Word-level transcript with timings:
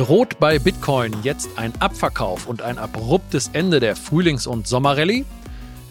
Droht 0.00 0.40
bei 0.40 0.58
Bitcoin 0.58 1.12
jetzt 1.24 1.50
ein 1.56 1.74
Abverkauf 1.78 2.46
und 2.46 2.62
ein 2.62 2.78
abruptes 2.78 3.50
Ende 3.52 3.80
der 3.80 3.96
Frühlings- 3.96 4.46
und 4.46 4.66
Sommerrallye? 4.66 5.26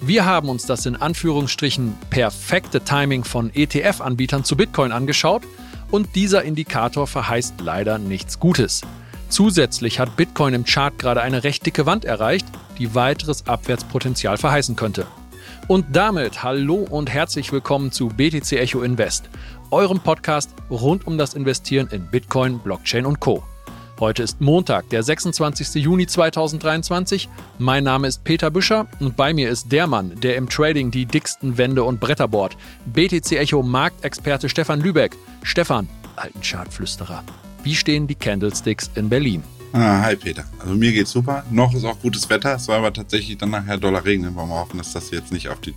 Wir 0.01 0.25
haben 0.25 0.49
uns 0.49 0.65
das 0.65 0.87
in 0.87 0.95
Anführungsstrichen 0.95 1.95
perfekte 2.09 2.81
Timing 2.81 3.23
von 3.23 3.51
ETF-Anbietern 3.53 4.43
zu 4.43 4.57
Bitcoin 4.57 4.91
angeschaut 4.91 5.43
und 5.91 6.15
dieser 6.15 6.41
Indikator 6.41 7.05
verheißt 7.05 7.61
leider 7.61 7.99
nichts 7.99 8.39
Gutes. 8.39 8.81
Zusätzlich 9.29 9.99
hat 9.99 10.15
Bitcoin 10.17 10.55
im 10.55 10.65
Chart 10.65 10.97
gerade 10.97 11.21
eine 11.21 11.43
recht 11.43 11.63
dicke 11.67 11.85
Wand 11.85 12.03
erreicht, 12.03 12.47
die 12.79 12.95
weiteres 12.95 13.45
Abwärtspotenzial 13.45 14.39
verheißen 14.39 14.75
könnte. 14.75 15.05
Und 15.67 15.85
damit 15.95 16.41
hallo 16.41 16.77
und 16.77 17.11
herzlich 17.11 17.51
willkommen 17.51 17.91
zu 17.91 18.07
BTC 18.07 18.53
Echo 18.53 18.81
Invest, 18.81 19.29
eurem 19.69 19.99
Podcast 19.99 20.49
rund 20.71 21.05
um 21.05 21.19
das 21.19 21.35
Investieren 21.35 21.89
in 21.91 22.07
Bitcoin, 22.07 22.57
Blockchain 22.57 23.05
und 23.05 23.19
Co. 23.19 23.43
Heute 23.99 24.23
ist 24.23 24.39
Montag, 24.39 24.89
der 24.91 25.03
26. 25.03 25.75
Juni 25.83 26.07
2023. 26.07 27.27
Mein 27.57 27.83
Name 27.83 28.07
ist 28.07 28.23
Peter 28.23 28.49
Büscher 28.49 28.87
und 29.01 29.17
bei 29.17 29.33
mir 29.33 29.49
ist 29.49 29.73
der 29.73 29.87
Mann, 29.87 30.17
der 30.21 30.37
im 30.37 30.47
Trading 30.47 30.89
die 30.89 31.05
dicksten 31.05 31.57
Wände 31.57 31.83
und 31.83 31.99
Bretter 31.99 32.29
bohrt. 32.29 32.55
BTC 32.85 33.33
Echo 33.33 33.61
Marktexperte 33.61 34.47
Stefan 34.47 34.79
Lübeck. 34.79 35.17
Stefan, 35.43 35.89
alten 36.15 36.39
Chartflüsterer. 36.39 37.25
Wie 37.63 37.75
stehen 37.75 38.07
die 38.07 38.15
Candlesticks 38.15 38.89
in 38.95 39.09
Berlin? 39.09 39.43
Ah, 39.73 40.01
hi 40.01 40.15
Peter. 40.15 40.45
Also 40.59 40.75
mir 40.75 40.93
geht's 40.93 41.11
super. 41.11 41.43
Noch 41.51 41.73
ist 41.73 41.83
auch 41.83 41.99
gutes 41.99 42.29
Wetter. 42.29 42.55
Es 42.55 42.65
soll 42.65 42.77
aber 42.77 42.93
tatsächlich 42.93 43.37
dann 43.37 43.49
nachher 43.49 43.77
Dollar 43.77 44.05
regnen. 44.05 44.33
Wollen 44.33 44.47
wir 44.47 44.61
hoffen, 44.61 44.77
dass 44.77 44.93
das 44.93 45.11
jetzt 45.11 45.33
nicht 45.33 45.49
auf 45.49 45.59
die, 45.59 45.75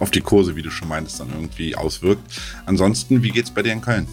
auf 0.00 0.10
die 0.10 0.20
Kurse, 0.20 0.54
wie 0.54 0.62
du 0.62 0.70
schon 0.70 0.88
meintest, 0.88 1.18
dann 1.18 1.30
irgendwie 1.30 1.74
auswirkt. 1.74 2.22
Ansonsten, 2.66 3.22
wie 3.22 3.30
geht's 3.30 3.50
bei 3.50 3.62
dir 3.62 3.72
in 3.72 3.80
Köln? 3.80 4.06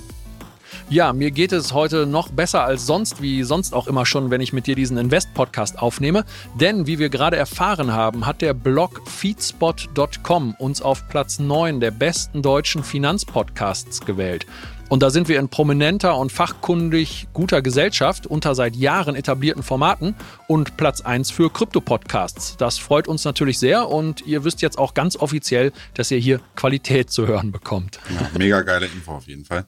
Ja, 0.92 1.14
mir 1.14 1.32
geht 1.32 1.54
es 1.54 1.72
heute 1.72 2.06
noch 2.06 2.28
besser 2.28 2.66
als 2.66 2.86
sonst, 2.86 3.22
wie 3.22 3.44
sonst 3.44 3.74
auch 3.74 3.88
immer 3.88 4.06
schon, 4.06 4.30
wenn 4.30 4.42
ich 4.42 4.52
mit 4.52 4.68
dir 4.68 4.76
diesen 4.76 4.98
Invest-Podcast 4.98 5.80
aufnehme. 5.80 6.26
Denn, 6.60 6.86
wie 6.86 7.00
wir 7.00 7.08
gerade 7.08 7.38
erfahren 7.38 7.94
haben, 7.94 8.26
hat 8.26 8.42
der 8.42 8.54
Blog 8.54 9.02
feedspot.com 9.08 10.54
uns 10.60 10.82
auf 10.82 11.08
Platz 11.08 11.40
9 11.40 11.80
der 11.80 11.92
besten 11.92 12.42
deutschen 12.42 12.84
Finanzpodcasts 12.84 14.02
gewählt. 14.02 14.46
Und 14.90 15.02
da 15.02 15.12
sind 15.12 15.30
wir 15.30 15.40
in 15.40 15.48
prominenter 15.48 16.18
und 16.18 16.30
fachkundig 16.30 17.30
guter 17.32 17.62
Gesellschaft 17.62 18.28
unter 18.28 18.54
seit 18.54 18.76
Jahren 18.76 19.16
etablierten 19.16 19.64
Formaten 19.64 20.14
und 20.50 20.76
Platz 20.76 21.00
1 21.00 21.32
für 21.32 21.50
Krypto-Podcasts. 21.50 22.58
Das 22.58 22.78
freut 22.78 23.08
uns 23.08 23.24
natürlich 23.24 23.60
sehr 23.60 23.88
und 23.88 24.28
ihr 24.28 24.44
wisst 24.44 24.62
jetzt 24.62 24.78
auch 24.78 24.94
ganz 24.94 25.16
offiziell, 25.16 25.72
dass 25.94 26.12
ihr 26.12 26.20
hier 26.20 26.42
Qualität 26.58 27.12
zu 27.12 27.28
hören 27.28 27.54
bekommt. 27.54 28.02
Ja, 28.14 28.30
mega 28.38 28.62
geile 28.62 28.88
Info 28.88 29.14
auf 29.14 29.26
jeden 29.26 29.46
Fall. 29.46 29.66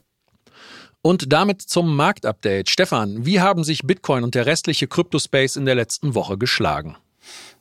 Und 1.05 1.33
damit 1.33 1.61
zum 1.61 1.97
Marktupdate. 1.97 2.69
Stefan, 2.69 3.25
wie 3.25 3.41
haben 3.41 3.65
sich 3.65 3.81
Bitcoin 3.81 4.23
und 4.23 4.35
der 4.35 4.45
restliche 4.45 4.87
Kryptospace 4.87 5.57
in 5.57 5.65
der 5.65 5.75
letzten 5.75 6.15
Woche 6.15 6.37
geschlagen? 6.37 6.95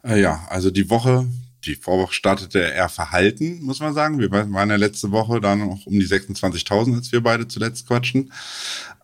Äh, 0.04 0.20
ja, 0.20 0.46
also 0.48 0.70
die 0.70 0.88
Woche, 0.88 1.26
die 1.64 1.74
Vorwoche 1.74 2.14
startete 2.14 2.60
eher 2.60 2.88
verhalten, 2.88 3.60
muss 3.62 3.80
man 3.80 3.94
sagen. 3.94 4.20
Wir 4.20 4.30
waren 4.30 4.70
ja 4.70 4.76
letzte 4.76 5.10
Woche 5.10 5.40
da 5.40 5.56
noch 5.56 5.86
um 5.86 5.92
die 5.92 6.06
26.000, 6.06 6.94
als 6.94 7.10
wir 7.10 7.20
beide 7.20 7.48
zuletzt 7.48 7.88
quatschen. 7.88 8.32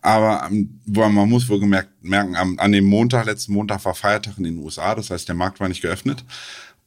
Aber 0.01 0.47
ähm, 0.49 0.79
man 0.85 1.29
muss 1.29 1.49
wohl 1.49 1.59
gemerkt, 1.59 1.89
merken, 2.01 2.37
an 2.37 2.71
dem 2.71 2.85
Montag, 2.85 3.25
letzten 3.25 3.51
Montag 3.51 3.83
war 3.83 3.93
Feiertag 3.93 4.37
in 4.37 4.45
den 4.45 4.57
USA, 4.59 4.95
das 4.95 5.09
heißt, 5.09 5.27
der 5.27 5.35
Markt 5.35 5.59
war 5.59 5.67
nicht 5.67 5.81
geöffnet. 5.81 6.23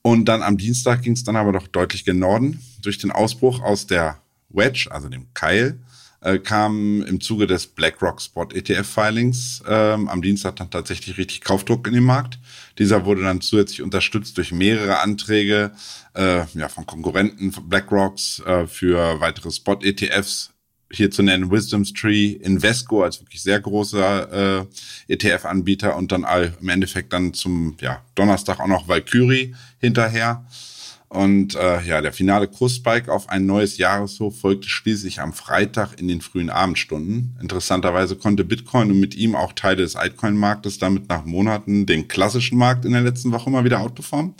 Und 0.01 0.25
dann 0.25 0.43
am 0.43 0.57
Dienstag 0.57 1.03
ging 1.03 1.13
es 1.13 1.25
dann 1.25 1.37
aber 1.37 1.53
doch 1.53 1.69
deutlich 1.69 2.07
gen 2.07 2.19
Norden 2.19 2.63
durch 2.81 2.97
den 2.97 3.11
Ausbruch 3.11 3.61
aus 3.61 3.87
der 3.87 4.23
Wedge, 4.49 4.89
also 4.91 5.11
dem 5.11 5.27
Keil, 5.35 5.79
äh, 6.23 6.39
kam 6.39 7.03
im 7.03 7.21
Zuge 7.21 7.47
des 7.47 7.67
BlackRock 7.67 8.21
Spot 8.21 8.49
ETF 8.53 8.87
Filings 8.87 9.63
ähm, 9.69 10.09
am 10.09 10.23
Dienstag 10.23 10.57
dann 10.57 10.71
tatsächlich 10.71 11.19
richtig 11.19 11.41
Kaufdruck 11.41 11.87
in 11.87 11.95
den 11.95 12.05
Markt. 12.05 12.39
Dieser 12.79 13.05
wurde 13.05 13.23
dann 13.23 13.41
zusätzlich 13.41 13.83
unterstützt 13.83 14.37
durch 14.39 14.53
mehrere 14.53 15.01
Anträge 15.01 15.73
äh, 16.15 16.45
ja, 16.55 16.69
von 16.69 16.87
Konkurrenten 16.87 17.53
von 17.53 17.69
BlackRocks 17.69 18.41
äh, 18.41 18.67
für 18.67 19.21
weitere 19.21 19.51
Spot 19.51 19.79
ETFs. 19.83 20.51
Hier 20.95 21.11
zu 21.11 21.23
nennen 21.23 21.51
Wisdom's 21.51 21.95
Tree, 21.95 22.33
Invesco 22.33 23.03
als 23.03 23.19
wirklich 23.21 23.43
sehr 23.43 23.59
großer 23.59 24.61
äh, 24.61 25.15
ETF-Anbieter 25.15 25.97
und 25.97 26.13
dann 26.13 26.25
all, 26.25 26.55
im 26.61 26.69
Endeffekt 26.69 27.15
dann 27.15 27.33
zum 27.33 27.77
ja, 27.81 28.05
Donnerstag 28.15 28.61
auch 28.61 28.67
noch 28.67 28.89
Valkyrie 28.89 29.55
hinterher. 29.79 30.45
Und 31.13 31.55
äh, 31.57 31.83
ja, 31.83 32.01
der 32.01 32.15
finale 32.15 32.49
Kursspike 32.49 33.13
auf 33.13 33.29
ein 33.29 33.45
neues 33.45 33.77
Jahreshoch 33.77 34.33
folgte 34.33 34.71
schließlich 34.71 35.21
am 35.21 35.35
Freitag 35.35 36.01
in 36.01 36.09
den 36.09 36.23
frühen 36.23 36.49
Abendstunden. 36.49 37.37
Interessanterweise 37.39 38.17
konnte 38.17 38.45
Bitcoin 38.45 38.91
und 38.91 38.99
mit 38.99 39.15
ihm 39.15 39.35
auch 39.35 39.53
Teile 39.53 39.83
des 39.83 39.95
Altcoin-Marktes 39.95 40.79
damit 40.79 41.11
nach 41.11 41.27
Monaten 41.27 41.85
den 41.85 42.09
klassischen 42.09 42.57
Markt 42.57 42.87
in 42.87 42.93
der 42.93 43.03
letzten 43.03 43.31
Woche 43.31 43.51
mal 43.51 43.65
wieder 43.65 43.81
outperformen. 43.81 44.33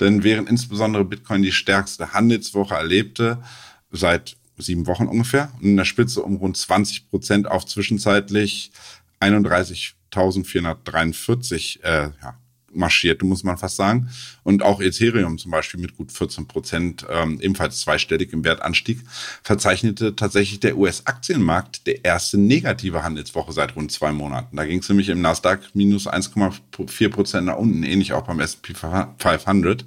Denn 0.00 0.24
während 0.24 0.48
insbesondere 0.48 1.04
Bitcoin 1.04 1.42
die 1.42 1.52
stärkste 1.52 2.14
Handelswoche 2.14 2.76
erlebte, 2.76 3.42
seit 3.90 4.38
sieben 4.56 4.86
Wochen 4.86 5.06
ungefähr, 5.06 5.52
und 5.58 5.66
in 5.66 5.76
der 5.76 5.84
Spitze 5.84 6.22
um 6.22 6.36
rund 6.36 6.56
20 6.56 7.10
Prozent 7.10 7.46
auf 7.46 7.66
zwischenzeitlich 7.66 8.72
31.443 9.20 11.82
äh, 11.82 12.08
ja, 12.22 12.39
marschierte, 12.72 13.24
muss 13.24 13.44
man 13.44 13.58
fast 13.58 13.76
sagen. 13.76 14.08
Und 14.42 14.62
auch 14.62 14.80
Ethereum 14.80 15.38
zum 15.38 15.50
Beispiel 15.50 15.80
mit 15.80 15.96
gut 15.96 16.12
14 16.12 16.46
Prozent, 16.46 17.06
ähm, 17.10 17.40
ebenfalls 17.40 17.80
zweistellig 17.80 18.32
im 18.32 18.44
Wertanstieg, 18.44 19.00
verzeichnete 19.42 20.16
tatsächlich 20.16 20.60
der 20.60 20.76
US-Aktienmarkt 20.76 21.86
der 21.86 22.04
erste 22.04 22.38
negative 22.38 23.02
Handelswoche 23.02 23.52
seit 23.52 23.76
rund 23.76 23.92
zwei 23.92 24.12
Monaten. 24.12 24.56
Da 24.56 24.64
ging 24.64 24.80
es 24.80 24.88
nämlich 24.88 25.08
im 25.08 25.20
Nasdaq 25.20 25.60
minus 25.74 26.06
1,4 26.06 27.08
Prozent 27.08 27.46
nach 27.46 27.56
unten, 27.56 27.82
ähnlich 27.82 28.12
auch 28.12 28.26
beim 28.26 28.40
S&P 28.40 28.74
500. 28.74 29.84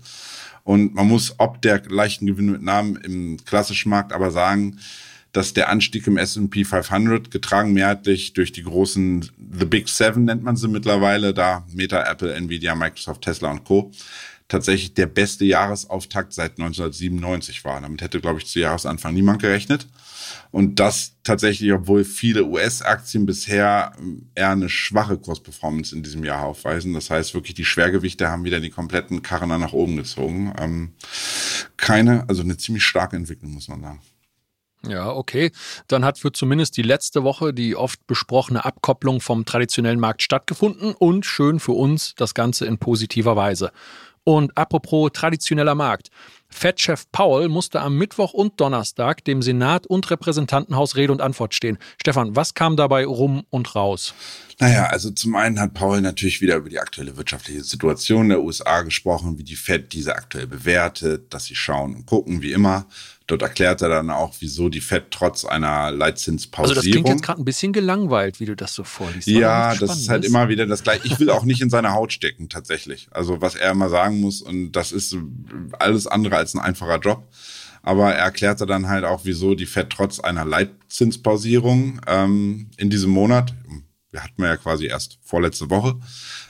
Und 0.63 0.95
man 0.95 1.07
muss 1.07 1.35
ob 1.39 1.61
der 1.61 1.81
leichten 1.89 2.25
Gewinnmitnahmen 2.25 2.95
im 2.97 3.43
klassischen 3.43 3.89
Markt 3.89 4.13
aber 4.13 4.31
sagen, 4.31 4.79
dass 5.33 5.53
der 5.53 5.69
Anstieg 5.69 6.05
im 6.07 6.17
S&P 6.17 6.63
500 6.63 7.31
getragen 7.31 7.73
mehrheitlich 7.73 8.33
durch 8.33 8.51
die 8.51 8.63
großen 8.63 9.29
The 9.59 9.65
Big 9.65 9.89
Seven 9.89 10.25
nennt 10.25 10.43
man 10.43 10.55
sie 10.55 10.67
mittlerweile, 10.67 11.33
da 11.33 11.65
Meta, 11.73 12.09
Apple, 12.09 12.33
Nvidia, 12.33 12.75
Microsoft, 12.75 13.23
Tesla 13.23 13.49
und 13.49 13.63
Co. 13.63 13.91
tatsächlich 14.47 14.93
der 14.93 15.07
beste 15.07 15.43
Jahresauftakt 15.43 16.33
seit 16.33 16.51
1997 16.51 17.65
war. 17.65 17.81
Damit 17.81 18.01
hätte, 18.01 18.21
glaube 18.21 18.39
ich, 18.39 18.45
zu 18.45 18.59
Jahresanfang 18.59 19.13
niemand 19.13 19.41
gerechnet. 19.41 19.87
Und 20.51 20.79
das 20.79 21.15
tatsächlich, 21.23 21.73
obwohl 21.73 22.03
viele 22.03 22.45
US-Aktien 22.45 23.25
bisher 23.25 23.93
eher 24.35 24.51
eine 24.51 24.69
schwache 24.69 25.17
Kursperformance 25.17 25.95
in 25.95 26.03
diesem 26.03 26.23
Jahr 26.23 26.43
aufweisen. 26.43 26.93
Das 26.93 27.09
heißt 27.09 27.33
wirklich, 27.33 27.55
die 27.55 27.65
Schwergewichte 27.65 28.29
haben 28.29 28.43
wieder 28.43 28.59
die 28.59 28.69
kompletten 28.69 29.23
Karren 29.23 29.49
nach 29.49 29.73
oben 29.73 29.97
gezogen. 29.97 30.53
Ähm, 30.59 30.91
keine, 31.75 32.29
also 32.29 32.43
eine 32.43 32.57
ziemlich 32.57 32.83
starke 32.83 33.15
Entwicklung, 33.15 33.51
muss 33.51 33.67
man 33.67 33.81
sagen. 33.81 34.01
Ja, 34.87 35.11
okay. 35.11 35.51
Dann 35.87 36.03
hat 36.03 36.19
für 36.19 36.31
zumindest 36.31 36.75
die 36.75 36.81
letzte 36.81 37.23
Woche 37.23 37.53
die 37.53 37.75
oft 37.75 38.05
besprochene 38.05 38.65
Abkopplung 38.65 39.21
vom 39.21 39.45
traditionellen 39.45 39.99
Markt 39.99 40.21
stattgefunden 40.21 40.93
und 40.93 41.25
schön 41.25 41.59
für 41.59 41.71
uns 41.71 42.15
das 42.15 42.33
Ganze 42.33 42.65
in 42.65 42.77
positiver 42.77 43.35
Weise. 43.35 43.71
Und 44.25 44.57
apropos 44.57 45.11
traditioneller 45.13 45.75
Markt. 45.75 46.09
Fed-Chef 46.53 47.05
Paul 47.11 47.49
musste 47.49 47.81
am 47.81 47.97
Mittwoch 47.97 48.33
und 48.33 48.61
Donnerstag 48.61 49.25
dem 49.25 49.41
Senat 49.41 49.87
und 49.87 50.09
Repräsentantenhaus 50.09 50.95
Rede 50.95 51.11
und 51.11 51.19
Antwort 51.19 51.53
stehen. 51.53 51.77
Stefan, 51.99 52.35
was 52.35 52.53
kam 52.53 52.77
dabei 52.77 53.05
rum 53.05 53.43
und 53.49 53.75
raus? 53.75 54.13
Naja, 54.59 54.85
also 54.85 55.09
zum 55.09 55.35
einen 55.35 55.59
hat 55.59 55.73
Paul 55.73 55.99
natürlich 56.01 56.41
wieder 56.41 56.57
über 56.57 56.69
die 56.69 56.79
aktuelle 56.79 57.17
wirtschaftliche 57.17 57.63
Situation 57.63 58.29
der 58.29 58.41
USA 58.41 58.81
gesprochen, 58.83 59.37
wie 59.37 59.43
die 59.43 59.55
Fed 59.55 59.91
diese 59.93 60.15
aktuell 60.15 60.47
bewertet, 60.47 61.33
dass 61.33 61.45
sie 61.45 61.55
schauen 61.55 61.95
und 61.95 62.05
gucken, 62.05 62.41
wie 62.41 62.53
immer. 62.53 62.85
Dort 63.27 63.41
erklärt 63.41 63.81
er 63.81 63.89
dann 63.89 64.09
auch, 64.09 64.33
wieso 64.39 64.67
die 64.67 64.81
Fed 64.81 65.05
trotz 65.09 65.45
einer 65.45 65.91
Leitzinspausierung. 65.91 66.77
Also 66.77 66.81
das 66.81 66.91
klingt 66.91 67.07
jetzt 67.07 67.23
gerade 67.23 67.41
ein 67.41 67.45
bisschen 67.45 67.71
gelangweilt, 67.71 68.41
wie 68.41 68.45
du 68.45 68.55
das 68.55 68.73
so 68.73 68.83
vorliest. 68.83 69.27
Ja, 69.27 69.75
das 69.75 69.97
ist 69.97 70.09
halt 70.09 70.25
ist. 70.25 70.29
immer 70.29 70.49
wieder 70.49 70.65
das 70.65 70.83
gleiche. 70.83 71.07
Ich 71.07 71.19
will 71.19 71.29
auch 71.29 71.45
nicht 71.45 71.61
in 71.61 71.69
seine 71.69 71.93
Haut 71.93 72.11
stecken, 72.11 72.49
tatsächlich. 72.49 73.07
Also 73.11 73.39
was 73.39 73.55
er 73.55 73.71
immer 73.71 73.89
sagen 73.89 74.19
muss 74.19 74.41
und 74.41 74.73
das 74.73 74.91
ist 74.91 75.15
alles 75.79 76.05
andere 76.05 76.35
als 76.35 76.53
ein 76.53 76.59
einfacher 76.59 76.99
Job. 76.99 77.25
Aber 77.81 78.13
er 78.13 78.23
erklärte 78.23 78.65
dann 78.65 78.87
halt 78.87 79.03
auch, 79.03 79.21
wieso 79.23 79.55
die 79.55 79.65
Fed 79.65 79.89
trotz 79.89 80.19
einer 80.19 80.45
Leitzinspausierung 80.45 81.99
ähm, 82.07 82.69
in 82.77 82.89
diesem 82.89 83.11
Monat, 83.11 83.53
wir 84.11 84.23
hatten 84.23 84.41
wir 84.41 84.47
ja 84.47 84.57
quasi 84.57 84.85
erst 84.85 85.19
vorletzte 85.21 85.69
Woche, 85.69 85.95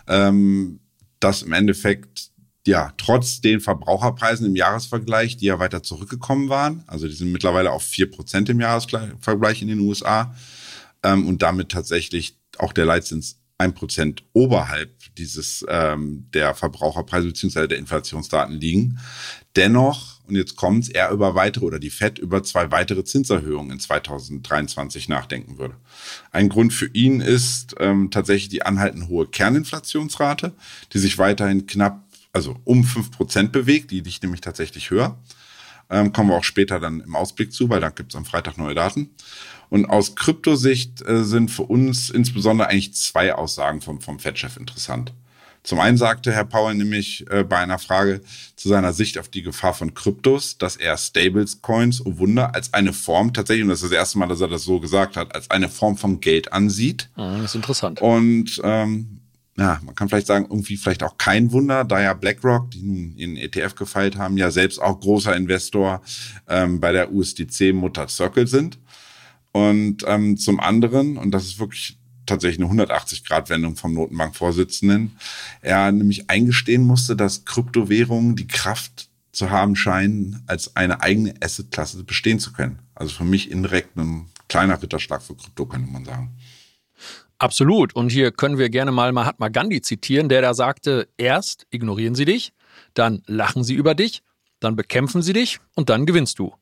ähm, 0.07 0.79
das 1.19 1.41
im 1.41 1.53
Endeffekt 1.53 2.32
ja, 2.65 2.93
trotz 2.97 3.41
den 3.41 3.59
Verbraucherpreisen 3.59 4.45
im 4.45 4.55
Jahresvergleich, 4.55 5.37
die 5.37 5.45
ja 5.45 5.59
weiter 5.59 5.83
zurückgekommen 5.83 6.49
waren, 6.49 6.83
also 6.87 7.07
die 7.07 7.13
sind 7.13 7.31
mittlerweile 7.31 7.71
auf 7.71 7.83
vier 7.83 8.09
Prozent 8.09 8.49
im 8.49 8.59
Jahresvergleich 8.59 9.61
in 9.61 9.67
den 9.67 9.79
USA 9.79 10.33
ähm, 11.03 11.27
und 11.27 11.41
damit 11.41 11.69
tatsächlich 11.69 12.37
auch 12.57 12.73
der 12.73 12.85
Leitzins 12.85 13.39
ein 13.57 13.73
Prozent 13.73 14.23
oberhalb 14.33 14.91
dieses 15.15 15.65
ähm, 15.69 16.27
der 16.33 16.55
Verbraucherpreise 16.55 17.27
beziehungsweise 17.27 17.67
der 17.67 17.77
Inflationsdaten 17.77 18.55
liegen. 18.55 18.99
Dennoch 19.55 20.13
und 20.25 20.35
jetzt 20.35 20.55
kommt's, 20.55 20.89
er 20.89 21.11
über 21.11 21.35
weitere 21.35 21.65
oder 21.65 21.79
die 21.79 21.89
FED 21.89 22.17
über 22.17 22.43
zwei 22.43 22.71
weitere 22.71 23.03
Zinserhöhungen 23.03 23.71
in 23.71 23.79
2023 23.79 25.09
nachdenken 25.09 25.57
würde. 25.57 25.75
Ein 26.31 26.47
Grund 26.47 26.73
für 26.73 26.87
ihn 26.87 27.19
ist 27.19 27.75
ähm, 27.79 28.09
tatsächlich 28.09 28.49
die 28.49 28.65
anhaltend 28.65 29.09
hohe 29.09 29.27
Kerninflationsrate, 29.27 30.53
die 30.93 30.99
sich 30.99 31.17
weiterhin 31.17 31.67
knapp, 31.67 32.02
also 32.33 32.57
um 32.65 32.83
fünf 32.83 33.11
Prozent 33.11 33.51
bewegt, 33.51 33.91
die 33.91 34.01
liegt 34.01 34.23
nämlich 34.23 34.41
tatsächlich 34.41 34.89
höher. 34.89 35.17
Ähm, 35.89 36.11
kommen 36.11 36.29
wir 36.29 36.37
auch 36.37 36.43
später 36.43 36.79
dann 36.79 37.01
im 37.01 37.15
Ausblick 37.15 37.53
zu, 37.53 37.69
weil 37.69 37.79
da 37.79 37.89
gibt's 37.89 38.15
am 38.15 38.25
Freitag 38.25 38.57
neue 38.57 38.73
Daten. 38.73 39.11
Und 39.69 39.85
aus 39.85 40.15
Kryptosicht 40.15 41.01
äh, 41.07 41.23
sind 41.23 41.51
für 41.51 41.63
uns 41.63 42.09
insbesondere 42.09 42.69
eigentlich 42.69 42.93
zwei 42.95 43.33
Aussagen 43.33 43.81
vom, 43.81 44.01
vom 44.01 44.19
Fed-Chef 44.19 44.57
interessant. 44.57 45.13
Zum 45.63 45.79
einen 45.79 45.97
sagte 45.97 46.33
Herr 46.33 46.43
Powell 46.43 46.75
nämlich 46.75 47.25
äh, 47.29 47.43
bei 47.43 47.57
einer 47.57 47.79
Frage 47.79 48.21
zu 48.57 48.67
seiner 48.67 48.91
Sicht 48.91 49.17
auf 49.17 49.29
die 49.29 49.43
Gefahr 49.43 49.73
von 49.73 49.93
Kryptos, 49.93 50.57
dass 50.57 50.75
er 50.75 50.97
Stablecoins, 50.97 52.05
oh 52.05 52.17
Wunder, 52.17 52.53
als 52.53 52.73
eine 52.73 52.91
Form 52.91 53.33
tatsächlich, 53.33 53.63
und 53.63 53.69
das 53.69 53.81
ist 53.81 53.91
das 53.91 53.97
erste 53.97 54.17
Mal, 54.17 54.27
dass 54.27 54.41
er 54.41 54.49
das 54.49 54.63
so 54.63 54.81
gesagt 54.81 55.15
hat, 55.15 55.33
als 55.33 55.49
eine 55.51 55.69
Form 55.69 55.95
von 55.97 56.19
Geld 56.19 56.51
ansieht. 56.51 57.09
Ah, 57.15 57.37
das 57.37 57.51
ist 57.51 57.55
interessant. 57.55 58.01
Und 58.01 58.59
ähm, 58.63 59.21
ja, 59.57 59.79
man 59.85 59.93
kann 59.93 60.09
vielleicht 60.09 60.27
sagen, 60.27 60.45
irgendwie 60.49 60.77
vielleicht 60.77 61.03
auch 61.03 61.17
kein 61.17 61.51
Wunder, 61.51 61.83
da 61.83 62.01
ja 62.01 62.13
BlackRock, 62.13 62.71
die 62.71 62.81
nun 62.81 63.15
in 63.17 63.37
ETF 63.37 63.75
gefeilt 63.75 64.17
haben, 64.17 64.37
ja 64.37 64.49
selbst 64.49 64.79
auch 64.79 64.99
großer 64.99 65.35
Investor 65.35 66.01
ähm, 66.47 66.79
bei 66.79 66.91
der 66.91 67.11
USDC-Mutter 67.11 68.07
Circle 68.07 68.47
sind. 68.47 68.79
Und 69.51 70.03
ähm, 70.07 70.37
zum 70.37 70.59
anderen, 70.59 71.17
und 71.17 71.31
das 71.31 71.45
ist 71.45 71.59
wirklich 71.59 71.99
tatsächlich 72.25 72.65
eine 72.65 72.83
180-Grad-Wendung 72.83 73.75
vom 73.75 73.93
Notenbankvorsitzenden. 73.93 75.17
Er 75.61 75.91
nämlich 75.91 76.29
eingestehen 76.29 76.83
musste, 76.83 77.15
dass 77.15 77.45
Kryptowährungen 77.45 78.35
die 78.35 78.47
Kraft 78.47 79.09
zu 79.31 79.51
haben 79.51 79.75
scheinen, 79.75 80.41
als 80.47 80.75
eine 80.75 81.01
eigene 81.01 81.35
Assetklasse 81.41 82.03
bestehen 82.03 82.39
zu 82.39 82.53
können. 82.53 82.79
Also 82.95 83.13
für 83.13 83.25
mich 83.25 83.51
indirekt 83.51 83.97
ein 83.97 84.27
kleiner 84.47 84.81
Ritterschlag 84.81 85.21
für 85.21 85.35
Krypto, 85.35 85.65
könnte 85.65 85.91
man 85.91 86.05
sagen. 86.05 86.31
Absolut. 87.43 87.93
Und 87.93 88.09
hier 88.09 88.31
können 88.31 88.57
wir 88.57 88.69
gerne 88.69 88.93
mal 88.93 89.11
Mahatma 89.11 89.49
Gandhi 89.49 89.81
zitieren, 89.81 90.29
der 90.29 90.41
da 90.41 90.53
sagte, 90.53 91.09
erst 91.17 91.67
ignorieren 91.71 92.15
sie 92.15 92.23
dich, 92.23 92.53
dann 92.93 93.21
lachen 93.27 93.65
sie 93.65 93.73
über 93.73 93.95
dich, 93.95 94.23
dann 94.61 94.77
bekämpfen 94.77 95.21
sie 95.21 95.33
dich 95.33 95.59
und 95.75 95.89
dann 95.89 96.05
gewinnst 96.05 96.39
du. 96.39 96.53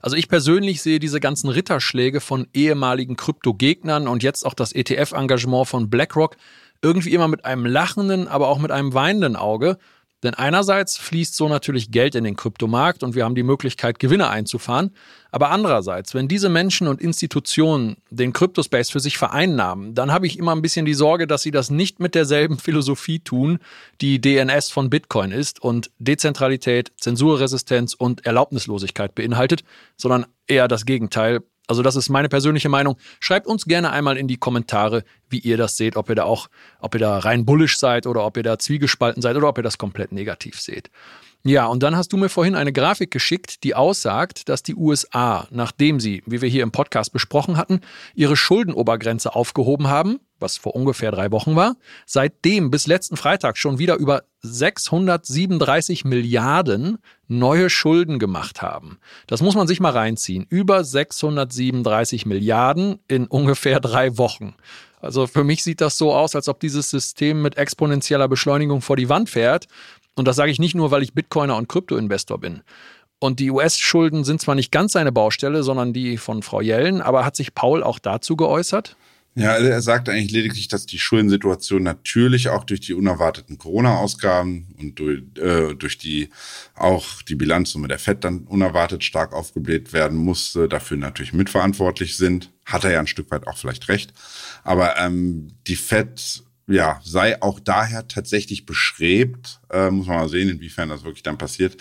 Also 0.00 0.14
ich 0.14 0.28
persönlich 0.28 0.80
sehe 0.80 1.00
diese 1.00 1.18
ganzen 1.18 1.48
Ritterschläge 1.48 2.20
von 2.20 2.46
ehemaligen 2.54 3.16
Kryptogegnern 3.16 4.06
und 4.06 4.22
jetzt 4.22 4.46
auch 4.46 4.54
das 4.54 4.72
ETF-Engagement 4.72 5.66
von 5.66 5.90
BlackRock 5.90 6.36
irgendwie 6.82 7.14
immer 7.14 7.26
mit 7.26 7.44
einem 7.44 7.66
lachenden, 7.66 8.28
aber 8.28 8.46
auch 8.46 8.60
mit 8.60 8.70
einem 8.70 8.94
weinenden 8.94 9.34
Auge 9.34 9.76
denn 10.22 10.34
einerseits 10.34 10.96
fließt 10.96 11.34
so 11.34 11.48
natürlich 11.48 11.90
Geld 11.90 12.14
in 12.14 12.24
den 12.24 12.34
Kryptomarkt 12.34 13.02
und 13.02 13.14
wir 13.14 13.24
haben 13.24 13.34
die 13.34 13.42
Möglichkeit, 13.42 13.98
Gewinne 13.98 14.28
einzufahren. 14.28 14.90
Aber 15.30 15.50
andererseits, 15.50 16.14
wenn 16.14 16.26
diese 16.26 16.48
Menschen 16.48 16.88
und 16.88 17.00
Institutionen 17.00 17.98
den 18.10 18.32
Kryptospace 18.32 18.90
für 18.90 19.00
sich 19.00 19.18
vereinnahmen, 19.18 19.94
dann 19.94 20.10
habe 20.10 20.26
ich 20.26 20.38
immer 20.38 20.52
ein 20.52 20.62
bisschen 20.62 20.86
die 20.86 20.94
Sorge, 20.94 21.26
dass 21.26 21.42
sie 21.42 21.50
das 21.50 21.70
nicht 21.70 22.00
mit 22.00 22.14
derselben 22.14 22.58
Philosophie 22.58 23.20
tun, 23.20 23.58
die 24.00 24.20
DNS 24.20 24.70
von 24.70 24.90
Bitcoin 24.90 25.30
ist 25.30 25.62
und 25.62 25.90
Dezentralität, 25.98 26.92
Zensurresistenz 26.96 27.94
und 27.94 28.26
Erlaubnislosigkeit 28.26 29.14
beinhaltet, 29.14 29.62
sondern 29.96 30.26
eher 30.46 30.66
das 30.66 30.84
Gegenteil, 30.84 31.42
also 31.68 31.82
das 31.82 31.96
ist 31.96 32.08
meine 32.08 32.28
persönliche 32.28 32.68
Meinung. 32.68 32.96
Schreibt 33.20 33.46
uns 33.46 33.66
gerne 33.66 33.90
einmal 33.92 34.16
in 34.16 34.26
die 34.26 34.38
Kommentare, 34.38 35.04
wie 35.28 35.38
ihr 35.38 35.58
das 35.58 35.76
seht, 35.76 35.96
ob 35.96 36.08
ihr 36.08 36.16
da 36.16 36.24
auch, 36.24 36.48
ob 36.80 36.94
ihr 36.94 37.00
da 37.00 37.18
rein 37.18 37.44
bullisch 37.44 37.78
seid 37.78 38.06
oder 38.06 38.24
ob 38.24 38.36
ihr 38.38 38.42
da 38.42 38.58
zwiegespalten 38.58 39.22
seid 39.22 39.36
oder 39.36 39.48
ob 39.48 39.58
ihr 39.58 39.62
das 39.62 39.76
komplett 39.78 40.10
negativ 40.10 40.58
seht. 40.60 40.90
Ja, 41.44 41.66
und 41.66 41.82
dann 41.82 41.96
hast 41.96 42.12
du 42.12 42.16
mir 42.16 42.28
vorhin 42.28 42.56
eine 42.56 42.72
Grafik 42.72 43.10
geschickt, 43.10 43.62
die 43.62 43.74
aussagt, 43.74 44.48
dass 44.48 44.64
die 44.64 44.74
USA, 44.74 45.46
nachdem 45.50 46.00
sie, 46.00 46.22
wie 46.26 46.42
wir 46.42 46.48
hier 46.48 46.64
im 46.64 46.72
Podcast 46.72 47.12
besprochen 47.12 47.56
hatten, 47.56 47.80
ihre 48.14 48.36
Schuldenobergrenze 48.36 49.34
aufgehoben 49.34 49.86
haben, 49.86 50.18
was 50.40 50.56
vor 50.56 50.74
ungefähr 50.74 51.12
drei 51.12 51.30
Wochen 51.30 51.54
war, 51.54 51.76
seitdem 52.06 52.70
bis 52.70 52.86
letzten 52.86 53.16
Freitag 53.16 53.56
schon 53.56 53.78
wieder 53.78 53.96
über 53.96 54.24
637 54.42 56.04
Milliarden 56.04 56.98
neue 57.28 57.70
Schulden 57.70 58.18
gemacht 58.18 58.60
haben. 58.60 58.98
Das 59.26 59.40
muss 59.40 59.54
man 59.54 59.66
sich 59.66 59.80
mal 59.80 59.92
reinziehen. 59.92 60.46
Über 60.48 60.84
637 60.84 62.26
Milliarden 62.26 62.98
in 63.08 63.26
ungefähr 63.26 63.80
drei 63.80 64.18
Wochen. 64.18 64.54
Also 65.00 65.26
für 65.26 65.44
mich 65.44 65.62
sieht 65.62 65.80
das 65.80 65.96
so 65.96 66.12
aus, 66.12 66.34
als 66.34 66.48
ob 66.48 66.60
dieses 66.60 66.90
System 66.90 67.42
mit 67.42 67.56
exponentieller 67.56 68.28
Beschleunigung 68.28 68.80
vor 68.80 68.96
die 68.96 69.08
Wand 69.08 69.30
fährt 69.30 69.68
und 70.18 70.26
das 70.26 70.36
sage 70.36 70.50
ich 70.50 70.58
nicht 70.58 70.74
nur, 70.74 70.90
weil 70.90 71.02
ich 71.02 71.14
Bitcoiner 71.14 71.56
und 71.56 71.68
Kryptoinvestor 71.68 72.38
bin. 72.38 72.62
Und 73.20 73.40
die 73.40 73.50
US-Schulden 73.50 74.24
sind 74.24 74.40
zwar 74.40 74.54
nicht 74.54 74.70
ganz 74.70 74.92
seine 74.92 75.12
Baustelle, 75.12 75.62
sondern 75.62 75.92
die 75.92 76.18
von 76.18 76.42
Frau 76.42 76.60
Yellen, 76.60 77.00
aber 77.00 77.24
hat 77.24 77.36
sich 77.36 77.54
Paul 77.54 77.82
auch 77.82 77.98
dazu 77.98 78.36
geäußert? 78.36 78.96
Ja, 79.38 79.52
also 79.52 79.68
er 79.68 79.80
sagt 79.82 80.08
eigentlich 80.08 80.32
lediglich, 80.32 80.66
dass 80.66 80.84
die 80.84 80.98
Schuldensituation 80.98 81.84
natürlich 81.84 82.48
auch 82.48 82.64
durch 82.64 82.80
die 82.80 82.92
unerwarteten 82.92 83.56
Corona-Ausgaben 83.56 84.74
und 84.80 84.98
durch, 84.98 85.22
äh, 85.36 85.76
durch 85.76 85.96
die 85.96 86.30
auch 86.74 87.22
die 87.22 87.36
Bilanzsumme 87.36 87.86
der 87.86 88.00
FED 88.00 88.24
dann 88.24 88.40
unerwartet 88.40 89.04
stark 89.04 89.32
aufgebläht 89.32 89.92
werden 89.92 90.18
musste, 90.18 90.68
dafür 90.68 90.96
natürlich 90.96 91.32
mitverantwortlich 91.32 92.16
sind. 92.16 92.50
Hat 92.64 92.82
er 92.82 92.90
ja 92.90 92.98
ein 92.98 93.06
Stück 93.06 93.30
weit 93.30 93.46
auch 93.46 93.56
vielleicht 93.56 93.88
recht. 93.88 94.12
Aber 94.64 94.98
ähm, 94.98 95.52
die 95.68 95.76
FED 95.76 96.42
ja, 96.68 97.00
sei 97.02 97.40
auch 97.40 97.60
daher 97.60 98.06
tatsächlich 98.08 98.66
beschrebt, 98.66 99.60
äh, 99.70 99.90
muss 99.90 100.06
man 100.06 100.18
mal 100.18 100.28
sehen, 100.28 100.50
inwiefern 100.50 100.90
das 100.90 101.02
wirklich 101.02 101.22
dann 101.22 101.38
passiert, 101.38 101.78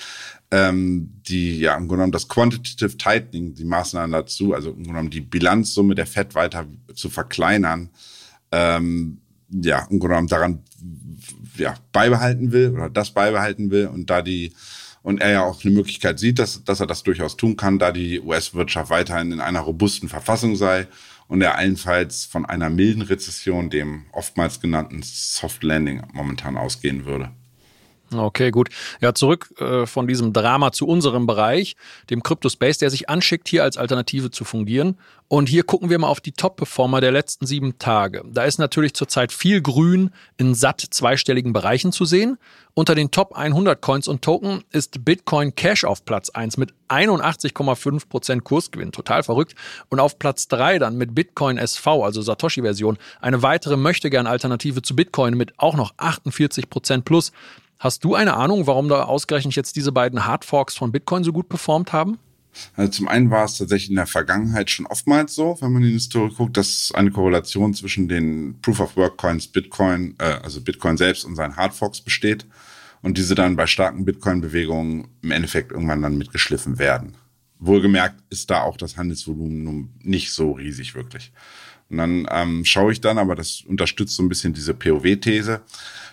ähm, 0.50 1.12
die, 1.28 1.60
ja, 1.60 1.74
im 1.74 1.89
Grunde 1.89 1.98
genommen 1.98 2.12
das 2.13 2.30
Quantitative 2.30 2.98
Tightening, 2.98 3.54
die 3.54 3.66
Maßnahmen 3.66 4.13
dazu, 4.13 4.54
also 4.54 4.69
im 4.69 4.75
Grunde 4.75 4.89
genommen 4.89 5.10
die 5.10 5.22
Bilanzsumme 5.22 5.94
der 5.94 6.07
FED 6.07 6.36
weiter 6.36 6.66
zu 6.95 7.10
verkleinern, 7.10 7.89
ähm, 8.54 9.19
ja, 9.50 9.80
im 9.89 10.00
Grunde 10.00 10.07
genommen 10.07 10.28
daran, 10.30 10.63
ja, 11.57 11.75
beibehalten 11.92 12.54
will 12.54 12.69
oder 12.69 12.90
das 12.90 13.12
beibehalten 13.12 13.72
will 13.72 13.88
und 13.88 14.10
da 14.10 14.22
die, 14.22 14.54
und 15.01 15.19
er 15.19 15.31
ja 15.31 15.44
auch 15.44 15.63
eine 15.66 15.74
Möglichkeit 15.74 16.18
sieht, 16.18 16.40
dass, 16.40 16.63
dass 16.63 16.80
er 16.80 16.88
das 16.88 17.04
durchaus 17.04 17.36
tun 17.36 17.57
kann, 17.57 17.78
da 17.78 17.92
die 17.92 18.22
US-Wirtschaft 18.22 18.90
weiterhin 18.90 19.33
in 19.33 19.42
einer 19.42 19.62
robusten 19.62 20.07
Verfassung 20.07 20.56
sei 20.56 20.88
und 21.27 21.41
er 21.41 21.57
allenfalls 21.57 22.25
von 22.25 22.45
einer 22.45 22.69
milden 22.69 23.01
Rezession, 23.01 23.69
dem 23.69 24.06
oftmals 24.12 24.59
genannten 24.59 25.01
Soft 25.03 25.63
Landing, 25.63 26.03
momentan 26.13 26.57
ausgehen 26.57 27.06
würde. 27.06 27.31
Okay, 28.13 28.51
gut. 28.51 28.69
Ja, 29.01 29.13
zurück 29.13 29.54
äh, 29.59 29.86
von 29.86 30.07
diesem 30.07 30.31
Drama 30.31 30.71
zu 30.71 30.88
unserem 30.88 31.27
Bereich, 31.27 31.75
dem 32.09 32.24
Crypto-Space, 32.24 32.78
der 32.78 32.90
sich 32.90 33.09
anschickt, 33.09 33.49
hier 33.49 33.64
als 33.64 33.78
Alternative 33.78 34.31
zu 34.31 34.45
fungieren. 34.45 34.97
Und 35.30 35.49
hier 35.49 35.64
gucken 35.64 35.90
wir 35.90 35.99
mal 35.99 36.07
auf 36.07 36.21
die 36.21 36.31
Top-Performer 36.31 37.02
der 37.02 37.11
letzten 37.11 37.45
sieben 37.45 37.80
Tage. 37.80 38.23
Da 38.31 38.45
ist 38.45 38.59
natürlich 38.59 38.94
zurzeit 38.94 39.33
viel 39.33 39.61
Grün 39.61 40.11
in 40.37 40.56
satt 40.56 40.80
zweistelligen 40.80 41.52
Bereichen 41.52 41.92
zu 41.92 42.06
sehen. 42.06 42.37
Unter 42.73 42.95
den 42.95 43.11
Top 43.11 43.35
100 43.35 43.81
Coins 43.81 44.07
und 44.07 44.21
Token 44.21 44.64
ist 44.71 45.04
Bitcoin 45.04 45.54
Cash 45.56 45.83
auf 45.83 46.06
Platz 46.06 46.30
1 46.30 46.56
mit 46.56 46.73
81,5 46.87 48.07
Prozent 48.07 48.44
Kursgewinn. 48.45 48.94
Total 48.94 49.21
verrückt. 49.21 49.56
Und 49.90 49.99
auf 49.99 50.18
Platz 50.18 50.47
3 50.47 50.80
dann 50.80 50.95
mit 50.95 51.14
Bitcoin 51.14 51.57
SV, 51.57 52.06
also 52.06 52.21
Satoshi-Version, 52.21 52.97
eine 53.19 53.42
weitere 53.42 53.76
möchte 53.76 54.09
gern 54.09 54.28
Alternative 54.28 54.81
zu 54.81 54.95
Bitcoin 54.95 55.35
mit 55.35 55.59
auch 55.59 55.76
noch 55.76 55.94
48 55.97 56.69
Prozent 56.69 57.04
plus. 57.04 57.33
Hast 57.80 58.04
du 58.04 58.16
eine 58.16 58.36
Ahnung, 58.36 58.66
warum 58.66 58.90
da 58.90 59.04
ausgerechnet 59.04 59.56
jetzt 59.56 59.76
diese 59.76 59.92
beiden 59.92 60.26
Hardforks 60.26 60.76
von 60.76 60.92
Bitcoin 60.92 61.24
so 61.24 61.31
gut 61.31 61.48
performt 61.48 61.94
haben? 61.94 62.18
Also 62.76 62.92
zum 62.92 63.07
einen 63.07 63.30
war 63.30 63.46
es 63.46 63.57
tatsächlich 63.57 63.92
in 63.92 63.98
der 63.98 64.07
Vergangenheit 64.07 64.72
schon 64.72 64.88
oftmals 64.88 65.36
so, 65.36 65.57
wenn 65.60 65.72
man 65.72 65.84
in 65.84 65.90
die 65.90 65.94
Historie 65.94 66.34
guckt, 66.34 66.57
dass 66.57 66.92
eine 66.96 67.12
Korrelation 67.12 67.76
zwischen 67.76 68.07
den 68.07 68.60
Proof 68.62 68.80
of 68.80 68.98
Work 68.98 69.18
Coins 69.18 69.48
Bitcoin, 69.48 70.16
äh, 70.18 70.40
also 70.44 70.62
Bitcoin 70.62 70.98
selbst 70.98 71.24
und 71.24 71.36
seinen 71.36 71.56
Hardforks 71.56 72.02
besteht 72.02 72.48
und 73.04 73.18
diese 73.18 73.36
dann 73.36 73.56
bei 73.56 73.68
starken 73.68 74.06
Bitcoin-Bewegungen 74.06 75.07
im 75.22 75.31
Endeffekt 75.31 75.72
irgendwann 75.72 76.02
dann 76.02 76.18
mitgeschliffen 76.18 76.80
werden. 76.80 77.16
Wohlgemerkt 77.60 78.22
ist 78.30 78.50
da 78.50 78.62
auch 78.62 78.78
das 78.78 78.98
Handelsvolumen 78.98 79.64
nun 79.64 79.90
nicht 80.02 80.31
so 80.31 80.52
riesig 80.52 80.96
wirklich. 80.96 81.31
Und 81.89 81.97
dann 81.97 82.27
ähm, 82.31 82.65
schaue 82.65 82.91
ich 82.91 83.01
dann, 83.01 83.17
aber 83.17 83.35
das 83.35 83.63
unterstützt 83.67 84.15
so 84.15 84.23
ein 84.23 84.29
bisschen 84.29 84.53
diese 84.53 84.73
POW-These, 84.73 85.61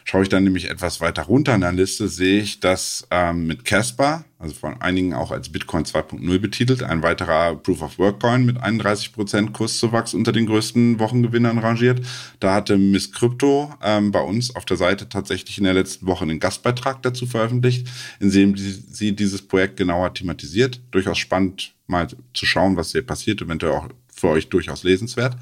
Schaue 0.07 0.23
ich 0.23 0.29
dann 0.29 0.45
nämlich 0.45 0.69
etwas 0.69 1.01
weiter 1.01 1.23
runter 1.23 1.55
in 1.55 1.63
der 1.63 1.73
Liste, 1.73 2.09
sehe 2.09 2.43
ich, 2.43 2.61
dass 2.61 3.07
ähm, 3.11 3.47
mit 3.47 3.65
Casper, 3.65 4.27
also 4.39 4.55
von 4.55 4.79
einigen 4.83 5.15
auch 5.15 5.31
als 5.31 5.49
Bitcoin 5.49 5.85
2.0 5.85 6.39
betitelt, 6.41 6.83
ein 6.83 7.03
weiterer 7.03 7.57
Proof 7.57 7.81
of 7.81 7.99
Work 7.99 8.21
Coin 8.21 8.45
mit 8.45 8.59
31% 8.59 9.53
Kurszuwachs 9.53 10.13
unter 10.13 10.33
den 10.33 10.45
größten 10.45 10.99
Wochengewinnern 10.99 11.59
rangiert. 11.59 12.05
Da 12.39 12.53
hatte 12.53 12.77
Miss 12.77 13.13
Crypto 13.13 13.73
ähm, 13.83 14.13
bei 14.13 14.21
uns 14.21 14.55
auf 14.55 14.67
der 14.67 14.77
Seite 14.77 15.09
tatsächlich 15.09 15.57
in 15.57 15.65
der 15.65 15.73
letzten 15.73 16.07
Woche 16.07 16.25
einen 16.25 16.39
Gastbeitrag 16.39 17.01
dazu 17.01 17.25
veröffentlicht, 17.25 17.89
in 18.21 18.31
dem 18.31 18.55
sie 18.59 19.17
dieses 19.17 19.41
Projekt 19.41 19.79
genauer 19.79 20.13
thematisiert. 20.13 20.83
Durchaus 20.91 21.17
spannend 21.17 21.73
mal 21.87 22.09
zu 22.35 22.45
schauen, 22.45 22.77
was 22.77 22.93
hier 22.93 23.07
passiert, 23.07 23.41
eventuell 23.41 23.73
auch 23.73 23.89
für 24.25 24.31
euch 24.31 24.49
durchaus 24.49 24.85
lesenswert. 24.85 25.37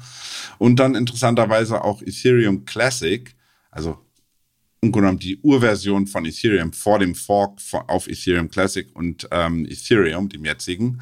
Und 0.57 0.77
dann 0.77 0.95
interessanterweise 0.95 1.83
auch 1.83 2.01
Ethereum 2.01 2.65
Classic, 2.65 3.33
also 3.71 3.97
im 4.81 4.91
Grunde 4.91 5.07
genommen 5.07 5.19
die 5.19 5.39
Urversion 5.41 6.05
von 6.07 6.25
Ethereum 6.25 6.73
vor 6.73 6.99
dem 6.99 7.15
Fork 7.15 7.59
auf 7.87 8.07
Ethereum 8.09 8.49
Classic 8.49 8.93
und 8.93 9.29
ähm, 9.31 9.65
Ethereum, 9.65 10.27
dem 10.27 10.43
jetzigen, 10.43 11.01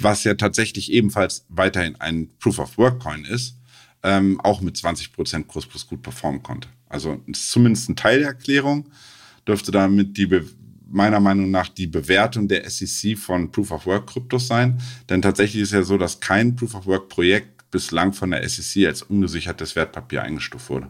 was 0.00 0.24
ja 0.24 0.32
tatsächlich 0.32 0.90
ebenfalls 0.90 1.44
weiterhin 1.50 2.00
ein 2.00 2.30
Proof 2.38 2.58
of 2.58 2.78
Work 2.78 3.00
Coin 3.00 3.26
ist, 3.26 3.58
ähm, 4.02 4.40
auch 4.40 4.62
mit 4.62 4.76
20% 4.76 5.44
Kurs 5.44 5.66
plus 5.66 5.86
gut 5.86 6.00
performen 6.00 6.42
konnte. 6.42 6.68
Also 6.88 7.20
ist 7.26 7.50
zumindest 7.50 7.90
ein 7.90 7.96
Teil 7.96 8.20
der 8.20 8.28
Erklärung, 8.28 8.88
dürfte 9.46 9.70
damit 9.70 10.16
die 10.16 10.30
meiner 10.94 11.20
Meinung 11.20 11.50
nach 11.50 11.68
die 11.68 11.86
Bewertung 11.86 12.48
der 12.48 12.68
SEC 12.70 13.18
von 13.18 13.50
Proof 13.50 13.72
of 13.72 13.86
Work 13.86 14.06
Kryptos 14.06 14.46
sein. 14.46 14.80
Denn 15.08 15.20
tatsächlich 15.20 15.62
ist 15.62 15.72
ja 15.72 15.82
so, 15.82 15.98
dass 15.98 16.20
kein 16.20 16.56
Proof 16.56 16.74
of 16.74 16.86
Work 16.86 17.08
Projekt 17.08 17.70
bislang 17.70 18.12
von 18.12 18.30
der 18.30 18.48
SEC 18.48 18.86
als 18.86 19.02
ungesichertes 19.02 19.74
Wertpapier 19.76 20.22
eingestuft 20.22 20.70
wurde. 20.70 20.88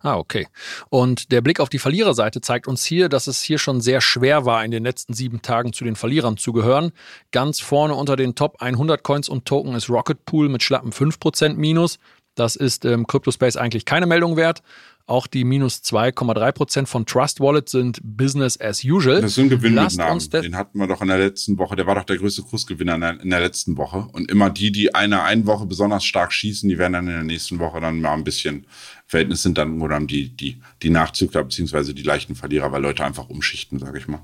Ah, 0.00 0.16
okay. 0.16 0.48
Und 0.88 1.30
der 1.30 1.42
Blick 1.42 1.60
auf 1.60 1.68
die 1.68 1.78
Verliererseite 1.78 2.40
zeigt 2.40 2.66
uns 2.66 2.84
hier, 2.84 3.08
dass 3.08 3.26
es 3.26 3.42
hier 3.42 3.58
schon 3.58 3.80
sehr 3.80 4.00
schwer 4.00 4.44
war, 4.44 4.64
in 4.64 4.70
den 4.70 4.82
letzten 4.82 5.14
sieben 5.14 5.42
Tagen 5.42 5.72
zu 5.72 5.84
den 5.84 5.94
Verlierern 5.94 6.36
zu 6.36 6.52
gehören. 6.52 6.92
Ganz 7.30 7.60
vorne 7.60 7.94
unter 7.94 8.16
den 8.16 8.34
Top 8.34 8.60
100 8.60 9.02
Coins 9.02 9.28
und 9.28 9.44
Token 9.44 9.74
ist 9.74 9.90
Rocket 9.90 10.24
Pool 10.24 10.48
mit 10.48 10.62
schlappen 10.62 10.92
5% 10.92 11.54
Minus. 11.54 11.98
Das 12.40 12.56
ist 12.56 12.86
im 12.86 13.06
Cryptospace 13.06 13.58
eigentlich 13.58 13.84
keine 13.84 14.06
Meldung 14.06 14.38
wert. 14.38 14.62
Auch 15.04 15.26
die 15.26 15.44
minus 15.44 15.82
2,3 15.82 16.52
Prozent 16.52 16.88
von 16.88 17.04
Trust 17.04 17.38
Wallet 17.38 17.68
sind 17.68 18.00
Business 18.02 18.58
as 18.58 18.82
usual. 18.82 19.20
Das 19.20 19.32
ist 19.32 19.38
ein 19.38 19.50
Gewinn 19.50 19.74
mit 19.74 19.94
Namen. 19.98 20.26
Den 20.30 20.56
hatten 20.56 20.78
wir 20.78 20.86
doch 20.86 21.02
in 21.02 21.08
der 21.08 21.18
letzten 21.18 21.58
Woche. 21.58 21.76
Der 21.76 21.86
war 21.86 21.96
doch 21.96 22.04
der 22.04 22.16
größte 22.16 22.40
Kursgewinner 22.40 22.94
in 22.94 23.00
der, 23.02 23.20
in 23.20 23.28
der 23.28 23.40
letzten 23.40 23.76
Woche. 23.76 24.08
Und 24.12 24.30
immer 24.30 24.48
die, 24.48 24.72
die 24.72 24.94
eine 24.94 25.22
eine 25.22 25.44
Woche 25.44 25.66
besonders 25.66 26.02
stark 26.02 26.32
schießen, 26.32 26.66
die 26.66 26.78
werden 26.78 26.94
dann 26.94 27.08
in 27.08 27.12
der 27.12 27.24
nächsten 27.24 27.58
Woche 27.58 27.78
dann 27.78 28.00
mal 28.00 28.14
ein 28.14 28.24
bisschen 28.24 28.66
Verhältnis 29.06 29.42
sind 29.42 29.58
dann 29.58 29.82
oder 29.82 30.00
die, 30.00 30.30
die, 30.30 30.62
die 30.80 30.90
Nachzügler 30.90 31.44
beziehungsweise 31.44 31.92
die 31.92 32.04
leichten 32.04 32.36
Verlierer, 32.36 32.72
weil 32.72 32.80
Leute 32.80 33.04
einfach 33.04 33.28
umschichten, 33.28 33.78
sage 33.78 33.98
ich 33.98 34.08
mal. 34.08 34.22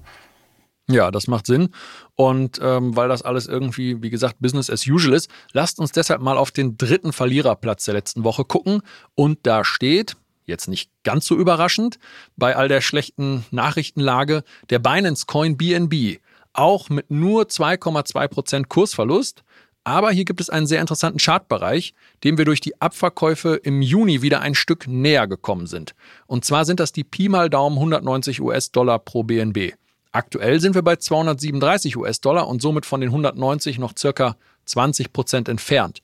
Ja, 0.88 1.10
das 1.10 1.26
macht 1.26 1.46
Sinn. 1.46 1.70
Und 2.14 2.60
ähm, 2.62 2.94
weil 2.94 3.08
das 3.08 3.22
alles 3.22 3.46
irgendwie, 3.46 4.02
wie 4.02 4.10
gesagt, 4.10 4.36
Business 4.38 4.70
as 4.70 4.86
usual 4.86 5.14
ist, 5.14 5.28
lasst 5.52 5.80
uns 5.80 5.90
deshalb 5.90 6.20
mal 6.20 6.38
auf 6.38 6.52
den 6.52 6.78
dritten 6.78 7.12
Verliererplatz 7.12 7.84
der 7.86 7.94
letzten 7.94 8.22
Woche 8.22 8.44
gucken. 8.44 8.82
Und 9.14 9.40
da 9.42 9.64
steht, 9.64 10.16
jetzt 10.44 10.68
nicht 10.68 10.90
ganz 11.02 11.26
so 11.26 11.34
überraschend, 11.34 11.98
bei 12.36 12.54
all 12.54 12.68
der 12.68 12.80
schlechten 12.80 13.44
Nachrichtenlage 13.50 14.44
der 14.70 14.78
Binance 14.78 15.26
Coin 15.26 15.56
BNB, 15.56 16.20
auch 16.52 16.88
mit 16.88 17.10
nur 17.10 17.44
2,2% 17.44 18.66
Kursverlust. 18.68 19.42
Aber 19.82 20.10
hier 20.10 20.24
gibt 20.24 20.40
es 20.40 20.50
einen 20.50 20.66
sehr 20.66 20.80
interessanten 20.80 21.18
Chartbereich, 21.18 21.94
dem 22.24 22.38
wir 22.38 22.44
durch 22.44 22.60
die 22.60 22.80
Abverkäufe 22.80 23.54
im 23.54 23.82
Juni 23.82 24.22
wieder 24.22 24.40
ein 24.40 24.54
Stück 24.54 24.86
näher 24.88 25.26
gekommen 25.28 25.66
sind. 25.66 25.94
Und 26.26 26.44
zwar 26.44 26.64
sind 26.64 26.80
das 26.80 26.92
die 26.92 27.04
Pi 27.04 27.28
mal 27.28 27.50
Daumen 27.50 27.76
190 27.76 28.40
US-Dollar 28.40 28.98
pro 29.00 29.22
BNB. 29.22 29.74
Aktuell 30.16 30.60
sind 30.60 30.74
wir 30.74 30.80
bei 30.80 30.96
237 30.96 31.98
US-Dollar 31.98 32.48
und 32.48 32.62
somit 32.62 32.86
von 32.86 33.02
den 33.02 33.10
190 33.10 33.78
noch 33.78 33.92
circa 33.98 34.38
20 34.64 35.12
Prozent 35.12 35.46
entfernt. 35.46 36.00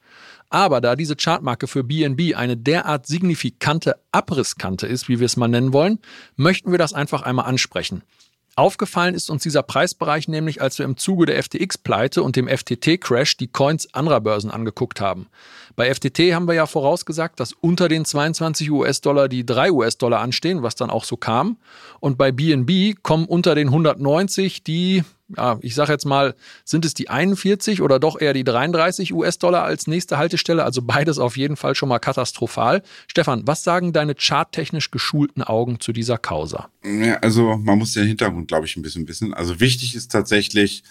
Aber 0.50 0.83
da 0.83 0.97
diese 0.97 1.16
Chartmarke 1.16 1.66
für 1.66 1.83
BNB 1.83 2.37
eine 2.37 2.59
derart 2.59 3.07
signifikante 3.07 3.97
Abrisskante 4.12 4.87
ist, 4.87 5.09
wie 5.09 5.19
wir 5.19 5.25
es 5.25 5.38
mal 5.38 5.49
nennen 5.49 5.73
wollen, 5.73 5.99
möchten 6.37 6.73
wir 6.73 6.78
das 6.78 6.92
einfach 6.92 7.23
einmal 7.23 7.47
ansprechen. 7.47 8.02
Aufgefallen 8.54 9.14
ist 9.14 9.31
uns 9.31 9.45
dieser 9.45 9.62
Preisbereich 9.62 10.28
nämlich, 10.28 10.61
als 10.61 10.78
wir 10.78 10.85
im 10.85 10.99
Zuge 10.99 11.25
der 11.25 11.42
FTX-Pleite 11.42 12.23
und 12.23 12.37
dem 12.37 12.49
FTT-Crash 12.49 13.38
die 13.38 13.49
Coins 13.49 13.95
anderer 13.95 14.21
Börsen 14.21 14.50
angeguckt 14.50 15.00
haben. 15.00 15.26
Bei 15.76 15.92
FTT 15.92 16.34
haben 16.34 16.46
wir 16.46 16.54
ja 16.54 16.66
vorausgesagt, 16.66 17.40
dass 17.40 17.52
unter 17.52 17.88
den 17.88 18.04
22 18.04 18.70
US-Dollar 18.70 19.28
die 19.28 19.44
3 19.46 19.72
US-Dollar 19.72 20.20
anstehen, 20.20 20.62
was 20.62 20.74
dann 20.74 20.90
auch 20.90 21.04
so 21.04 21.16
kam. 21.16 21.58
Und 22.00 22.18
bei 22.18 22.32
BNB 22.32 23.02
kommen 23.02 23.26
unter 23.26 23.54
den 23.54 23.68
190 23.68 24.62
die 24.64 25.02
ja, 25.36 25.58
ich 25.62 25.74
sage 25.74 25.92
jetzt 25.92 26.04
mal, 26.04 26.34
sind 26.64 26.84
es 26.84 26.94
die 26.94 27.08
41 27.08 27.80
oder 27.80 27.98
doch 27.98 28.20
eher 28.20 28.32
die 28.32 28.44
33 28.44 29.12
US-Dollar 29.14 29.64
als 29.64 29.86
nächste 29.86 30.18
Haltestelle? 30.18 30.64
Also 30.64 30.82
beides 30.82 31.18
auf 31.18 31.36
jeden 31.36 31.56
Fall 31.56 31.74
schon 31.74 31.88
mal 31.88 31.98
katastrophal. 31.98 32.82
Stefan, 33.06 33.46
was 33.46 33.62
sagen 33.62 33.92
deine 33.92 34.14
charttechnisch 34.14 34.90
geschulten 34.90 35.42
Augen 35.42 35.80
zu 35.80 35.92
dieser 35.92 36.18
Causa? 36.18 36.68
Ja, 36.84 37.14
also 37.16 37.56
man 37.56 37.78
muss 37.78 37.92
den 37.92 38.06
Hintergrund, 38.06 38.48
glaube 38.48 38.66
ich, 38.66 38.76
ein 38.76 38.82
bisschen 38.82 39.08
wissen. 39.08 39.34
Also 39.34 39.60
wichtig 39.60 39.94
ist 39.94 40.12
tatsächlich, 40.12 40.82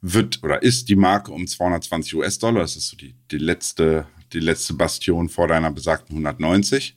wird 0.00 0.42
oder 0.42 0.62
ist 0.62 0.88
die 0.88 0.96
Marke 0.96 1.32
um 1.32 1.46
220 1.46 2.14
US-Dollar. 2.14 2.62
Das 2.62 2.76
ist 2.76 2.88
so 2.88 2.96
die, 2.96 3.14
die 3.30 3.38
letzte, 3.38 4.06
die 4.32 4.40
letzte 4.40 4.74
Bastion 4.74 5.28
vor 5.28 5.48
deiner 5.48 5.70
besagten 5.70 6.16
190. 6.16 6.96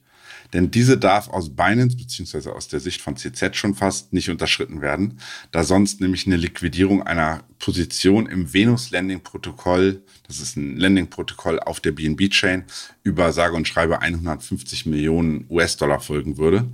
Denn 0.54 0.70
diese 0.70 0.98
darf 0.98 1.30
aus 1.30 1.56
Binance 1.56 1.98
beziehungsweise 1.98 2.54
aus 2.54 2.68
der 2.68 2.80
Sicht 2.80 3.02
von 3.02 3.18
CZ 3.18 3.56
schon 3.56 3.74
fast 3.74 4.14
nicht 4.14 4.30
unterschritten 4.30 4.82
werden, 4.82 5.20
da 5.52 5.64
sonst 5.64 6.00
nämlich 6.00 6.28
eine 6.28 6.38
Liquidierung 6.38 7.02
einer 7.02 7.44
Position 7.58 8.28
im 8.28 8.54
Venus 8.54 8.92
Landing 8.92 9.22
Protokoll, 9.22 10.04
das 10.28 10.40
ist 10.40 10.56
ein 10.56 10.78
Landing 10.78 11.10
Protokoll 11.10 11.60
auf 11.60 11.80
der 11.80 11.92
BNB 11.92 12.30
Chain, 12.30 12.66
über 13.02 13.32
sage 13.32 13.56
und 13.56 13.68
schreibe 13.68 14.02
150 14.02 14.86
Millionen 14.86 15.46
US-Dollar 15.50 16.00
folgen 16.00 16.38
würde. 16.38 16.68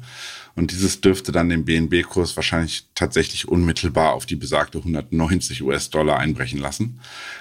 Und 0.59 0.71
dieses 0.71 0.99
dürfte 0.99 1.31
dann 1.31 1.47
den 1.47 1.63
BNB-Kurs 1.63 2.35
wahrscheinlich 2.35 2.83
tatsächlich 2.93 3.47
unmittelbar 3.47 4.11
auf 4.11 4.25
die 4.25 4.35
besagte 4.35 4.79
190 4.79 5.63
US-Dollar 5.63 6.19
einbrechen 6.19 6.59
lassen. 6.59 6.99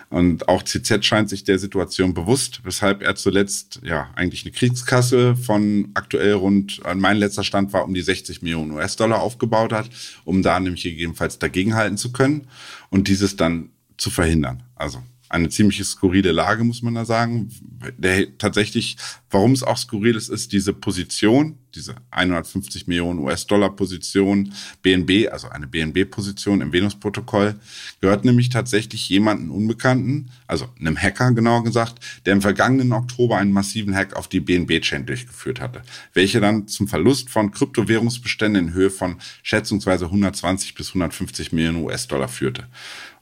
Und 0.08 0.48
auch 0.48 0.62
CZ 0.62 1.04
scheint 1.04 1.28
sich 1.28 1.42
der 1.42 1.58
Situation 1.58 2.14
bewusst, 2.14 2.60
weshalb 2.62 3.02
er 3.02 3.16
zuletzt 3.16 3.80
ja 3.82 4.08
eigentlich 4.14 4.44
eine 4.44 4.52
Kriegskasse 4.52 5.34
von 5.34 5.88
aktuell 5.94 6.34
rund, 6.34 6.80
mein 6.94 7.16
letzter 7.16 7.42
Stand 7.42 7.72
war 7.72 7.82
um 7.82 7.92
die 7.92 8.02
60 8.02 8.40
Millionen 8.42 8.70
US-Dollar 8.70 9.20
aufgebaut 9.20 9.72
hat, 9.72 9.90
um 10.24 10.42
da 10.42 10.60
nämlich 10.60 10.84
gegebenenfalls 10.84 11.40
dagegenhalten 11.40 11.98
zu 11.98 12.12
können 12.12 12.46
und 12.88 13.08
dieses 13.08 13.34
dann 13.34 13.70
zu 13.96 14.10
verhindern. 14.10 14.62
Also 14.76 15.02
eine 15.28 15.48
ziemlich 15.48 15.82
skurrile 15.84 16.32
Lage, 16.32 16.64
muss 16.64 16.82
man 16.82 16.94
da 16.94 17.04
sagen. 17.04 17.50
Der, 17.96 18.36
tatsächlich, 18.38 18.96
warum 19.30 19.52
es 19.52 19.62
auch 19.62 19.76
skurril 19.76 20.16
ist, 20.16 20.28
ist 20.28 20.52
diese 20.52 20.72
Position, 20.72 21.58
diese 21.74 21.96
150 22.10 22.86
Millionen 22.86 23.20
US-Dollar 23.20 23.76
Position, 23.76 24.52
BNB, 24.82 25.28
also 25.30 25.48
eine 25.48 25.66
BNB-Position 25.66 26.60
im 26.60 26.72
Venus-Protokoll, 26.72 27.56
gehört 28.00 28.24
nämlich 28.24 28.48
tatsächlich 28.48 29.08
jemanden 29.08 29.50
Unbekannten, 29.50 30.30
also 30.46 30.66
einem 30.80 30.96
Hacker 30.96 31.32
genauer 31.32 31.64
gesagt, 31.64 32.02
der 32.24 32.32
im 32.32 32.42
vergangenen 32.42 32.92
Oktober 32.92 33.36
einen 33.36 33.52
massiven 33.52 33.94
Hack 33.94 34.16
auf 34.16 34.28
die 34.28 34.40
BNB-Chain 34.40 35.06
durchgeführt 35.06 35.60
hatte, 35.60 35.82
welche 36.14 36.40
dann 36.40 36.68
zum 36.68 36.88
Verlust 36.88 37.30
von 37.30 37.50
Kryptowährungsbeständen 37.50 38.68
in 38.68 38.74
Höhe 38.74 38.90
von 38.90 39.16
schätzungsweise 39.42 40.06
120 40.06 40.74
bis 40.74 40.88
150 40.88 41.52
Millionen 41.52 41.84
US-Dollar 41.84 42.28
führte. 42.28 42.66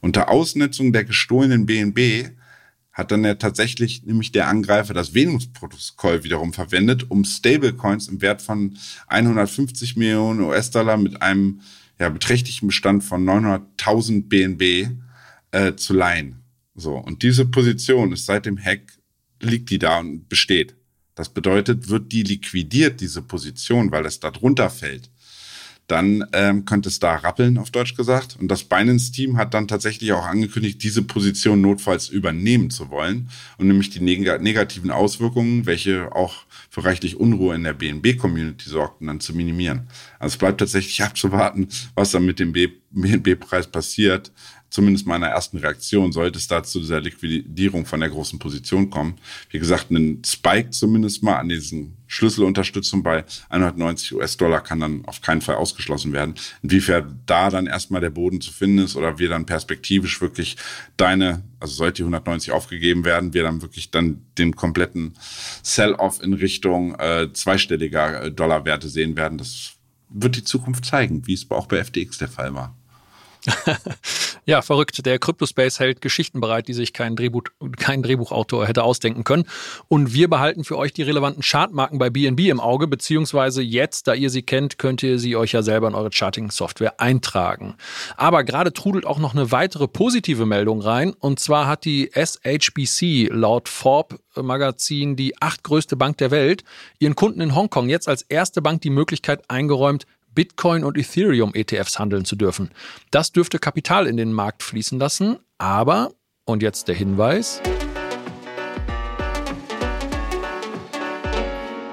Unter 0.07 0.29
Ausnutzung 0.29 0.93
der 0.93 1.03
gestohlenen 1.03 1.67
BNB 1.67 2.31
hat 2.93 3.11
dann 3.11 3.25
ja 3.25 3.35
tatsächlich 3.35 4.05
nämlich 4.05 4.31
der 4.31 4.47
Angreifer 4.47 4.95
das 4.95 5.15
Venus-Protokoll 5.15 6.23
wiederum 6.23 6.53
verwendet, 6.53 7.11
um 7.11 7.25
Stablecoins 7.25 8.07
im 8.07 8.23
Wert 8.23 8.41
von 8.41 8.79
150 9.09 9.97
Millionen 9.97 10.43
US-Dollar 10.43 10.97
mit 10.97 11.23
einem 11.23 11.61
ja, 11.99 12.09
beträchtlichen 12.09 12.69
Bestand 12.69 13.03
von 13.03 13.25
900.000 13.25 14.29
BNB 14.29 14.97
äh, 15.51 15.75
zu 15.75 15.93
leihen. 15.93 16.37
So, 16.77 16.95
und 16.95 17.25
diese 17.25 17.45
Position 17.45 18.13
ist 18.13 18.27
seit 18.27 18.47
dem 18.47 18.63
Hack, 18.63 18.83
liegt 19.43 19.71
die 19.71 19.81
da 19.81 19.99
und 19.99 20.29
besteht. 20.29 20.77
Das 21.17 21.31
bedeutet, 21.31 21.89
wird 21.89 22.13
die 22.13 22.23
liquidiert, 22.23 23.01
diese 23.01 23.23
Position, 23.23 23.91
weil 23.91 24.07
es 24.07 24.21
da 24.21 24.31
drunter 24.31 24.71
fällt, 24.71 25.11
dann 25.87 26.25
ähm, 26.33 26.65
könnte 26.65 26.89
es 26.89 26.99
da 26.99 27.15
rappeln, 27.15 27.59
auf 27.59 27.71
Deutsch 27.71 27.95
gesagt. 27.95 28.37
Und 28.41 28.49
das 28.49 28.65
Binance-Team 28.65 29.37
hat 29.37 29.55
dann 29.55 29.69
tatsächlich 29.69 30.13
auch 30.13 30.27
angekündigt, 30.27 30.83
diese 30.83 31.03
Position 31.03 31.61
notfalls 31.61 32.09
übernehmen 32.09 32.71
zu 32.71 32.91
wollen 32.91 33.29
und 33.59 33.69
nämlich 33.69 33.91
die 33.91 34.01
neg 34.01 34.41
negativen 34.41 34.91
Auswirkungen, 34.91 35.67
welche 35.67 36.13
auch 36.15 36.35
für 36.71 36.85
reichlich 36.85 37.17
Unruhe 37.17 37.55
in 37.55 37.63
der 37.63 37.75
BNB-Community 37.75 38.69
sorgten, 38.69 39.07
dann 39.07 39.21
zu 39.21 39.35
minimieren. 39.35 39.87
Also 40.19 40.35
es 40.35 40.39
bleibt 40.39 40.59
tatsächlich 40.59 41.03
abzuwarten, 41.05 41.69
was 41.95 42.11
dann 42.11 42.27
mit 42.27 42.41
dem 42.41 42.53
BNB-Preis 42.53 43.69
passiert 43.69 44.33
zumindest 44.77 45.07
meiner 45.07 45.29
ersten 45.29 45.57
Reaktion, 45.57 46.13
sollte 46.13 46.39
es 46.39 46.49
da 46.49 46.63
zu 46.63 46.81
dieser 46.81 47.01
Liquidierung 47.01 47.87
von 47.87 47.99
der 47.99 48.11
großen 48.11 48.39
Position 48.39 48.91
kommen. 48.91 49.15
Wie 49.49 49.59
gesagt, 49.59 49.91
einen 49.91 50.23
Spike 50.23 50.69
zumindest 50.69 51.23
mal 51.23 51.37
an 51.37 51.49
diesen 51.49 51.97
Schlüsselunterstützung 52.09 53.03
bei 53.03 53.25
190 53.49 54.15
US-Dollar 54.17 54.61
kann 54.61 54.81
dann 54.81 55.07
auf 55.07 55.23
keinen 55.23 55.41
Fall 55.41 55.55
ausgeschlossen 55.55 56.13
werden. 56.13 56.35
Inwiefern 56.63 57.23
da 57.25 57.49
dann 57.49 57.67
erstmal 57.67 58.03
der 58.03 58.11
Boden 58.11 58.43
zu 58.43 58.53
finden 58.53 58.81
ist 58.81 58.97
oder 58.97 59.19
wir 59.19 59.31
dann 59.31 59.47
perspektivisch 59.47 60.21
wirklich 60.21 60.59
deine, 60.99 61.43
also 61.59 61.73
sollte 61.73 62.03
die 62.03 62.03
190 62.03 62.53
aufgegeben 62.53 63.07
werden, 63.07 63.33
wir 63.33 63.45
dann 63.45 63.63
wirklich 63.63 63.91
dann 63.91 64.27
den 64.37 64.55
kompletten 64.57 65.15
Sell-off 65.63 66.23
in 66.23 66.35
Richtung 66.35 66.97
äh, 66.97 67.33
zweistelliger 67.33 68.25
äh, 68.25 68.31
Dollarwerte 68.31 68.91
sehen 68.91 69.17
werden, 69.17 69.39
das 69.39 69.73
wird 70.11 70.37
die 70.37 70.45
Zukunft 70.45 70.85
zeigen, 70.85 71.27
wie 71.27 71.33
es 71.33 71.51
auch 71.51 71.67
bei 71.67 71.83
FTX 71.83 72.19
der 72.19 72.29
Fall 72.29 72.55
war. 72.55 72.77
Ja, 74.49 74.63
verrückt. 74.63 75.05
Der 75.05 75.19
Cryptospace 75.19 75.81
hält 75.81 76.01
Geschichten 76.01 76.41
bereit, 76.41 76.69
die 76.69 76.73
sich 76.73 76.93
kein, 76.93 77.17
Drehbuch, 77.17 77.43
kein 77.79 78.05
Drehbuchautor 78.05 78.65
hätte 78.65 78.85
ausdenken 78.85 79.25
können. 79.25 79.45
Und 79.89 80.15
wir 80.15 80.31
behalten 80.31 80.63
für 80.63 80.79
euch 80.79 80.93
die 80.93 81.03
relevanten 81.03 81.43
Chartmarken 81.43 81.99
bei 81.99 82.11
BNB 82.11 82.43
im 82.43 82.61
Auge, 82.61 82.87
beziehungsweise 82.87 83.61
jetzt, 83.61 84.07
da 84.07 84.15
ihr 84.15 84.31
sie 84.31 84.43
kennt, 84.43 84.79
könnt 84.79 85.03
ihr 85.03 85.19
sie 85.19 85.35
euch 85.35 85.51
ja 85.51 85.63
selber 85.63 85.89
in 85.89 85.97
eure 85.97 86.13
Charting-Software 86.13 87.01
eintragen. 87.01 87.75
Aber 88.17 88.45
gerade 88.45 88.73
trudelt 88.73 89.05
auch 89.05 89.19
noch 89.19 89.35
eine 89.35 89.51
weitere 89.51 89.89
positive 89.89 90.47
Meldung 90.47 90.81
rein. 90.81 91.13
Und 91.19 91.41
zwar 91.41 91.67
hat 91.67 91.85
die 91.85 92.13
SHBC 92.15 93.29
laut 93.33 93.69
Forbes 93.69 94.21
Magazin 94.37 95.17
die 95.17 95.41
achtgrößte 95.41 95.97
Bank 95.97 96.19
der 96.19 96.31
Welt 96.31 96.63
ihren 96.99 97.17
Kunden 97.17 97.41
in 97.41 97.55
Hongkong 97.55 97.89
jetzt 97.89 98.09
als 98.09 98.23
erste 98.23 98.63
Bank 98.63 98.83
die 98.83 98.91
Möglichkeit 98.91 99.43
eingeräumt, 99.49 100.07
Bitcoin 100.37 100.85
und 100.85 100.97
Ethereum 100.97 101.53
ETFs 101.55 101.99
handeln 101.99 102.25
zu 102.25 102.37
dürfen. 102.37 102.71
Das 103.11 103.33
dürfte 103.33 103.59
Kapital 103.59 104.07
in 104.07 104.17
den 104.17 104.33
Markt 104.33 104.63
fließen 104.63 105.01
lassen, 105.01 105.41
aber, 105.59 106.13
und 106.45 106.63
jetzt 106.63 106.87
der 106.87 106.95
Hinweis. 106.95 107.61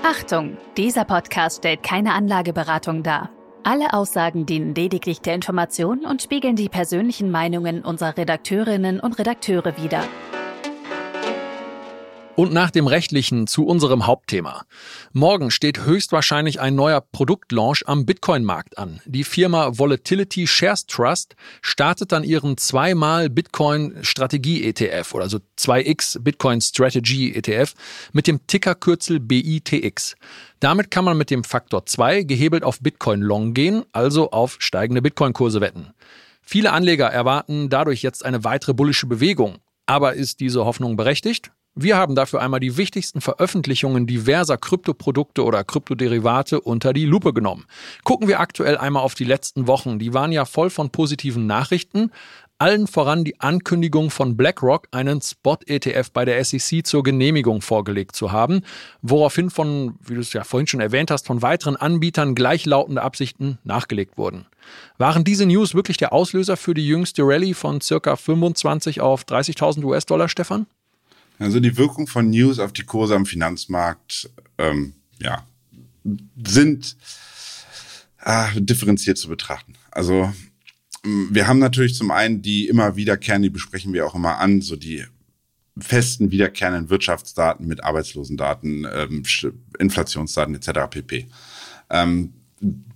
Achtung, 0.04 0.58
dieser 0.78 1.06
Podcast 1.06 1.58
stellt 1.58 1.82
keine 1.82 2.14
Anlageberatung 2.14 3.02
dar. 3.02 3.32
Alle 3.64 3.94
Aussagen 3.94 4.46
dienen 4.46 4.76
lediglich 4.76 5.22
der 5.22 5.36
Information 5.36 6.06
und 6.06 6.22
spiegeln 6.22 6.58
die 6.58 6.70
persönlichen 6.70 7.32
Meinungen 7.32 7.82
unserer 7.84 8.18
Redakteurinnen 8.18 9.00
und 9.00 9.18
Redakteure 9.18 9.76
wider. 9.82 10.04
Und 12.36 12.52
nach 12.52 12.72
dem 12.72 12.88
rechtlichen 12.88 13.46
zu 13.46 13.64
unserem 13.64 14.08
Hauptthema. 14.08 14.66
Morgen 15.12 15.52
steht 15.52 15.86
höchstwahrscheinlich 15.86 16.60
ein 16.60 16.74
neuer 16.74 17.00
Produktlaunch 17.00 17.84
am 17.86 18.08
Bitcoin-Markt 18.08 18.80
an. 18.80 19.02
Die 19.06 19.24
Firma 19.24 19.78
Volatility 19.78 20.48
Shares 20.48 20.88
Trust 20.88 21.36
startet 21.62 22.12
dann 22.12 22.24
ihren 22.24 22.58
zweimal 22.58 23.30
Bitcoin 23.30 24.00
Strategie 24.02 24.64
ETF 24.64 25.14
oder 25.14 25.30
so 25.30 25.38
2x 25.60 26.24
Bitcoin 26.24 26.60
Strategy 26.60 27.36
ETF 27.36 27.76
mit 28.14 28.26
dem 28.26 28.48
Tickerkürzel 28.48 29.20
BITX. 29.20 30.16
Damit 30.60 30.90
kann 30.90 31.06
man 31.06 31.20
mit 31.20 31.30
dem 31.30 31.44
Faktor 31.44 31.86
2 31.86 32.24
gehebelt 32.24 32.64
auf 32.64 32.80
Bitcoin 32.80 33.22
Long 33.22 33.54
gehen, 33.54 33.84
also 33.92 34.32
auf 34.32 34.56
steigende 34.58 35.04
Bitcoin-Kurse 35.04 35.62
wetten. 35.62 35.94
Viele 36.42 36.72
Anleger 36.72 37.10
erwarten 37.12 37.70
dadurch 37.70 38.02
jetzt 38.02 38.26
eine 38.26 38.44
weitere 38.44 38.74
bullische 38.74 39.06
Bewegung. 39.06 39.60
Aber 39.86 40.14
ist 40.16 40.40
diese 40.40 40.66
Hoffnung 40.66 40.96
berechtigt? 40.96 41.52
Wir 41.76 41.98
haben 41.98 42.14
dafür 42.14 42.40
einmal 42.40 42.60
die 42.60 42.78
wichtigsten 42.78 43.20
Veröffentlichungen 43.20 44.06
diverser 44.06 44.58
Kryptoprodukte 44.58 45.44
oder 45.44 45.64
Kryptoderivate 45.64 46.62
unter 46.62 46.94
die 46.94 47.06
Lupe 47.06 47.34
genommen. 47.34 47.66
Gucken 48.04 48.28
wir 48.28 48.40
aktuell 48.40 48.78
einmal 48.78 49.02
auf 49.02 49.16
die 49.16 49.24
letzten 49.24 49.66
Wochen. 49.66 49.98
Die 49.98 50.14
waren 50.14 50.32
ja 50.32 50.46
voll 50.46 50.70
von 50.70 50.92
positiven 50.92 51.48
Nachrichten. 51.48 52.12
Allen 52.60 52.86
voran 52.86 53.24
die 53.24 53.40
Ankündigung 53.40 54.12
von 54.12 54.38
BlackRock, 54.38 54.88
einen 54.92 55.20
Spot-ETF 55.20 56.12
bei 56.12 56.26
der 56.26 56.46
SEC 56.46 56.86
zur 56.86 57.02
Genehmigung 57.02 57.64
vorgelegt 57.64 58.16
zu 58.16 58.32
haben, 58.32 58.62
woraufhin 59.02 59.50
von, 59.50 59.96
wie 60.00 60.14
du 60.14 60.22
es 60.22 60.32
ja 60.32 60.44
vorhin 60.44 60.68
schon 60.68 60.80
erwähnt 60.80 61.10
hast, 61.10 61.26
von 61.26 61.42
weiteren 61.42 61.76
Anbietern 61.76 62.36
gleichlautende 62.36 63.02
Absichten 63.02 63.58
nachgelegt 63.64 64.20
wurden. 64.20 64.46
Waren 65.00 65.24
diese 65.24 65.48
News 65.48 65.74
wirklich 65.74 65.98
der 65.98 66.14
Auslöser 66.14 66.56
für 66.56 66.76
die 66.76 66.88
jüngste 66.88 67.24
Rallye 67.24 67.56
von 67.56 67.82
circa 67.82 68.16
25 68.16 69.02
auf 69.02 69.24
30.000 69.24 69.84
US-Dollar, 69.84 70.30
Stefan? 70.30 70.68
Also 71.40 71.60
die 71.60 71.78
Wirkung 71.78 72.08
von 72.08 72.30
News 72.30 72.60
auf 72.60 72.74
die 72.74 72.84
Kurse 72.84 73.16
am 73.16 73.26
Finanzmarkt, 73.26 74.30
ähm, 74.58 74.94
ja, 75.20 75.46
sind 76.46 76.96
äh, 78.24 78.62
differenziert 78.62 79.18
zu 79.18 79.28
betrachten. 79.28 79.74
Also 79.92 80.34
wir 81.04 81.48
haben 81.48 81.60
natürlich 81.60 81.96
zum 81.96 82.12
einen 82.12 82.42
die 82.42 82.68
immer 82.68 82.96
wiederkehren, 82.96 83.42
die 83.42 83.50
besprechen 83.50 83.94
wir 83.94 84.06
auch 84.06 84.16
immer 84.16 84.38
an, 84.40 84.62
so 84.62 84.76
die 84.76 85.06
festen 85.78 86.32
wiederkehrenden 86.32 86.90
Wirtschaftsdaten 86.90 87.68
mit 87.68 87.84
Arbeitslosendaten, 87.84 88.88
ähm, 88.94 89.24
Inflationsdaten 89.80 90.56
etc. 90.56 90.90
pp. 90.90 91.28
Ähm, 91.90 92.34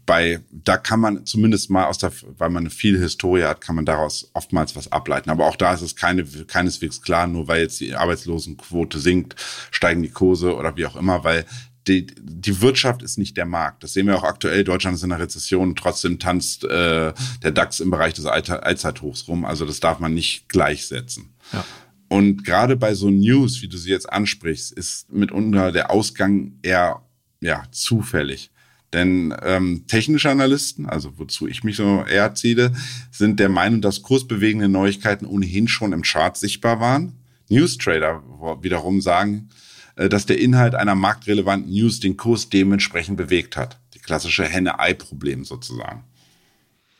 bei, 0.07 0.39
da 0.49 0.77
kann 0.77 1.01
man 1.01 1.25
zumindest 1.25 1.69
mal 1.69 1.85
aus 1.85 1.97
der, 1.97 2.11
weil 2.37 2.49
man 2.49 2.63
eine 2.63 2.69
viel 2.69 2.97
Historie 2.97 3.43
hat, 3.43 3.61
kann 3.61 3.75
man 3.75 3.85
daraus 3.85 4.31
oftmals 4.33 4.75
was 4.75 4.91
ableiten. 4.91 5.29
Aber 5.29 5.45
auch 5.45 5.57
da 5.57 5.73
ist 5.73 5.81
es 5.81 5.97
keine, 5.97 6.23
keineswegs 6.23 7.01
klar, 7.01 7.27
nur 7.27 7.47
weil 7.47 7.61
jetzt 7.61 7.79
die 7.81 7.93
Arbeitslosenquote 7.93 8.99
sinkt, 8.99 9.35
steigen 9.69 10.01
die 10.01 10.09
Kurse 10.09 10.55
oder 10.55 10.77
wie 10.77 10.85
auch 10.85 10.95
immer, 10.95 11.25
weil 11.25 11.45
die, 11.87 12.07
die 12.07 12.61
Wirtschaft 12.61 13.03
ist 13.03 13.17
nicht 13.17 13.35
der 13.35 13.45
Markt. 13.45 13.83
Das 13.83 13.93
sehen 13.93 14.07
wir 14.07 14.17
auch 14.17 14.23
aktuell. 14.23 14.63
Deutschland 14.63 14.95
ist 14.95 15.03
in 15.03 15.11
einer 15.11 15.21
Rezession, 15.21 15.75
trotzdem 15.75 16.19
tanzt 16.19 16.63
äh, 16.63 17.13
der 17.43 17.51
DAX 17.51 17.81
im 17.81 17.91
Bereich 17.91 18.13
des 18.13 18.25
Allzeithochs 18.25 19.27
rum. 19.27 19.43
Also 19.43 19.65
das 19.65 19.81
darf 19.81 19.99
man 19.99 20.13
nicht 20.13 20.47
gleichsetzen. 20.47 21.33
Ja. 21.51 21.65
Und 22.07 22.45
gerade 22.45 22.77
bei 22.77 22.93
so 22.93 23.09
News, 23.09 23.61
wie 23.61 23.67
du 23.67 23.77
sie 23.77 23.89
jetzt 23.89 24.11
ansprichst, 24.11 24.71
ist 24.71 25.11
mitunter 25.11 25.73
der 25.73 25.91
Ausgang 25.91 26.53
eher 26.61 27.01
ja 27.41 27.63
zufällig. 27.71 28.51
Denn 28.93 29.35
ähm, 29.43 29.83
technische 29.87 30.29
Analysten, 30.29 30.85
also 30.85 31.17
wozu 31.17 31.47
ich 31.47 31.63
mich 31.63 31.75
so 31.75 32.05
eher 32.05 32.35
ziele, 32.35 32.73
sind 33.11 33.39
der 33.39 33.49
Meinung, 33.49 33.81
dass 33.81 34.01
kursbewegende 34.01 34.69
Neuigkeiten 34.69 35.25
ohnehin 35.25 35.67
schon 35.67 35.91
im 35.91 36.03
Chart 36.03 36.37
sichtbar 36.37 36.79
waren. 36.79 37.13
News-Trader 37.49 38.23
wiederum 38.61 39.01
sagen, 39.01 39.49
äh, 39.95 40.07
dass 40.07 40.25
der 40.25 40.39
Inhalt 40.39 40.73
einer 40.73 40.95
marktrelevanten 40.95 41.71
News 41.71 41.99
den 41.99 42.15
Kurs 42.15 42.49
dementsprechend 42.49 43.17
bewegt 43.17 43.57
hat. 43.57 43.77
Die 43.93 43.99
klassische 43.99 44.45
Henne-Ei-Problem 44.45 45.43
sozusagen. 45.43 46.03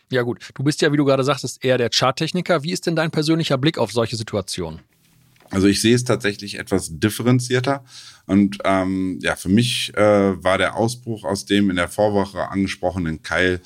Ja 0.09 0.21
gut, 0.21 0.49
du 0.53 0.63
bist 0.63 0.81
ja, 0.81 0.91
wie 0.91 0.97
du 0.97 1.05
gerade 1.05 1.23
sagtest, 1.23 1.63
eher 1.63 1.77
der 1.77 1.89
Charttechniker. 1.89 2.63
Wie 2.63 2.71
ist 2.71 2.85
denn 2.85 2.95
dein 2.95 3.11
persönlicher 3.11 3.57
Blick 3.57 3.77
auf 3.77 3.91
solche 3.91 4.15
Situationen? 4.15 4.79
Also 5.51 5.67
ich 5.67 5.81
sehe 5.81 5.95
es 5.95 6.03
tatsächlich 6.03 6.59
etwas 6.59 6.99
differenzierter. 6.99 7.83
Und 8.25 8.57
ähm, 8.65 9.19
ja, 9.21 9.35
für 9.35 9.49
mich 9.49 9.93
äh, 9.95 10.43
war 10.43 10.57
der 10.57 10.75
Ausbruch 10.75 11.23
aus 11.23 11.45
dem 11.45 11.69
in 11.69 11.77
der 11.77 11.89
Vorwoche 11.89 12.49
angesprochenen 12.49 13.23
Keil 13.23 13.61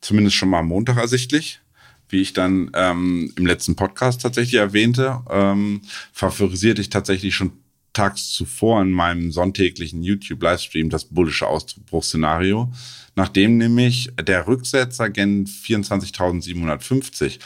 zumindest 0.00 0.36
schon 0.36 0.50
mal 0.50 0.58
am 0.58 0.68
Montag 0.68 0.98
ersichtlich. 0.98 1.60
Wie 2.08 2.20
ich 2.20 2.34
dann 2.34 2.70
ähm, 2.74 3.32
im 3.36 3.46
letzten 3.46 3.74
Podcast 3.74 4.20
tatsächlich 4.20 4.60
erwähnte, 4.60 5.20
ähm, 5.30 5.80
favorisierte 6.12 6.82
ich 6.82 6.90
tatsächlich 6.90 7.34
schon 7.34 7.52
tags 7.94 8.30
zuvor 8.30 8.82
in 8.82 8.90
meinem 8.90 9.32
sonntäglichen 9.32 10.02
YouTube-Livestream 10.02 10.90
das 10.90 11.06
bullische 11.06 11.46
Ausbruchsszenario, 11.46 12.72
nachdem 13.14 13.58
nämlich 13.58 14.10
der 14.22 14.46
Rücksetzer 14.46 15.10
gen 15.10 15.46
24.750 15.46 17.38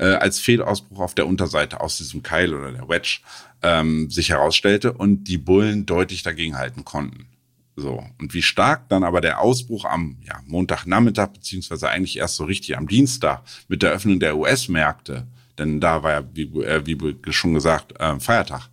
äh, 0.00 0.14
als 0.14 0.40
Fehlausbruch 0.40 1.00
auf 1.00 1.14
der 1.14 1.26
Unterseite 1.26 1.80
aus 1.80 1.98
diesem 1.98 2.22
Keil 2.22 2.54
oder 2.54 2.72
der 2.72 2.88
Wedge 2.88 3.20
ähm, 3.62 4.10
sich 4.10 4.30
herausstellte 4.30 4.92
und 4.94 5.24
die 5.24 5.36
Bullen 5.36 5.84
deutlich 5.84 6.22
dagegen 6.22 6.56
halten 6.56 6.84
konnten. 6.84 7.26
So. 7.76 8.02
Und 8.18 8.34
wie 8.34 8.42
stark 8.42 8.88
dann 8.88 9.04
aber 9.04 9.20
der 9.20 9.40
Ausbruch 9.40 9.84
am 9.84 10.16
ja, 10.22 10.40
Montagnachmittag, 10.46 11.28
beziehungsweise 11.28 11.88
eigentlich 11.88 12.16
erst 12.16 12.36
so 12.36 12.44
richtig 12.44 12.76
am 12.76 12.88
Dienstag 12.88 13.42
mit 13.68 13.82
der 13.82 13.92
Öffnung 13.92 14.20
der 14.20 14.36
US-Märkte, 14.36 15.26
denn 15.58 15.80
da 15.80 16.02
war 16.02 16.12
ja, 16.12 16.24
wie, 16.32 16.44
äh, 16.62 16.86
wie 16.86 17.32
schon 17.32 17.52
gesagt, 17.52 18.00
äh, 18.00 18.18
Feiertag, 18.18 18.70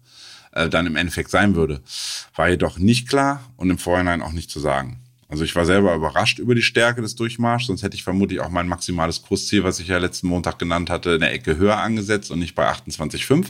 äh, 0.54 0.70
dann 0.70 0.88
im 0.88 0.96
Endeffekt 0.96 1.30
sein 1.30 1.56
würde, 1.56 1.82
war 2.36 2.50
jedoch 2.50 2.80
nicht 2.80 3.10
klar 3.10 3.44
und 3.58 3.70
im 3.70 3.78
Vorhinein 3.78 4.22
auch 4.22 4.32
nicht 4.32 4.50
zu 4.50 4.62
sagen. 4.62 5.02
Also 5.30 5.44
ich 5.44 5.56
war 5.56 5.66
selber 5.66 5.94
überrascht 5.94 6.40
über 6.40 6.56
die 6.56 6.62
Stärke 6.62 7.02
des 7.02 7.16
Durchmarschs, 7.16 7.68
sonst 7.68 7.84
hätte 7.84 7.96
ich 7.96 8.04
vermutlich 8.04 8.40
auch 8.40 8.50
mein 8.50 8.68
maximales 8.68 9.22
Kursziel, 9.22 9.64
was 9.64 9.80
ich 9.80 9.88
ja 9.88 9.98
letzten 9.98 10.28
Montag 10.28 10.58
genannt 10.58 10.90
hatte, 10.90 11.12
in 11.12 11.20
der 11.20 11.34
Ecke 11.34 11.58
höher 11.58 11.78
angesetzt 11.78 12.32
und 12.32 12.40
nicht 12.40 12.56
bei 12.56 12.70
28,5. 12.70 13.48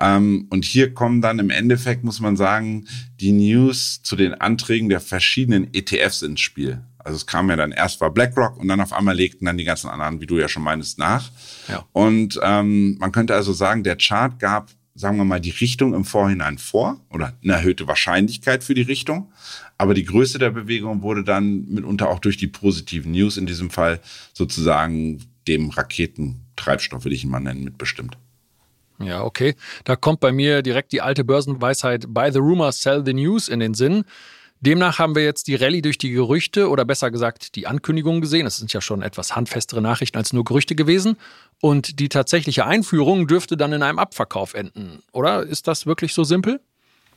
Ähm, 0.00 0.46
und 0.50 0.64
hier 0.64 0.94
kommen 0.94 1.20
dann 1.20 1.40
im 1.40 1.50
Endeffekt, 1.50 2.04
muss 2.04 2.20
man 2.20 2.36
sagen, 2.36 2.86
die 3.20 3.32
News 3.32 4.02
zu 4.02 4.14
den 4.14 4.34
Anträgen 4.34 4.88
der 4.88 5.00
verschiedenen 5.00 5.72
ETFs 5.74 6.22
ins 6.22 6.40
Spiel. 6.40 6.82
Also 6.98 7.16
es 7.16 7.26
kam 7.26 7.50
ja 7.50 7.56
dann 7.56 7.72
erst 7.72 8.00
war 8.00 8.10
BlackRock 8.10 8.56
und 8.56 8.66
dann 8.68 8.80
auf 8.80 8.92
einmal 8.92 9.14
legten 9.14 9.44
dann 9.44 9.58
die 9.58 9.64
ganzen 9.64 9.90
anderen, 9.90 10.20
wie 10.20 10.26
du 10.26 10.38
ja 10.38 10.48
schon 10.48 10.62
meinst, 10.62 10.98
nach. 10.98 11.30
Ja. 11.68 11.84
Und 11.92 12.40
ähm, 12.42 12.96
man 12.98 13.12
könnte 13.12 13.34
also 13.34 13.52
sagen, 13.52 13.82
der 13.82 13.96
Chart 13.96 14.38
gab 14.38 14.70
sagen 14.94 15.16
wir 15.16 15.24
mal, 15.24 15.40
die 15.40 15.50
Richtung 15.50 15.92
im 15.92 16.04
Vorhinein 16.04 16.58
vor 16.58 17.00
oder 17.10 17.32
eine 17.42 17.54
erhöhte 17.54 17.88
Wahrscheinlichkeit 17.88 18.62
für 18.62 18.74
die 18.74 18.82
Richtung. 18.82 19.32
Aber 19.76 19.94
die 19.94 20.04
Größe 20.04 20.38
der 20.38 20.50
Bewegung 20.50 21.02
wurde 21.02 21.24
dann 21.24 21.68
mitunter 21.68 22.08
auch 22.08 22.20
durch 22.20 22.36
die 22.36 22.46
positiven 22.46 23.12
News 23.12 23.36
in 23.36 23.46
diesem 23.46 23.70
Fall 23.70 24.00
sozusagen 24.32 25.24
dem 25.48 25.70
Raketentreibstoff, 25.70 27.04
will 27.04 27.12
ich 27.12 27.24
ihn 27.24 27.30
mal 27.30 27.40
nennen, 27.40 27.64
mitbestimmt. 27.64 28.16
Ja, 29.00 29.24
okay. 29.24 29.56
Da 29.82 29.96
kommt 29.96 30.20
bei 30.20 30.30
mir 30.30 30.62
direkt 30.62 30.92
die 30.92 31.00
alte 31.00 31.24
Börsenweisheit 31.24 32.06
Buy 32.08 32.30
the 32.32 32.38
rumor, 32.38 32.70
sell 32.70 33.02
the 33.04 33.12
news 33.12 33.48
in 33.48 33.58
den 33.58 33.74
Sinn. 33.74 34.04
Demnach 34.64 34.98
haben 34.98 35.14
wir 35.14 35.22
jetzt 35.22 35.46
die 35.46 35.54
Rallye 35.54 35.82
durch 35.82 35.98
die 35.98 36.10
Gerüchte 36.10 36.68
oder 36.68 36.84
besser 36.84 37.10
gesagt 37.10 37.54
die 37.54 37.66
Ankündigungen 37.66 38.20
gesehen. 38.20 38.44
Das 38.44 38.56
sind 38.56 38.72
ja 38.72 38.80
schon 38.80 39.02
etwas 39.02 39.36
handfestere 39.36 39.82
Nachrichten 39.82 40.16
als 40.16 40.32
nur 40.32 40.44
Gerüchte 40.44 40.74
gewesen. 40.74 41.16
Und 41.60 42.00
die 42.00 42.08
tatsächliche 42.08 42.66
Einführung 42.66 43.26
dürfte 43.26 43.56
dann 43.56 43.72
in 43.72 43.82
einem 43.82 43.98
Abverkauf 43.98 44.54
enden. 44.54 45.02
Oder 45.12 45.42
ist 45.42 45.68
das 45.68 45.86
wirklich 45.86 46.14
so 46.14 46.24
simpel? 46.24 46.60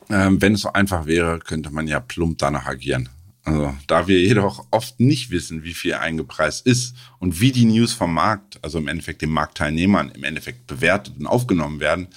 Ähm, 0.10 0.42
wenn 0.42 0.54
es 0.54 0.62
so 0.62 0.74
einfach 0.74 1.06
wäre, 1.06 1.40
könnte 1.40 1.72
man 1.72 1.88
ja 1.88 2.00
plump 2.00 2.38
danach 2.38 2.66
agieren. 2.66 3.10
Also, 3.44 3.74
da 3.88 4.08
wir 4.08 4.20
jedoch 4.20 4.66
oft 4.72 5.00
nicht 5.00 5.32
wissen, 5.32 5.64
wie 5.64 5.74
viel 5.74 5.94
eingepreist 5.94 6.66
ist 6.66 6.98
und 7.20 7.40
wie 7.40 7.54
die 7.54 7.64
News 7.64 7.94
vom 7.94 8.14
Markt, 8.14 8.60
also 8.62 8.78
im 8.78 8.90
Endeffekt 8.90 9.22
den 9.22 9.30
Marktteilnehmern, 9.30 10.12
im 10.12 10.26
Endeffekt 10.26 10.68
bewertet 10.68 11.14
und 11.18 11.28
aufgenommen 11.28 11.80
werden, 11.80 12.08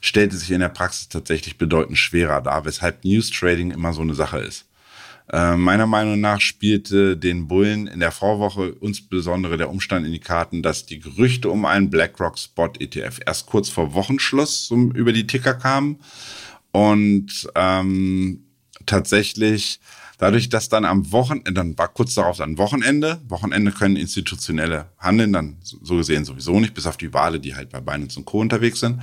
stellte 0.00 0.38
sich 0.38 0.50
in 0.50 0.60
der 0.60 0.70
Praxis 0.70 1.10
tatsächlich 1.10 1.58
bedeutend 1.58 1.98
schwerer 1.98 2.40
dar, 2.40 2.64
weshalb 2.64 3.04
News 3.04 3.30
Trading 3.30 3.72
immer 3.72 3.92
so 3.92 4.00
eine 4.00 4.14
Sache 4.14 4.38
ist. 4.38 4.69
Äh, 5.32 5.56
meiner 5.56 5.86
Meinung 5.86 6.20
nach 6.20 6.40
spielte 6.40 7.16
den 7.16 7.46
Bullen 7.46 7.86
in 7.86 8.00
der 8.00 8.10
Vorwoche 8.10 8.76
insbesondere 8.80 9.56
der 9.56 9.70
Umstand 9.70 10.04
in 10.06 10.12
die 10.12 10.18
Karten, 10.20 10.62
dass 10.62 10.86
die 10.86 10.98
Gerüchte 10.98 11.50
um 11.50 11.64
einen 11.64 11.90
BlackRock 11.90 12.38
Spot 12.38 12.72
ETF 12.78 13.20
erst 13.24 13.46
kurz 13.46 13.68
vor 13.68 13.94
Wochenschluss 13.94 14.66
zum, 14.66 14.90
über 14.92 15.12
die 15.12 15.26
Ticker 15.26 15.54
kamen 15.54 16.00
und 16.72 17.48
ähm, 17.54 18.44
tatsächlich 18.86 19.80
Dadurch, 20.20 20.50
dass 20.50 20.68
dann 20.68 20.84
am 20.84 21.12
Wochenende, 21.12 21.54
dann 21.54 21.78
war 21.78 21.88
kurz 21.88 22.12
darauf 22.12 22.36
dann 22.36 22.58
Wochenende. 22.58 23.22
Wochenende 23.28 23.72
können 23.72 23.96
institutionelle 23.96 24.90
handeln, 24.98 25.32
dann 25.32 25.56
so 25.62 25.96
gesehen 25.96 26.26
sowieso 26.26 26.60
nicht, 26.60 26.74
bis 26.74 26.86
auf 26.86 26.98
die 26.98 27.14
Wale, 27.14 27.40
die 27.40 27.54
halt 27.54 27.70
bei 27.70 27.80
Binance 27.80 28.18
und 28.18 28.26
Co. 28.26 28.38
unterwegs 28.38 28.80
sind. 28.80 29.00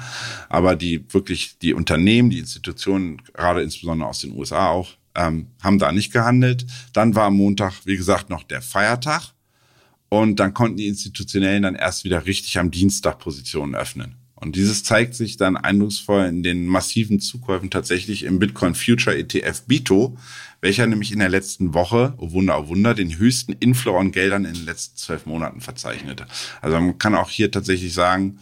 Aber 0.47 0.75
die 0.75 1.11
wirklich, 1.11 1.57
die 1.57 1.73
Unternehmen, 1.73 2.29
die 2.29 2.37
Institutionen, 2.37 3.19
gerade 3.33 3.63
insbesondere 3.63 4.07
aus 4.07 4.19
den 4.19 4.37
USA 4.37 4.69
auch, 4.69 4.89
ähm, 5.17 5.47
haben 5.61 5.79
da 5.79 5.91
nicht 5.91 6.13
gehandelt. 6.13 6.65
Dann 6.93 7.15
war 7.15 7.25
am 7.25 7.35
Montag, 7.35 7.73
wie 7.85 7.97
gesagt, 7.97 8.29
noch 8.29 8.43
der 8.43 8.61
Feiertag. 8.61 9.33
Und 10.09 10.39
dann 10.39 10.53
konnten 10.53 10.77
die 10.77 10.87
Institutionellen 10.87 11.63
dann 11.63 11.75
erst 11.75 12.05
wieder 12.05 12.25
richtig 12.25 12.57
am 12.59 12.71
Dienstag 12.71 13.19
Positionen 13.19 13.75
öffnen. 13.75 14.15
Und 14.35 14.55
dieses 14.55 14.83
zeigt 14.83 15.15
sich 15.15 15.35
dann 15.37 15.57
eindrucksvoll 15.57 16.25
in 16.25 16.43
den 16.43 16.67
massiven 16.67 17.19
Zukäufen 17.19 17.71
tatsächlich 17.71 18.23
im 18.23 18.37
Bitcoin 18.37 18.75
Future 18.75 19.17
ETF 19.17 19.63
BITO, 19.63 20.15
welcher 20.61 20.85
nämlich 20.85 21.11
in 21.11 21.19
der 21.19 21.29
letzten 21.29 21.73
Woche, 21.73 22.13
oh 22.17 22.31
Wunder, 22.31 22.59
oh 22.59 22.67
Wunder, 22.67 22.93
den 22.93 23.17
höchsten 23.17 23.53
Inflow 23.53 23.97
an 23.97 24.11
Geldern 24.11 24.45
in 24.45 24.53
den 24.53 24.65
letzten 24.65 24.95
zwölf 24.97 25.25
Monaten 25.25 25.59
verzeichnete. 25.59 26.27
Also 26.61 26.79
man 26.79 26.99
kann 26.99 27.15
auch 27.15 27.31
hier 27.31 27.49
tatsächlich 27.49 27.93
sagen, 27.93 28.37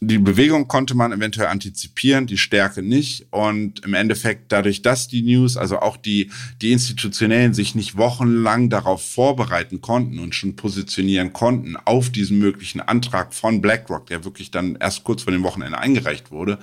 die 0.00 0.18
Bewegung 0.18 0.68
konnte 0.68 0.94
man 0.94 1.12
eventuell 1.12 1.48
antizipieren, 1.48 2.26
die 2.26 2.38
Stärke 2.38 2.82
nicht. 2.82 3.26
Und 3.30 3.84
im 3.84 3.94
Endeffekt 3.94 4.52
dadurch, 4.52 4.82
dass 4.82 5.08
die 5.08 5.22
News, 5.22 5.56
also 5.56 5.80
auch 5.80 5.96
die, 5.96 6.30
die 6.62 6.70
Institutionellen 6.70 7.52
sich 7.52 7.74
nicht 7.74 7.96
wochenlang 7.96 8.70
darauf 8.70 9.04
vorbereiten 9.04 9.80
konnten 9.80 10.20
und 10.20 10.36
schon 10.36 10.54
positionieren 10.54 11.32
konnten 11.32 11.76
auf 11.76 12.10
diesen 12.10 12.38
möglichen 12.38 12.80
Antrag 12.80 13.34
von 13.34 13.60
BlackRock, 13.60 14.06
der 14.06 14.24
wirklich 14.24 14.52
dann 14.52 14.76
erst 14.76 15.02
kurz 15.02 15.22
vor 15.22 15.32
dem 15.32 15.42
Wochenende 15.42 15.78
eingereicht 15.78 16.30
wurde, 16.30 16.58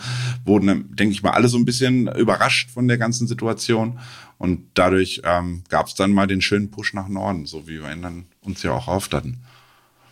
wurden, 0.46 0.96
denke 0.96 1.14
ich 1.14 1.22
mal, 1.22 1.32
alle 1.32 1.50
so 1.50 1.58
ein 1.58 1.66
bisschen 1.66 2.08
überrascht 2.08 2.70
von 2.72 2.88
der 2.88 2.98
ganzen 2.98 3.28
Situation. 3.28 4.00
Und 4.38 4.66
dadurch 4.76 5.22
ähm, 5.26 5.64
gab 5.70 5.88
es 5.88 5.96
dann 5.96 6.12
mal 6.12 6.28
den 6.28 6.42
schönen 6.42 6.72
Push 6.72 6.94
nach 6.94 7.08
Norden, 7.08 7.46
so 7.46 7.68
wie 7.68 7.82
wir 7.82 7.92
ihn 7.92 8.02
dann 8.02 8.26
uns 8.42 8.64
ja 8.64 8.72
auch 8.72 8.88
hatten. 8.88 9.40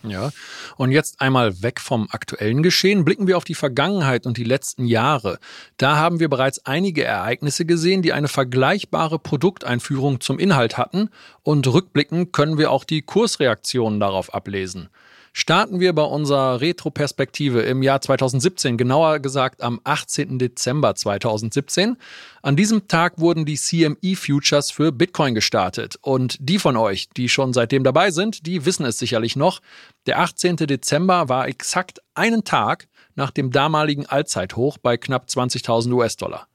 Ja, 0.06 0.30
und 0.76 0.92
jetzt 0.92 1.22
einmal 1.22 1.62
weg 1.62 1.80
vom 1.80 2.08
aktuellen 2.10 2.62
Geschehen, 2.62 3.06
blicken 3.06 3.26
wir 3.26 3.38
auf 3.38 3.44
die 3.44 3.54
Vergangenheit 3.54 4.26
und 4.26 4.36
die 4.36 4.44
letzten 4.44 4.84
Jahre. 4.84 5.38
Da 5.78 5.96
haben 5.96 6.20
wir 6.20 6.28
bereits 6.28 6.66
einige 6.66 7.04
Ereignisse 7.04 7.64
gesehen, 7.64 8.02
die 8.02 8.12
eine 8.12 8.28
vergleichbare 8.28 9.18
Produkteinführung 9.18 10.20
zum 10.20 10.38
Inhalt 10.38 10.76
hatten, 10.76 11.08
und 11.42 11.66
rückblickend 11.66 12.32
können 12.34 12.58
wir 12.58 12.70
auch 12.70 12.84
die 12.84 13.00
Kursreaktionen 13.00 13.98
darauf 13.98 14.34
ablesen 14.34 14.90
starten 15.34 15.80
wir 15.80 15.92
bei 15.92 16.04
unserer 16.04 16.60
Retroperspektive 16.60 17.60
im 17.62 17.82
Jahr 17.82 18.00
2017, 18.00 18.78
genauer 18.78 19.18
gesagt 19.18 19.62
am 19.62 19.80
18. 19.82 20.38
Dezember 20.38 20.94
2017. 20.94 21.96
An 22.40 22.54
diesem 22.54 22.86
Tag 22.86 23.18
wurden 23.18 23.44
die 23.44 23.56
CME 23.56 24.14
Futures 24.14 24.70
für 24.70 24.92
Bitcoin 24.92 25.34
gestartet. 25.34 25.98
Und 26.00 26.36
die 26.38 26.60
von 26.60 26.76
euch, 26.76 27.08
die 27.10 27.28
schon 27.28 27.52
seitdem 27.52 27.82
dabei 27.82 28.12
sind, 28.12 28.46
die 28.46 28.64
wissen 28.64 28.86
es 28.86 28.98
sicherlich 28.98 29.34
noch. 29.34 29.60
Der 30.06 30.20
18. 30.20 30.56
Dezember 30.56 31.28
war 31.28 31.48
exakt 31.48 32.00
einen 32.14 32.44
Tag 32.44 32.86
nach 33.16 33.32
dem 33.32 33.50
damaligen 33.50 34.06
Allzeithoch 34.06 34.78
bei 34.78 34.96
knapp 34.96 35.26
20.000 35.26 35.92
US-Dollar. 35.92 36.46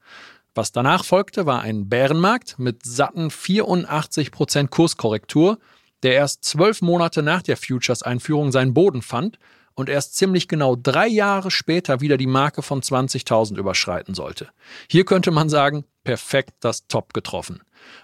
Was 0.54 0.72
danach 0.72 1.04
folgte, 1.04 1.44
war 1.44 1.60
ein 1.60 1.90
Bärenmarkt 1.90 2.58
mit 2.58 2.84
satten 2.86 3.28
84% 3.28 4.68
Kurskorrektur 4.68 5.58
der 6.02 6.14
erst 6.14 6.44
zwölf 6.44 6.82
Monate 6.82 7.22
nach 7.22 7.42
der 7.42 7.56
Futures-Einführung 7.56 8.52
seinen 8.52 8.74
Boden 8.74 9.02
fand 9.02 9.38
und 9.74 9.88
erst 9.88 10.16
ziemlich 10.16 10.48
genau 10.48 10.76
drei 10.76 11.06
Jahre 11.06 11.50
später 11.50 12.00
wieder 12.00 12.16
die 12.16 12.26
Marke 12.26 12.62
von 12.62 12.82
20.000 12.82 13.56
überschreiten 13.56 14.14
sollte. 14.14 14.48
Hier 14.88 15.04
könnte 15.04 15.30
man 15.30 15.48
sagen, 15.48 15.84
perfekt 16.04 16.54
das 16.60 16.86
Top 16.86 17.14
getroffen. 17.14 17.62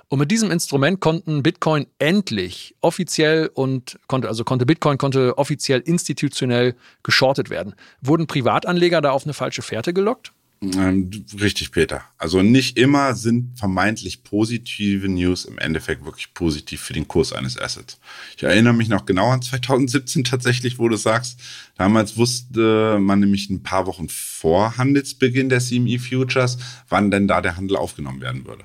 Und 0.09 0.19
mit 0.19 0.31
diesem 0.31 0.51
Instrument 0.51 1.01
konnten 1.01 1.43
Bitcoin 1.43 1.87
endlich 1.99 2.75
offiziell 2.81 3.51
und 3.53 3.99
konnte, 4.07 4.29
also 4.29 4.45
konnte 4.45 4.67
Bitcoin 4.67 4.99
konnte 4.99 5.37
offiziell 5.39 5.81
institutionell 5.81 6.75
geschortet 7.03 7.51
werden. 7.51 7.75
Wurden 8.01 8.27
Privatanleger 8.27 9.01
da 9.01 9.11
auf 9.11 9.25
eine 9.25 9.35
falsche 9.35 9.63
Fährte 9.63 9.93
gelockt? 9.93 10.33
Ähm, 10.63 11.11
richtig, 11.39 11.71
Peter. 11.71 12.03
Also 12.17 12.43
nicht 12.43 12.79
immer 12.79 13.15
sind 13.15 13.59
vermeintlich 13.59 14.25
positive 14.25 15.07
News 15.09 15.45
im 15.45 15.59
Endeffekt 15.59 16.05
wirklich 16.05 16.33
positiv 16.33 16.81
für 16.81 16.95
den 16.95 17.07
Kurs 17.07 17.33
eines 17.33 17.59
Assets. 17.59 17.99
Ich 18.37 18.43
erinnere 18.43 18.73
mich 18.73 18.89
noch 18.89 19.05
genau 19.05 19.31
an 19.31 19.43
2017 19.43 20.25
tatsächlich, 20.25 20.79
wo 20.79 20.89
du 20.89 20.97
sagst, 20.97 21.39
damals 21.77 22.17
wusste 22.17 22.99
man 22.99 23.21
nämlich 23.21 23.51
ein 23.51 23.63
paar 23.63 23.87
Wochen 23.87 24.09
vor 24.09 24.79
Handelsbeginn 24.79 25.51
der 25.51 25.61
CME 25.61 25.99
Futures, 25.99 26.59
wann 26.89 27.11
denn 27.11 27.29
da 27.29 27.43
der 27.43 27.57
Handel 27.57 27.77
aufgenommen 27.77 28.23
werden 28.23 28.47
würde. 28.47 28.65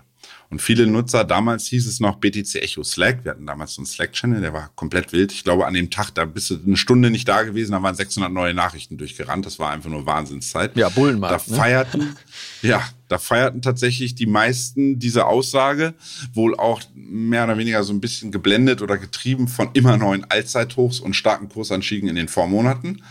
Und 0.52 0.62
viele 0.62 0.86
Nutzer, 0.86 1.24
damals 1.24 1.68
hieß 1.68 1.88
es 1.88 2.02
noch 2.02 2.18
BTC 2.18 2.56
Echo 2.56 2.84
Slack. 2.84 3.24
Wir 3.24 3.32
hatten 3.32 3.46
damals 3.46 3.76
so 3.76 3.82
einen 3.82 3.86
Slack-Channel, 3.86 4.42
der 4.42 4.52
war 4.52 4.70
komplett 4.76 5.14
wild. 5.14 5.32
Ich 5.32 5.46
glaube, 5.46 5.66
an 5.66 5.74
dem 5.74 5.90
Tag, 5.90 6.12
da 6.14 6.26
bist 6.26 6.50
du 6.50 6.60
eine 6.64 6.76
Stunde 6.76 7.10
nicht 7.10 7.26
da 7.30 7.44
gewesen, 7.44 7.72
da 7.72 7.82
waren 7.82 7.96
600 7.96 8.30
neue 8.30 8.54
Nachrichten 8.54 8.98
durchgerannt. 8.98 9.46
Das 9.46 9.60
war 9.60 9.72
einfach 9.72 9.90
nur 9.90 10.06
Wahnsinnszeit. 10.06 10.76
Ja, 10.76 10.90
Bullenmarkt. 10.90 11.48
Da 11.48 11.52
ne? 11.52 11.58
feierten, 11.58 12.16
ja, 12.62 12.84
da 13.08 13.18
feierten 13.18 13.62
tatsächlich 13.62 14.14
die 14.14 14.26
meisten 14.26 15.00
diese 15.00 15.26
Aussage, 15.26 15.94
wohl 16.34 16.54
auch 16.58 16.82
mehr 16.94 17.46
oder 17.46 17.58
weniger 17.58 17.86
so 17.86 17.94
ein 17.94 18.02
bisschen 18.02 18.34
geblendet 18.34 18.82
oder 18.82 18.98
getrieben 18.98 19.48
von 19.48 19.70
immer 19.72 19.96
neuen 19.96 20.26
Allzeithochs 20.30 21.00
und 21.00 21.14
starken 21.14 21.48
Kursanstiegen 21.48 22.10
in 22.10 22.16
den 22.16 22.28
Vormonaten. 22.28 23.02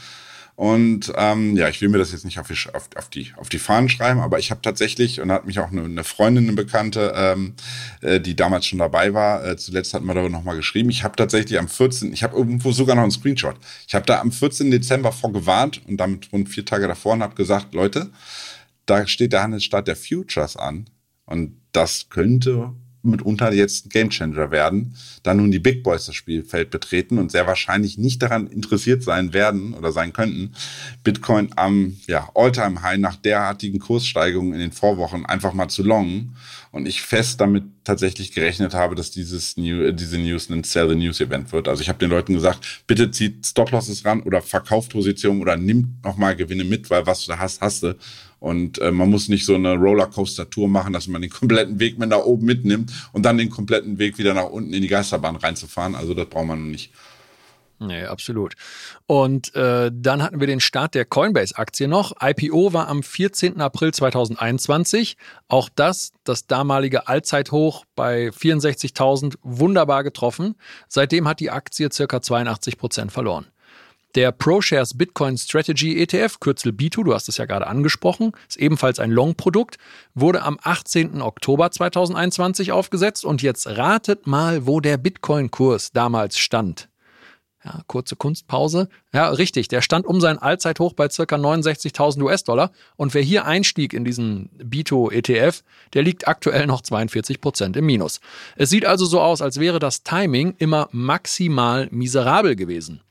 Und 0.60 1.10
ähm, 1.16 1.56
ja, 1.56 1.70
ich 1.70 1.80
will 1.80 1.88
mir 1.88 1.96
das 1.96 2.12
jetzt 2.12 2.26
nicht 2.26 2.38
auf 2.38 2.48
die, 2.48 2.74
auf, 2.74 2.90
auf 2.94 3.08
die, 3.08 3.32
auf 3.38 3.48
die 3.48 3.58
Fahnen 3.58 3.88
schreiben, 3.88 4.20
aber 4.20 4.38
ich 4.38 4.50
habe 4.50 4.60
tatsächlich, 4.60 5.18
und 5.18 5.28
da 5.28 5.36
hat 5.36 5.46
mich 5.46 5.58
auch 5.58 5.72
eine, 5.72 5.84
eine 5.84 6.04
Freundin, 6.04 6.44
eine 6.44 6.52
Bekannte, 6.52 7.14
ähm, 7.16 7.54
äh, 8.02 8.20
die 8.20 8.36
damals 8.36 8.66
schon 8.66 8.78
dabei 8.78 9.14
war, 9.14 9.42
äh, 9.42 9.56
zuletzt 9.56 9.94
hat 9.94 10.02
man 10.02 10.16
darüber 10.16 10.30
nochmal 10.30 10.56
geschrieben, 10.56 10.90
ich 10.90 11.02
habe 11.02 11.16
tatsächlich 11.16 11.58
am 11.58 11.66
14., 11.66 12.12
ich 12.12 12.22
habe 12.22 12.36
irgendwo 12.36 12.72
sogar 12.72 12.94
noch 12.94 13.04
einen 13.04 13.10
Screenshot, 13.10 13.56
ich 13.88 13.94
habe 13.94 14.04
da 14.04 14.20
am 14.20 14.32
14. 14.32 14.70
Dezember 14.70 15.12
vorgewarnt 15.12 15.80
und 15.88 15.96
damit 15.96 16.30
rund 16.30 16.50
vier 16.50 16.66
Tage 16.66 16.86
davor 16.86 17.14
und 17.14 17.22
habe 17.22 17.36
gesagt, 17.36 17.72
Leute, 17.72 18.10
da 18.84 19.06
steht 19.06 19.32
der 19.32 19.44
Handelsstart 19.44 19.88
der 19.88 19.96
Futures 19.96 20.58
an 20.58 20.90
und 21.24 21.56
das 21.72 22.10
könnte 22.10 22.74
mitunter 23.02 23.52
jetzt 23.52 23.86
ein 23.86 23.88
Gamechanger 23.88 24.50
werden, 24.50 24.94
da 25.22 25.34
nun 25.34 25.50
die 25.50 25.58
Big 25.58 25.82
Boys 25.82 26.06
das 26.06 26.14
Spielfeld 26.14 26.70
betreten 26.70 27.18
und 27.18 27.32
sehr 27.32 27.46
wahrscheinlich 27.46 27.98
nicht 27.98 28.22
daran 28.22 28.46
interessiert 28.46 29.02
sein 29.02 29.32
werden 29.32 29.74
oder 29.74 29.92
sein 29.92 30.12
könnten, 30.12 30.52
Bitcoin 31.02 31.50
am 31.56 31.96
ja, 32.06 32.28
All-Time-High 32.34 32.98
nach 32.98 33.16
derartigen 33.16 33.78
Kurssteigerungen 33.78 34.52
in 34.54 34.60
den 34.60 34.72
Vorwochen 34.72 35.26
einfach 35.26 35.52
mal 35.52 35.68
zu 35.68 35.82
longen 35.82 36.36
und 36.72 36.86
ich 36.86 37.02
fest 37.02 37.40
damit 37.40 37.64
tatsächlich 37.82 38.32
gerechnet 38.32 38.74
habe, 38.74 38.94
dass 38.94 39.10
dieses 39.10 39.56
New, 39.56 39.82
äh, 39.82 39.92
diese 39.92 40.18
News 40.18 40.48
ein 40.50 40.62
Sell 40.62 40.88
the 40.88 40.94
News 40.94 41.20
Event 41.20 41.52
wird. 41.52 41.66
Also 41.68 41.82
ich 41.82 41.88
habe 41.88 41.98
den 41.98 42.10
Leuten 42.10 42.34
gesagt, 42.34 42.84
bitte 42.86 43.10
zieht 43.10 43.44
Stop-Losses 43.46 44.04
ran 44.04 44.22
oder 44.22 44.40
verkauft 44.40 44.92
Positionen 44.92 45.40
oder 45.40 45.56
nimmt 45.56 46.04
nochmal 46.04 46.36
Gewinne 46.36 46.64
mit, 46.64 46.88
weil 46.90 47.06
was 47.06 47.26
du 47.26 47.38
hast, 47.38 47.60
hast 47.60 47.82
du. 47.82 47.96
Und 48.38 48.78
äh, 48.78 48.90
man 48.90 49.10
muss 49.10 49.28
nicht 49.28 49.44
so 49.44 49.54
eine 49.54 49.74
Rollercoaster-Tour 49.74 50.68
machen, 50.68 50.92
dass 50.92 51.08
man 51.08 51.20
den 51.20 51.30
kompletten 51.30 51.78
Weg 51.78 51.98
mit 51.98 52.08
nach 52.08 52.20
oben 52.20 52.46
mitnimmt 52.46 52.90
und 53.12 53.24
dann 53.24 53.36
den 53.36 53.50
kompletten 53.50 53.98
Weg 53.98 54.16
wieder 54.16 54.32
nach 54.32 54.48
unten 54.48 54.72
in 54.72 54.80
die 54.80 54.88
Geisterbahn 54.88 55.36
reinzufahren. 55.36 55.94
Also 55.94 56.14
das 56.14 56.26
braucht 56.26 56.46
man 56.46 56.70
nicht. 56.70 56.90
Nee, 57.82 58.04
absolut. 58.04 58.56
Und 59.06 59.54
äh, 59.54 59.90
dann 59.92 60.22
hatten 60.22 60.38
wir 60.38 60.46
den 60.46 60.60
Start 60.60 60.94
der 60.94 61.06
Coinbase-Aktie 61.06 61.88
noch. 61.88 62.12
IPO 62.20 62.74
war 62.74 62.88
am 62.88 63.02
14. 63.02 63.58
April 63.58 63.94
2021. 63.94 65.16
Auch 65.48 65.70
das, 65.74 66.12
das 66.24 66.46
damalige 66.46 67.08
Allzeithoch 67.08 67.86
bei 67.96 68.28
64.000, 68.28 69.36
wunderbar 69.42 70.04
getroffen. 70.04 70.56
Seitdem 70.88 71.26
hat 71.26 71.40
die 71.40 71.50
Aktie 71.50 71.90
circa 71.90 72.20
82 72.20 72.76
Prozent 72.76 73.12
verloren. 73.12 73.46
Der 74.14 74.30
ProShares 74.30 74.98
Bitcoin 74.98 75.38
Strategy 75.38 76.02
ETF, 76.02 76.38
Kürzel 76.38 76.72
B2, 76.72 77.04
du 77.04 77.14
hast 77.14 77.30
es 77.30 77.38
ja 77.38 77.46
gerade 77.46 77.66
angesprochen, 77.66 78.32
ist 78.46 78.58
ebenfalls 78.58 78.98
ein 78.98 79.10
Long-Produkt, 79.10 79.78
wurde 80.14 80.42
am 80.42 80.58
18. 80.62 81.22
Oktober 81.22 81.70
2021 81.70 82.72
aufgesetzt 82.72 83.24
und 83.24 83.40
jetzt 83.40 83.66
ratet 83.68 84.26
mal, 84.26 84.66
wo 84.66 84.80
der 84.80 84.98
Bitcoin-Kurs 84.98 85.92
damals 85.92 86.38
stand. 86.38 86.90
Ja, 87.64 87.82
kurze 87.86 88.16
Kunstpause. 88.16 88.88
Ja, 89.12 89.28
richtig. 89.28 89.68
Der 89.68 89.82
stand 89.82 90.06
um 90.06 90.20
sein 90.20 90.38
Allzeithoch 90.38 90.94
bei 90.94 91.08
ca. 91.08 91.22
69.000 91.22 92.22
US-Dollar. 92.22 92.70
Und 92.96 93.12
wer 93.12 93.22
hier 93.22 93.44
einstieg 93.44 93.92
in 93.92 94.04
diesen 94.04 94.48
Bito-ETF, 94.56 95.62
der 95.92 96.02
liegt 96.02 96.26
aktuell 96.26 96.66
noch 96.66 96.80
42 96.80 97.40
Prozent 97.40 97.76
im 97.76 97.84
Minus. 97.84 98.20
Es 98.56 98.70
sieht 98.70 98.86
also 98.86 99.04
so 99.04 99.20
aus, 99.20 99.42
als 99.42 99.60
wäre 99.60 99.78
das 99.78 100.02
Timing 100.02 100.54
immer 100.56 100.88
maximal 100.92 101.88
miserabel 101.90 102.56
gewesen. 102.56 103.02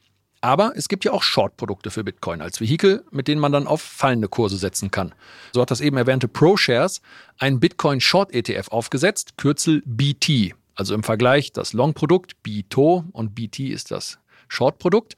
Aber 0.42 0.72
es 0.76 0.88
gibt 0.88 1.06
ja 1.06 1.12
auch 1.12 1.24
Short-Produkte 1.24 1.92
für 1.92 2.04
Bitcoin 2.04 2.42
als 2.42 2.62
Vehikel, 2.62 3.04
mit 3.12 3.28
denen 3.28 3.42
man 3.42 3.52
dann 3.52 3.68
auf 3.68 3.82
fallende 3.82 4.30
Kurse 4.30 4.58
setzen 4.58 4.90
kann. 4.90 5.14
So 5.52 5.62
hat 5.62 5.70
das 5.70 5.82
eben 5.82 5.98
erwähnte 5.98 6.28
ProShares 6.28 7.02
einen 7.38 7.60
Bitcoin 7.60 8.00
Short 8.00 8.34
ETF 8.34 8.70
aufgesetzt, 8.70 9.38
Kürzel 9.38 9.84
BT. 9.86 10.56
Also 10.76 10.96
im 10.96 11.04
Vergleich 11.04 11.52
das 11.52 11.74
Long-Produkt 11.74 12.42
BITO 12.42 13.04
und 13.12 13.36
BT 13.36 13.60
ist 13.60 13.92
das 13.92 14.18
Short-Produkt. 14.50 15.16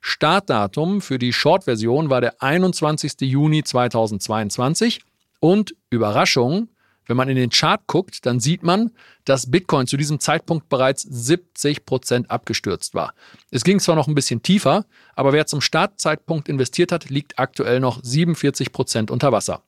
Startdatum 0.00 1.00
für 1.00 1.18
die 1.18 1.32
Short-Version 1.32 2.10
war 2.10 2.20
der 2.20 2.42
21. 2.42 3.20
Juni 3.22 3.64
2022 3.64 5.00
und 5.40 5.74
Überraschung, 5.90 6.68
wenn 7.06 7.16
man 7.16 7.28
in 7.28 7.36
den 7.36 7.50
Chart 7.50 7.82
guckt, 7.86 8.24
dann 8.24 8.40
sieht 8.40 8.62
man, 8.62 8.90
dass 9.24 9.50
Bitcoin 9.50 9.86
zu 9.86 9.96
diesem 9.96 10.20
Zeitpunkt 10.20 10.68
bereits 10.68 11.02
70 11.02 11.84
Prozent 11.84 12.30
abgestürzt 12.30 12.94
war. 12.94 13.14
Es 13.50 13.64
ging 13.64 13.80
zwar 13.80 13.96
noch 13.96 14.08
ein 14.08 14.14
bisschen 14.14 14.42
tiefer, 14.42 14.86
aber 15.14 15.32
wer 15.32 15.46
zum 15.46 15.60
Startzeitpunkt 15.60 16.48
investiert 16.48 16.92
hat, 16.92 17.10
liegt 17.10 17.38
aktuell 17.38 17.80
noch 17.80 18.00
47 18.02 18.72
Prozent 18.72 19.10
unter 19.10 19.32
Wasser. 19.32 19.62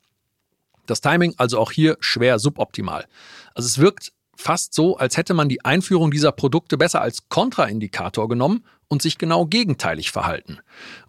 Das 0.86 1.00
Timing 1.00 1.34
also 1.36 1.58
auch 1.58 1.72
hier 1.72 1.96
schwer 2.00 2.38
suboptimal. 2.38 3.06
Also 3.54 3.66
es 3.66 3.78
wirkt 3.78 4.12
fast 4.36 4.74
so, 4.74 4.96
als 4.96 5.16
hätte 5.16 5.34
man 5.34 5.48
die 5.48 5.64
Einführung 5.64 6.10
dieser 6.10 6.32
Produkte 6.32 6.78
besser 6.78 7.00
als 7.00 7.28
Kontraindikator 7.28 8.28
genommen 8.28 8.64
und 8.88 9.02
sich 9.02 9.18
genau 9.18 9.46
gegenteilig 9.46 10.10
verhalten. 10.10 10.58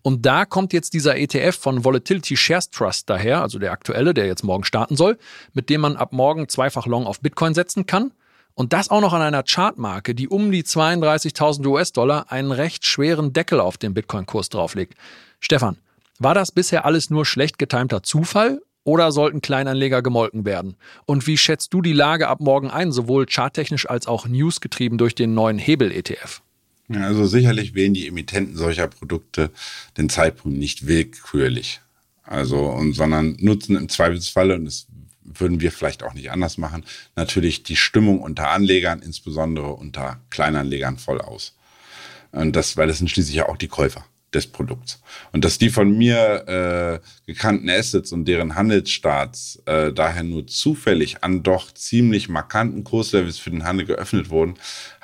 Und 0.02 0.26
da 0.26 0.46
kommt 0.46 0.74
jetzt 0.74 0.94
dieser 0.94 1.18
ETF 1.18 1.58
von 1.58 1.84
Volatility 1.84 2.36
Shares 2.36 2.70
Trust 2.72 3.10
daher, 3.10 3.42
also 3.42 3.60
der 3.60 3.72
aktuelle, 3.72 4.14
der 4.14 4.26
jetzt 4.26 4.44
morgen 4.44 4.64
starten 4.64 4.96
soll, 4.96 5.18
mit 5.54 5.70
dem 5.70 5.82
man 5.82 5.96
ab 5.96 6.14
morgen 6.14 6.50
zweifach 6.50 6.88
long 6.88 7.06
auf 7.06 7.20
Bitcoin 7.20 7.54
setzen 7.54 7.86
kann. 7.86 8.12
Und 8.56 8.74
das 8.74 8.90
auch 8.90 9.02
noch 9.02 9.14
an 9.14 9.22
einer 9.22 9.44
Chartmarke, 9.44 10.16
die 10.16 10.28
um 10.28 10.52
die 10.52 10.64
32.000 10.64 11.68
US-Dollar 11.68 12.32
einen 12.32 12.52
recht 12.52 12.88
schweren 12.88 13.32
Deckel 13.32 13.60
auf 13.60 13.78
den 13.78 13.94
Bitcoin-Kurs 13.94 14.50
drauflegt. 14.50 14.96
Stefan, 15.40 15.78
war 16.18 16.34
das 16.34 16.52
bisher 16.52 16.84
alles 16.84 17.12
nur 17.12 17.26
schlecht 17.26 17.60
getimter 17.60 18.02
Zufall 18.02 18.60
oder 18.88 19.12
sollten 19.12 19.42
Kleinanleger 19.42 20.02
gemolken 20.02 20.46
werden? 20.46 20.78
Und 21.06 21.28
wie 21.28 21.38
schätzt 21.38 21.74
du 21.74 21.82
die 21.82 21.92
Lage 21.92 22.30
ab 22.30 22.40
morgen 22.40 22.72
ein, 22.72 22.94
sowohl 22.94 23.26
charttechnisch 23.26 23.88
als 23.90 24.08
auch 24.08 24.28
newsgetrieben 24.28 24.98
durch 24.98 25.14
den 25.14 25.34
neuen 25.34 25.60
Hebel-ETF? 25.60 26.42
Also 26.90 27.26
sicherlich 27.26 27.76
wählen 27.76 27.94
die 27.94 28.08
Emittenten 28.08 28.56
solcher 28.56 28.88
Produkte 28.88 29.52
den 29.98 30.08
Zeitpunkt 30.08 30.58
nicht 30.58 30.88
willkürlich. 30.88 31.82
Also, 32.24 32.60
und, 32.60 32.94
sondern 32.94 33.36
nutzen 33.42 33.76
im 33.76 33.90
Zweifelsfalle, 33.90 34.56
und 34.56 34.64
das 34.64 34.88
würden 35.22 35.60
wir 35.60 35.74
vielleicht 35.74 36.02
auch 36.02 36.14
nicht 36.14 36.32
anders 36.32 36.58
machen, 36.58 36.86
natürlich 37.18 37.64
die 37.64 37.76
Stimmung 37.76 38.22
unter 38.22 38.52
Anlegern, 38.52 39.02
insbesondere 39.02 39.74
unter 39.74 40.22
Kleinanlegern 40.30 40.98
voll 40.98 41.20
aus. 41.20 41.58
Und 42.32 42.56
das, 42.56 42.78
weil 42.78 42.88
das 42.88 43.00
sind 43.00 43.10
schließlich 43.10 43.36
ja 43.36 43.50
auch 43.50 43.58
die 43.58 43.68
Käufer 43.68 44.06
des 44.34 44.48
Produkts. 44.48 45.02
Und 45.32 45.46
dass 45.46 45.58
die 45.58 45.70
von 45.70 45.98
mir 45.98 46.48
äh, 46.48 47.00
gekannten 47.26 47.70
Assets 47.70 48.12
und 48.12 48.26
deren 48.26 48.56
Handelsstarts 48.56 49.62
äh, 49.66 49.94
daher 49.94 50.24
nur 50.24 50.46
zufällig 50.48 51.24
an 51.24 51.44
doch 51.44 51.74
ziemlich 51.74 52.28
markanten 52.28 52.84
Kurslevels 52.84 53.40
für 53.40 53.52
den 53.52 53.64
Handel 53.64 53.86
geöffnet 53.86 54.30
wurden, 54.30 54.56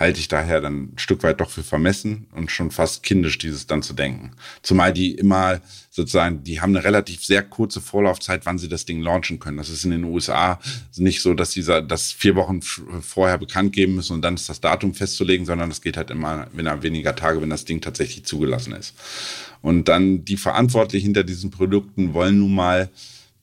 halte 0.03 0.19
ich 0.19 0.27
daher 0.27 0.59
dann 0.59 0.83
ein 0.83 0.97
Stück 0.97 1.23
weit 1.23 1.39
doch 1.39 1.49
für 1.49 1.63
vermessen 1.63 2.27
und 2.35 2.51
schon 2.51 2.71
fast 2.71 3.03
kindisch, 3.03 3.37
dieses 3.37 3.67
dann 3.67 3.81
zu 3.81 3.93
denken. 3.93 4.31
Zumal 4.61 4.91
die 4.91 5.11
immer 5.13 5.61
sozusagen, 5.89 6.43
die 6.43 6.59
haben 6.59 6.75
eine 6.75 6.83
relativ 6.83 7.23
sehr 7.23 7.41
kurze 7.41 7.79
Vorlaufzeit, 7.79 8.45
wann 8.45 8.57
sie 8.57 8.67
das 8.67 8.83
Ding 8.83 9.01
launchen 9.01 9.39
können. 9.39 9.57
Das 9.57 9.69
ist 9.69 9.85
in 9.85 9.91
den 9.91 10.03
USA 10.03 10.59
nicht 10.97 11.21
so, 11.21 11.33
dass 11.33 11.53
sie 11.53 11.63
das 11.63 12.11
vier 12.11 12.35
Wochen 12.35 12.61
vorher 12.61 13.37
bekannt 13.37 13.71
geben 13.71 13.95
müssen 13.95 14.13
und 14.13 14.21
dann 14.21 14.35
ist 14.35 14.49
das 14.49 14.59
Datum 14.59 14.93
festzulegen, 14.93 15.45
sondern 15.45 15.69
das 15.69 15.81
geht 15.81 15.95
halt 15.95 16.11
immer 16.11 16.47
innerhalb 16.57 16.83
weniger 16.83 17.15
Tage, 17.15 17.41
wenn 17.41 17.49
das 17.49 17.63
Ding 17.63 17.79
tatsächlich 17.79 18.25
zugelassen 18.25 18.73
ist. 18.73 18.93
Und 19.61 19.87
dann 19.87 20.25
die 20.25 20.37
Verantwortlichen 20.37 21.05
hinter 21.07 21.23
diesen 21.23 21.49
Produkten 21.49 22.13
wollen 22.13 22.39
nun 22.39 22.53
mal, 22.53 22.89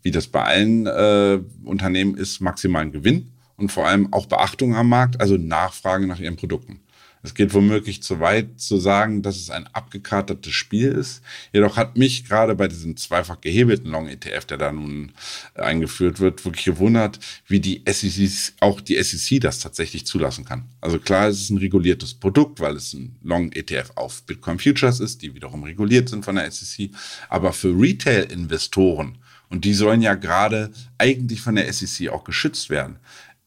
wie 0.02 0.10
das 0.10 0.26
bei 0.26 0.44
allen 0.44 0.86
äh, 0.86 1.40
Unternehmen 1.64 2.16
ist, 2.16 2.40
maximalen 2.40 2.92
Gewinn 2.92 3.30
und 3.60 3.70
vor 3.70 3.86
allem 3.86 4.12
auch 4.12 4.26
Beachtung 4.26 4.74
am 4.74 4.88
Markt, 4.88 5.20
also 5.20 5.36
Nachfrage 5.36 6.06
nach 6.06 6.18
ihren 6.18 6.36
Produkten. 6.36 6.80
Es 7.22 7.34
geht 7.34 7.52
womöglich 7.52 8.02
zu 8.02 8.18
weit 8.20 8.58
zu 8.58 8.78
sagen, 8.78 9.20
dass 9.20 9.36
es 9.36 9.50
ein 9.50 9.66
abgekartetes 9.66 10.54
Spiel 10.54 10.88
ist. 10.88 11.20
Jedoch 11.52 11.76
hat 11.76 11.98
mich 11.98 12.24
gerade 12.24 12.54
bei 12.54 12.66
diesem 12.66 12.96
zweifach 12.96 13.42
gehebelten 13.42 13.90
Long 13.90 14.08
ETF, 14.08 14.46
der 14.46 14.56
da 14.56 14.72
nun 14.72 15.12
eingeführt 15.54 16.18
wird, 16.18 16.44
wirklich 16.46 16.64
gewundert, 16.64 17.20
wie 17.46 17.60
die 17.60 17.82
SEC, 17.86 18.54
auch 18.60 18.80
die 18.80 19.02
SEC 19.02 19.38
das 19.38 19.58
tatsächlich 19.58 20.06
zulassen 20.06 20.46
kann. 20.46 20.64
Also 20.80 20.98
klar, 20.98 21.28
es 21.28 21.42
ist 21.42 21.50
ein 21.50 21.58
reguliertes 21.58 22.14
Produkt, 22.14 22.58
weil 22.58 22.76
es 22.76 22.94
ein 22.94 23.16
Long 23.22 23.52
ETF 23.52 23.92
auf 23.96 24.22
Bitcoin 24.22 24.58
Futures 24.58 25.00
ist, 25.00 25.20
die 25.20 25.34
wiederum 25.34 25.62
reguliert 25.64 26.08
sind 26.08 26.24
von 26.24 26.36
der 26.36 26.50
SEC. 26.50 26.90
Aber 27.28 27.52
für 27.52 27.78
Retail-Investoren, 27.78 29.18
und 29.50 29.64
die 29.64 29.74
sollen 29.74 30.00
ja 30.00 30.14
gerade 30.14 30.70
eigentlich 30.96 31.42
von 31.42 31.56
der 31.56 31.70
SEC 31.70 32.08
auch 32.08 32.24
geschützt 32.24 32.70
werden, 32.70 32.98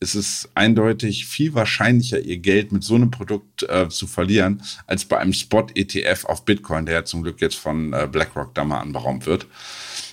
ist 0.04 0.16
es 0.16 0.50
eindeutig 0.54 1.26
viel 1.26 1.54
wahrscheinlicher, 1.54 2.20
ihr 2.20 2.38
Geld 2.38 2.72
mit 2.72 2.84
so 2.84 2.96
einem 2.96 3.10
Produkt 3.10 3.64
äh, 3.64 3.88
zu 3.90 4.06
verlieren, 4.06 4.62
als 4.86 5.06
bei 5.06 5.18
einem 5.18 5.34
Spot-ETF 5.34 6.26
auf 6.26 6.44
Bitcoin, 6.46 6.86
der 6.86 6.96
ja 6.96 7.06
zum 7.06 7.24
Glück 7.24 7.42
jetzt 7.42 7.56
von 7.56 7.94
äh, 7.94 8.08
BlackRock 8.12 8.54
da 8.54 8.66
mal 8.66 8.82
anberaumt 8.82 9.26
wird. 9.26 9.48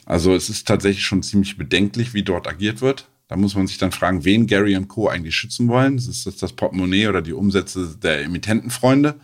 Also 0.07 0.35
es 0.35 0.49
ist 0.49 0.67
tatsächlich 0.67 1.05
schon 1.05 1.23
ziemlich 1.23 1.59
bedenklich, 1.59 2.15
wie 2.15 2.23
dort 2.23 2.47
agiert 2.47 2.81
wird. 2.81 3.09
Da 3.27 3.37
muss 3.37 3.55
man 3.55 3.67
sich 3.67 3.79
dann 3.79 3.93
fragen, 3.93 4.25
wen 4.25 4.47
Gary 4.47 4.77
und 4.77 4.89
Co. 4.89 5.09
eigentlich 5.09 5.35
schützen 5.35 5.69
wollen. 5.69 5.99
Ist 5.99 6.27
das 6.27 6.37
das 6.37 6.53
Portemonnaie 6.53 7.09
oder 7.09 7.23
die 7.23 7.33
Umsätze 7.33 7.97
der 8.01 8.23
Emittentenfreunde 8.23 9.21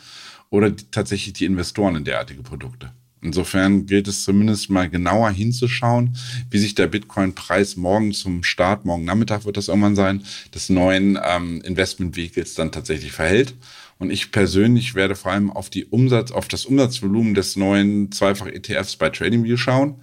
oder 0.50 0.70
die, 0.70 0.84
tatsächlich 0.90 1.32
die 1.34 1.44
Investoren 1.44 1.96
in 1.96 2.04
derartige 2.04 2.42
Produkte? 2.42 2.92
Insofern 3.22 3.86
gilt 3.86 4.08
es 4.08 4.24
zumindest 4.24 4.70
mal 4.70 4.88
genauer 4.88 5.30
hinzuschauen, 5.30 6.16
wie 6.50 6.58
sich 6.58 6.74
der 6.74 6.86
Bitcoin-Preis 6.86 7.76
morgen 7.76 8.12
zum 8.12 8.42
Start, 8.42 8.84
morgen 8.84 9.04
Nachmittag 9.04 9.44
wird 9.44 9.56
das 9.56 9.68
irgendwann 9.68 9.96
sein, 9.96 10.22
des 10.54 10.68
neuen 10.68 11.18
ähm, 11.22 11.60
Investment-Vehicles 11.62 12.54
dann 12.54 12.72
tatsächlich 12.72 13.12
verhält. 13.12 13.54
Und 13.98 14.10
ich 14.10 14.30
persönlich 14.30 14.94
werde 14.94 15.16
vor 15.16 15.32
allem 15.32 15.50
auf 15.50 15.70
die 15.70 15.86
Umsatz, 15.86 16.30
auf 16.30 16.48
das 16.48 16.66
Umsatzvolumen 16.66 17.34
des 17.34 17.56
neuen 17.56 18.12
Zweifach-ETFs 18.12 18.96
bei 18.96 19.08
TradingView 19.08 19.56
schauen. 19.56 19.96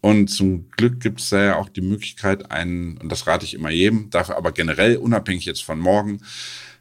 Und 0.00 0.28
zum 0.28 0.70
Glück 0.70 1.00
gibt 1.00 1.20
es 1.20 1.28
da 1.28 1.42
ja 1.42 1.56
auch 1.56 1.68
die 1.68 1.80
Möglichkeit, 1.80 2.50
einen, 2.50 2.96
und 2.98 3.10
das 3.10 3.26
rate 3.26 3.44
ich 3.44 3.54
immer 3.54 3.70
jedem, 3.70 4.10
dafür 4.10 4.36
aber 4.36 4.52
generell 4.52 4.96
unabhängig 4.96 5.44
jetzt 5.44 5.64
von 5.64 5.78
morgen, 5.78 6.20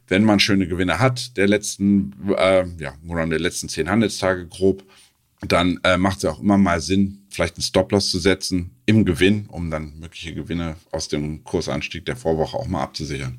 wenn 0.08 0.24
man 0.24 0.40
schöne 0.40 0.68
Gewinne 0.68 1.00
hat, 1.00 1.36
der 1.36 1.48
letzten, 1.48 2.14
äh, 2.38 2.66
ja, 2.78 2.94
der 3.04 3.40
letzten 3.40 3.68
zehn 3.68 3.90
Handelstage 3.90 4.48
grob, 4.48 4.84
dann 5.42 5.80
äh, 5.84 5.98
macht 5.98 6.18
es 6.18 6.24
ja 6.24 6.32
auch 6.32 6.40
immer 6.40 6.58
mal 6.58 6.82
Sinn, 6.82 7.26
vielleicht 7.30 7.56
einen 7.56 7.64
Stop-Loss 7.64 8.10
zu 8.10 8.20
setzen 8.20 8.72
im 8.86 9.06
Gewinn, 9.06 9.46
um 9.50 9.70
dann 9.70 10.00
mögliche 10.00 10.34
Gewinne 10.34 10.78
aus 10.92 11.08
dem 11.08 11.44
Kursanstieg 11.44 12.06
der 12.06 12.16
Vorwoche 12.16 12.58
auch 12.58 12.68
mal 12.68 12.82
abzusichern. 12.84 13.38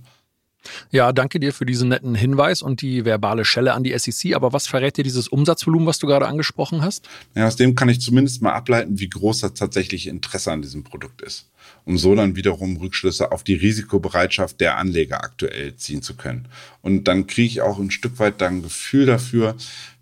Ja, 0.90 1.12
danke 1.12 1.40
dir 1.40 1.52
für 1.52 1.66
diesen 1.66 1.88
netten 1.88 2.14
Hinweis 2.14 2.62
und 2.62 2.82
die 2.82 3.04
verbale 3.04 3.44
Schelle 3.44 3.74
an 3.74 3.84
die 3.84 3.96
SEC. 3.96 4.34
Aber 4.34 4.52
was 4.52 4.66
verrät 4.66 4.96
dir 4.96 5.04
dieses 5.04 5.28
Umsatzvolumen, 5.28 5.86
was 5.86 5.98
du 5.98 6.06
gerade 6.06 6.26
angesprochen 6.26 6.82
hast? 6.82 7.08
Ja, 7.34 7.46
aus 7.46 7.56
dem 7.56 7.74
kann 7.74 7.88
ich 7.88 8.00
zumindest 8.00 8.42
mal 8.42 8.52
ableiten, 8.52 8.98
wie 8.98 9.08
groß 9.08 9.40
das 9.40 9.54
tatsächliche 9.54 10.10
Interesse 10.10 10.52
an 10.52 10.62
diesem 10.62 10.84
Produkt 10.84 11.22
ist, 11.22 11.48
um 11.84 11.98
so 11.98 12.14
dann 12.14 12.36
wiederum 12.36 12.76
Rückschlüsse 12.76 13.32
auf 13.32 13.44
die 13.44 13.54
Risikobereitschaft 13.54 14.60
der 14.60 14.78
Anleger 14.78 15.22
aktuell 15.22 15.76
ziehen 15.76 16.02
zu 16.02 16.14
können. 16.14 16.48
Und 16.82 17.04
dann 17.04 17.26
kriege 17.26 17.48
ich 17.48 17.62
auch 17.62 17.78
ein 17.78 17.90
Stück 17.90 18.18
weit 18.18 18.40
dann 18.40 18.56
ein 18.56 18.62
Gefühl 18.62 19.06
dafür, 19.06 19.56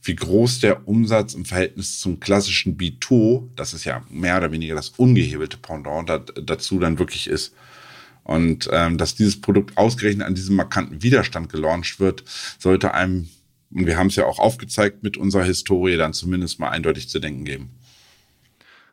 wie 0.07 0.17
groß 0.17 0.61
der 0.61 0.89
Umsatz 0.89 1.35
im 1.35 1.45
Verhältnis 1.45 2.01
zum 2.01 2.21
klassischen 2.21 2.77
B2, 2.77 3.49
das 3.57 3.75
ist 3.75 3.85
ja 3.85 4.03
mehr 4.11 4.39
oder 4.39 4.53
weniger 4.53 4.75
das 4.75 4.91
ungehebelte 4.97 5.57
Pendant 5.57 6.33
dazu 6.43 6.79
dann 6.79 6.99
wirklich 6.99 7.27
ist. 7.27 7.55
Und 8.25 8.69
ähm, 8.73 8.99
dass 8.99 9.15
dieses 9.15 9.41
Produkt 9.41 9.79
ausgerechnet 9.79 10.27
an 10.27 10.35
diesem 10.35 10.57
markanten 10.57 11.03
Widerstand 11.03 11.49
gelauncht 11.51 12.01
wird, 12.01 12.25
sollte 12.59 12.93
einem, 12.93 13.29
und 13.71 13.87
wir 13.87 13.97
haben 13.97 14.09
es 14.09 14.17
ja 14.17 14.27
auch 14.27 14.41
aufgezeigt 14.41 15.03
mit 15.03 15.17
unserer 15.17 15.45
Historie, 15.45 15.97
dann 15.97 16.13
zumindest 16.13 16.59
mal 16.59 16.71
eindeutig 16.71 17.09
zu 17.09 17.21
denken 17.21 17.45
geben. 17.45 17.71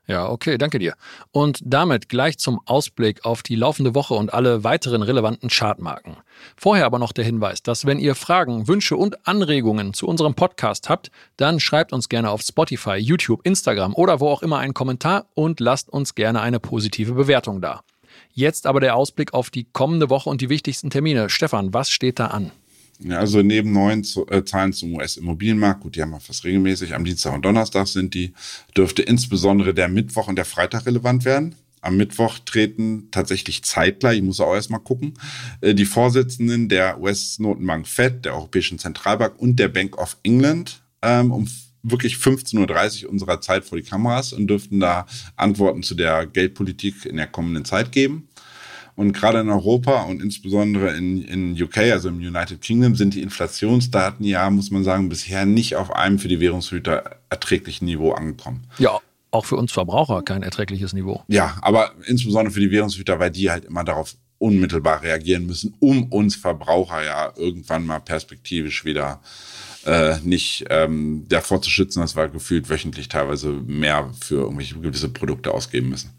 Ja, 0.05 0.29
okay, 0.29 0.57
danke 0.57 0.79
dir. 0.79 0.95
Und 1.31 1.59
damit 1.63 2.09
gleich 2.09 2.37
zum 2.37 2.59
Ausblick 2.65 3.23
auf 3.23 3.41
die 3.41 3.55
laufende 3.55 3.95
Woche 3.95 4.15
und 4.15 4.33
alle 4.33 4.65
weiteren 4.65 5.01
relevanten 5.01 5.49
Chartmarken. 5.49 6.17
Vorher 6.57 6.85
aber 6.85 6.99
noch 6.99 7.13
der 7.13 7.23
Hinweis, 7.23 7.63
dass 7.63 7.85
wenn 7.85 7.99
ihr 7.99 8.13
Fragen, 8.13 8.67
Wünsche 8.67 8.97
und 8.97 9.25
Anregungen 9.25 9.93
zu 9.93 10.05
unserem 10.05 10.33
Podcast 10.33 10.89
habt, 10.89 11.09
dann 11.37 11.61
schreibt 11.61 11.93
uns 11.93 12.09
gerne 12.09 12.31
auf 12.31 12.41
Spotify, 12.41 12.95
YouTube, 12.95 13.45
Instagram 13.45 13.95
oder 13.95 14.19
wo 14.19 14.27
auch 14.27 14.41
immer 14.41 14.57
einen 14.57 14.73
Kommentar 14.73 15.27
und 15.35 15.61
lasst 15.61 15.89
uns 15.89 16.15
gerne 16.15 16.41
eine 16.41 16.59
positive 16.59 17.13
Bewertung 17.13 17.61
da. 17.61 17.81
Jetzt 18.33 18.67
aber 18.67 18.81
der 18.81 18.97
Ausblick 18.97 19.33
auf 19.33 19.51
die 19.51 19.65
kommende 19.71 20.09
Woche 20.09 20.29
und 20.29 20.41
die 20.41 20.49
wichtigsten 20.49 20.89
Termine. 20.89 21.29
Stefan, 21.29 21.73
was 21.73 21.89
steht 21.89 22.19
da 22.19 22.27
an? 22.27 22.51
Ja, 23.03 23.19
also 23.19 23.41
neben 23.41 23.73
neuen 23.73 24.05
äh, 24.29 24.43
Zahlen 24.45 24.71
zum 24.71 24.95
US-Immobilienmarkt, 24.95 25.81
gut, 25.81 25.95
die 25.95 26.01
haben 26.01 26.11
wir 26.11 26.19
fast 26.19 26.45
regelmäßig, 26.45 26.95
am 26.95 27.03
Dienstag 27.03 27.33
und 27.33 27.43
Donnerstag 27.43 27.87
sind 27.87 28.13
die, 28.13 28.33
dürfte 28.77 29.01
insbesondere 29.01 29.73
der 29.73 29.89
Mittwoch 29.89 30.27
und 30.27 30.37
der 30.37 30.45
Freitag 30.45 30.85
relevant 30.85 31.25
werden. 31.25 31.55
Am 31.81 31.97
Mittwoch 31.97 32.39
treten 32.39 33.09
tatsächlich 33.11 33.63
zeitgleich, 33.63 34.19
ich 34.19 34.23
muss 34.23 34.39
auch 34.39 34.53
erstmal 34.53 34.79
gucken, 34.79 35.15
äh, 35.59 35.73
die 35.73 35.85
Vorsitzenden 35.85 36.69
der 36.69 37.01
US-Notenbank 37.01 37.87
Fed, 37.87 38.23
der 38.23 38.35
Europäischen 38.35 38.79
Zentralbank 38.79 39.37
und 39.37 39.57
der 39.57 39.67
Bank 39.67 39.97
of 39.97 40.15
England 40.23 40.81
ähm, 41.01 41.31
um 41.31 41.47
wirklich 41.83 42.15
15.30 42.15 43.03
Uhr 43.03 43.11
unserer 43.11 43.41
Zeit 43.41 43.65
vor 43.65 43.77
die 43.77 43.83
Kameras 43.83 44.31
und 44.31 44.47
dürften 44.47 44.79
da 44.79 45.05
Antworten 45.35 45.83
zu 45.83 45.95
der 45.95 46.25
Geldpolitik 46.25 47.05
in 47.05 47.17
der 47.17 47.27
kommenden 47.27 47.65
Zeit 47.65 47.91
geben. 47.91 48.29
Und 48.95 49.13
gerade 49.13 49.39
in 49.39 49.49
Europa 49.49 50.03
und 50.03 50.21
insbesondere 50.21 50.95
in, 50.95 51.23
in 51.23 51.61
UK, 51.61 51.77
also 51.91 52.09
im 52.09 52.17
United 52.17 52.61
Kingdom, 52.61 52.95
sind 52.95 53.15
die 53.15 53.21
Inflationsdaten 53.21 54.25
ja, 54.25 54.49
muss 54.49 54.71
man 54.71 54.83
sagen, 54.83 55.09
bisher 55.09 55.45
nicht 55.45 55.75
auf 55.75 55.95
einem 55.95 56.19
für 56.19 56.27
die 56.27 56.39
Währungshüter 56.39 57.17
erträglichen 57.29 57.85
Niveau 57.85 58.11
angekommen. 58.11 58.67
Ja, 58.77 58.99
auch 59.31 59.45
für 59.45 59.55
uns 59.55 59.71
Verbraucher 59.71 60.21
kein 60.21 60.43
erträgliches 60.43 60.93
Niveau. 60.93 61.23
Ja, 61.27 61.57
aber 61.61 61.93
insbesondere 62.05 62.53
für 62.53 62.59
die 62.59 62.69
Währungshüter, 62.69 63.19
weil 63.19 63.31
die 63.31 63.49
halt 63.49 63.65
immer 63.65 63.83
darauf 63.83 64.15
unmittelbar 64.37 65.01
reagieren 65.01 65.47
müssen, 65.47 65.73
um 65.79 66.11
uns 66.11 66.35
Verbraucher 66.35 67.03
ja 67.03 67.31
irgendwann 67.35 67.85
mal 67.85 67.99
perspektivisch 67.99 68.85
wieder 68.85 69.21
äh, 69.85 70.17
nicht 70.23 70.65
ähm, 70.69 71.25
davor 71.29 71.61
zu 71.61 71.69
schützen, 71.69 72.01
dass 72.01 72.15
wir 72.15 72.27
gefühlt 72.27 72.69
wöchentlich 72.69 73.07
teilweise 73.07 73.49
mehr 73.49 74.09
für 74.21 74.41
irgendwelche 74.41 74.79
gewisse 74.79 75.09
Produkte 75.09 75.53
ausgeben 75.53 75.89
müssen. 75.89 76.11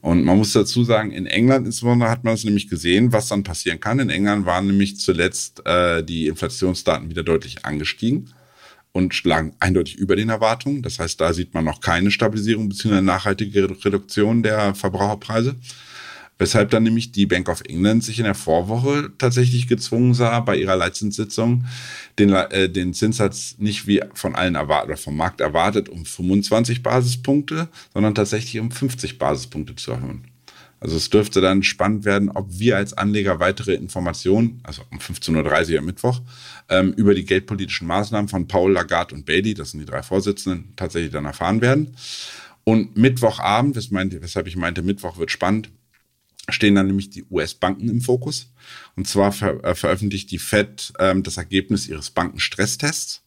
Und 0.00 0.24
man 0.24 0.38
muss 0.38 0.52
dazu 0.52 0.82
sagen, 0.82 1.10
in 1.12 1.26
England 1.26 1.66
insbesondere 1.66 2.10
hat 2.10 2.24
man 2.24 2.34
es 2.34 2.44
nämlich 2.44 2.68
gesehen, 2.68 3.12
was 3.12 3.28
dann 3.28 3.42
passieren 3.42 3.80
kann. 3.80 3.98
In 3.98 4.08
England 4.08 4.46
waren 4.46 4.66
nämlich 4.66 4.98
zuletzt 4.98 5.66
äh, 5.66 6.02
die 6.02 6.26
Inflationsdaten 6.26 7.10
wieder 7.10 7.22
deutlich 7.22 7.66
angestiegen 7.66 8.32
und 8.92 9.22
lagen 9.24 9.54
eindeutig 9.60 9.96
über 9.96 10.16
den 10.16 10.30
Erwartungen. 10.30 10.82
Das 10.82 10.98
heißt, 10.98 11.20
da 11.20 11.32
sieht 11.32 11.54
man 11.54 11.64
noch 11.64 11.80
keine 11.80 12.10
Stabilisierung 12.10 12.68
bzw. 12.68 13.02
nachhaltige 13.02 13.68
Reduktion 13.84 14.42
der 14.42 14.74
Verbraucherpreise. 14.74 15.56
Weshalb 16.40 16.70
dann 16.70 16.84
nämlich 16.84 17.12
die 17.12 17.26
Bank 17.26 17.50
of 17.50 17.60
England 17.68 18.02
sich 18.02 18.18
in 18.18 18.24
der 18.24 18.34
Vorwoche 18.34 19.12
tatsächlich 19.18 19.68
gezwungen 19.68 20.14
sah, 20.14 20.40
bei 20.40 20.56
ihrer 20.56 20.74
Leitzinssitzung 20.74 21.66
den, 22.18 22.30
äh, 22.30 22.70
den 22.70 22.94
Zinssatz 22.94 23.56
nicht 23.58 23.86
wie 23.86 24.00
von 24.14 24.34
allen 24.34 24.54
erwartet 24.54 24.88
oder 24.88 24.96
vom 24.96 25.18
Markt 25.18 25.42
erwartet 25.42 25.90
um 25.90 26.06
25 26.06 26.82
Basispunkte, 26.82 27.68
sondern 27.92 28.14
tatsächlich 28.14 28.58
um 28.58 28.70
50 28.70 29.18
Basispunkte 29.18 29.76
zu 29.76 29.90
erhöhen. 29.90 30.24
Also 30.80 30.96
es 30.96 31.10
dürfte 31.10 31.42
dann 31.42 31.62
spannend 31.62 32.06
werden, 32.06 32.30
ob 32.30 32.46
wir 32.58 32.78
als 32.78 32.94
Anleger 32.94 33.38
weitere 33.38 33.74
Informationen, 33.74 34.60
also 34.62 34.80
um 34.90 34.98
15.30 34.98 35.74
Uhr 35.74 35.78
am 35.80 35.84
Mittwoch, 35.84 36.22
ähm, 36.70 36.94
über 36.94 37.14
die 37.14 37.26
geldpolitischen 37.26 37.86
Maßnahmen 37.86 38.30
von 38.30 38.48
Paul 38.48 38.72
Lagarde 38.72 39.14
und 39.14 39.26
Bailey, 39.26 39.52
das 39.52 39.72
sind 39.72 39.80
die 39.80 39.86
drei 39.86 40.02
Vorsitzenden, 40.02 40.72
tatsächlich 40.76 41.12
dann 41.12 41.26
erfahren 41.26 41.60
werden. 41.60 41.94
Und 42.64 42.96
Mittwochabend, 42.96 43.76
weshalb 43.76 44.46
ich 44.46 44.56
meinte, 44.56 44.80
Mittwoch 44.80 45.18
wird 45.18 45.30
spannend, 45.30 45.70
stehen 46.48 46.74
dann 46.74 46.86
nämlich 46.86 47.10
die 47.10 47.24
US-Banken 47.30 47.88
im 47.88 48.00
Fokus. 48.00 48.50
Und 48.96 49.06
zwar 49.06 49.32
ver 49.32 49.62
äh, 49.64 49.74
veröffentlicht 49.74 50.30
die 50.30 50.38
Fed 50.38 50.92
ähm, 50.98 51.22
das 51.22 51.36
Ergebnis 51.36 51.86
ihres 51.86 52.10
Bankenstresstests, 52.10 53.22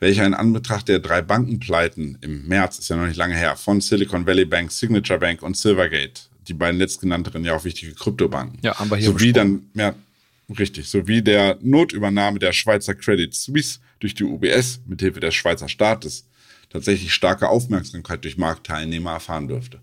welcher 0.00 0.26
in 0.26 0.34
Anbetracht 0.34 0.88
der 0.88 0.98
drei 0.98 1.22
Bankenpleiten 1.22 2.18
im 2.20 2.46
März, 2.46 2.78
ist 2.78 2.88
ja 2.88 2.96
noch 2.96 3.06
nicht 3.06 3.16
lange 3.16 3.36
her, 3.36 3.56
von 3.56 3.80
Silicon 3.80 4.26
Valley 4.26 4.44
Bank, 4.44 4.72
Signature 4.72 5.18
Bank 5.18 5.42
und 5.42 5.56
Silvergate, 5.56 6.22
die 6.48 6.54
beiden 6.54 6.78
letztgenannteren 6.78 7.44
ja 7.44 7.54
auch 7.54 7.64
wichtige 7.64 7.94
Kryptobanken. 7.94 8.58
Ja, 8.62 8.78
haben 8.78 8.90
wir 8.90 8.96
hier 8.96 9.10
Sowie 9.10 9.32
dann, 9.32 9.70
ja, 9.74 9.94
richtig, 10.58 10.88
sowie 10.88 11.22
der 11.22 11.58
Notübernahme 11.62 12.38
der 12.38 12.52
Schweizer 12.52 12.94
Credit 12.94 13.34
Suisse 13.34 13.78
durch 14.00 14.14
die 14.14 14.24
UBS 14.24 14.80
mithilfe 14.86 15.20
des 15.20 15.34
Schweizer 15.34 15.68
Staates 15.68 16.26
tatsächlich 16.70 17.14
starke 17.14 17.48
Aufmerksamkeit 17.48 18.24
durch 18.24 18.36
Marktteilnehmer 18.36 19.12
erfahren 19.12 19.48
dürfte. 19.48 19.80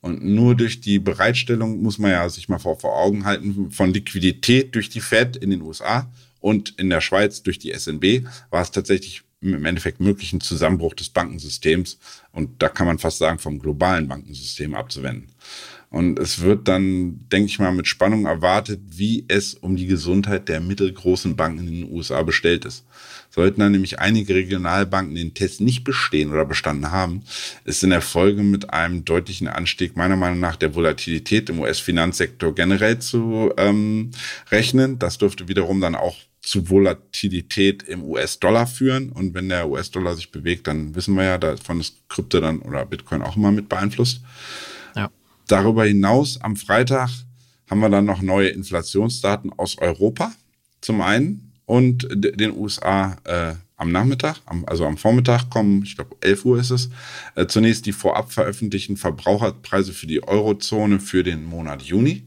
Und 0.00 0.24
nur 0.24 0.54
durch 0.54 0.80
die 0.80 0.98
Bereitstellung, 0.98 1.82
muss 1.82 1.98
man 1.98 2.10
ja 2.12 2.28
sich 2.28 2.48
mal 2.48 2.58
vor, 2.58 2.78
vor 2.78 2.96
Augen 2.96 3.24
halten, 3.24 3.70
von 3.70 3.92
Liquidität 3.92 4.74
durch 4.74 4.88
die 4.88 5.00
Fed 5.00 5.36
in 5.36 5.50
den 5.50 5.62
USA 5.62 6.10
und 6.40 6.78
in 6.78 6.90
der 6.90 7.00
Schweiz 7.00 7.42
durch 7.42 7.58
die 7.58 7.72
SNB, 7.72 8.24
war 8.50 8.62
es 8.62 8.70
tatsächlich 8.70 9.22
im 9.40 9.64
Endeffekt 9.64 10.00
möglich, 10.00 10.32
einen 10.32 10.40
Zusammenbruch 10.40 10.94
des 10.94 11.10
Bankensystems 11.10 11.98
und 12.32 12.62
da 12.62 12.68
kann 12.68 12.86
man 12.86 12.98
fast 12.98 13.18
sagen, 13.18 13.38
vom 13.38 13.58
globalen 13.58 14.08
Bankensystem 14.08 14.74
abzuwenden. 14.74 15.30
Und 15.96 16.18
es 16.18 16.42
wird 16.42 16.68
dann, 16.68 17.26
denke 17.32 17.46
ich 17.46 17.58
mal, 17.58 17.72
mit 17.72 17.86
Spannung 17.86 18.26
erwartet, 18.26 18.80
wie 18.86 19.24
es 19.28 19.54
um 19.54 19.76
die 19.76 19.86
Gesundheit 19.86 20.46
der 20.46 20.60
mittelgroßen 20.60 21.36
Banken 21.36 21.66
in 21.66 21.72
den 21.72 21.90
USA 21.90 22.22
bestellt 22.22 22.66
ist. 22.66 22.84
Sollten 23.30 23.60
dann 23.60 23.72
nämlich 23.72 23.98
einige 23.98 24.34
Regionalbanken 24.34 25.14
den 25.14 25.32
Test 25.32 25.62
nicht 25.62 25.84
bestehen 25.84 26.32
oder 26.32 26.44
bestanden 26.44 26.90
haben, 26.90 27.22
ist 27.64 27.82
in 27.82 27.88
der 27.88 28.02
Folge 28.02 28.42
mit 28.42 28.74
einem 28.74 29.06
deutlichen 29.06 29.48
Anstieg 29.48 29.96
meiner 29.96 30.16
Meinung 30.16 30.38
nach 30.38 30.56
der 30.56 30.74
Volatilität 30.74 31.48
im 31.48 31.60
US-Finanzsektor 31.60 32.54
generell 32.54 32.98
zu 32.98 33.54
ähm, 33.56 34.10
rechnen. 34.50 34.98
Das 34.98 35.16
dürfte 35.16 35.48
wiederum 35.48 35.80
dann 35.80 35.94
auch 35.94 36.16
zu 36.42 36.68
Volatilität 36.68 37.84
im 37.84 38.04
US-Dollar 38.04 38.66
führen. 38.66 39.12
Und 39.12 39.32
wenn 39.32 39.48
der 39.48 39.66
US-Dollar 39.70 40.14
sich 40.14 40.30
bewegt, 40.30 40.66
dann 40.66 40.94
wissen 40.94 41.14
wir 41.14 41.24
ja, 41.24 41.38
davon 41.38 41.80
ist 41.80 42.06
Krypto 42.10 42.38
dann 42.40 42.58
oder 42.58 42.84
Bitcoin 42.84 43.22
auch 43.22 43.38
immer 43.38 43.50
mit 43.50 43.70
beeinflusst. 43.70 44.20
Darüber 45.46 45.84
hinaus 45.84 46.40
am 46.40 46.56
Freitag 46.56 47.10
haben 47.70 47.80
wir 47.80 47.88
dann 47.88 48.04
noch 48.04 48.22
neue 48.22 48.48
Inflationsdaten 48.48 49.52
aus 49.56 49.78
Europa. 49.78 50.32
Zum 50.80 51.00
einen 51.00 51.52
und 51.66 52.06
den 52.10 52.56
USA 52.56 53.16
äh, 53.24 53.54
am 53.76 53.92
Nachmittag, 53.92 54.36
am, 54.46 54.64
also 54.66 54.86
am 54.86 54.96
Vormittag 54.96 55.50
kommen, 55.50 55.82
ich 55.82 55.96
glaube 55.96 56.16
11 56.20 56.44
Uhr 56.44 56.60
ist 56.60 56.70
es, 56.70 56.90
äh, 57.34 57.46
zunächst 57.46 57.86
die 57.86 57.92
vorab 57.92 58.32
veröffentlichten 58.32 58.96
Verbraucherpreise 58.96 59.92
für 59.92 60.06
die 60.06 60.26
Eurozone 60.26 61.00
für 61.00 61.22
den 61.22 61.44
Monat 61.44 61.82
Juni, 61.82 62.26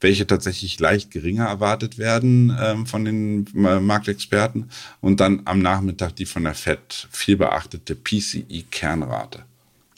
welche 0.00 0.26
tatsächlich 0.26 0.78
leicht 0.78 1.10
geringer 1.10 1.46
erwartet 1.46 1.98
werden 1.98 2.56
ähm, 2.60 2.86
von 2.86 3.04
den 3.04 3.46
äh, 3.56 3.80
Marktexperten 3.80 4.70
und 5.00 5.20
dann 5.20 5.42
am 5.46 5.60
Nachmittag 5.60 6.14
die 6.14 6.26
von 6.26 6.44
der 6.44 6.54
Fed 6.54 7.08
viel 7.10 7.36
beachtete 7.36 7.96
PCI-Kernrate. 7.96 9.44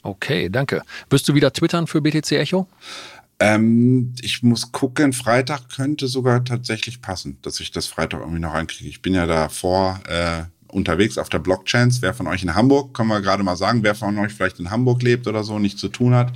Okay, 0.03 0.49
danke. 0.49 0.81
Wirst 1.09 1.27
du 1.29 1.33
wieder 1.33 1.53
twittern 1.53 1.87
für 1.87 2.01
BTC 2.01 2.31
Echo? 2.33 2.67
Ähm, 3.39 4.13
ich 4.21 4.43
muss 4.43 4.71
gucken, 4.71 5.13
Freitag 5.13 5.69
könnte 5.75 6.07
sogar 6.07 6.43
tatsächlich 6.45 7.01
passen, 7.01 7.37
dass 7.41 7.59
ich 7.59 7.71
das 7.71 7.87
Freitag 7.87 8.19
irgendwie 8.19 8.39
noch 8.39 8.53
reinkriege. 8.53 8.89
Ich 8.89 9.01
bin 9.01 9.15
ja 9.15 9.25
davor 9.25 9.99
äh, 10.07 10.43
unterwegs 10.67 11.17
auf 11.17 11.29
der 11.29 11.39
Blockchain. 11.39 11.91
Wer 12.01 12.13
von 12.13 12.27
euch 12.27 12.43
in 12.43 12.53
Hamburg, 12.53 12.93
können 12.93 13.09
wir 13.09 13.21
gerade 13.21 13.43
mal 13.43 13.55
sagen, 13.55 13.83
wer 13.83 13.95
von 13.95 14.17
euch 14.19 14.31
vielleicht 14.31 14.59
in 14.59 14.69
Hamburg 14.69 15.01
lebt 15.01 15.27
oder 15.27 15.43
so, 15.43 15.59
nichts 15.59 15.81
zu 15.81 15.89
tun 15.89 16.13
hat. 16.13 16.31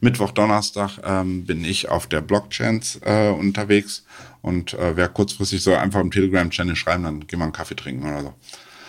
Mittwoch, 0.00 0.32
Donnerstag 0.32 0.98
ähm, 1.02 1.44
bin 1.44 1.64
ich 1.64 1.88
auf 1.88 2.06
der 2.06 2.20
Blockchain 2.20 2.82
äh, 3.02 3.30
unterwegs. 3.30 4.04
Und 4.42 4.74
äh, 4.74 4.96
wer 4.96 5.08
kurzfristig 5.08 5.62
soll 5.62 5.76
einfach 5.76 6.00
im 6.00 6.10
Telegram-Channel 6.10 6.76
schreiben, 6.76 7.04
dann 7.04 7.26
gehen 7.26 7.38
wir 7.38 7.44
einen 7.44 7.52
Kaffee 7.52 7.74
trinken 7.74 8.06
oder 8.06 8.22
so. 8.22 8.34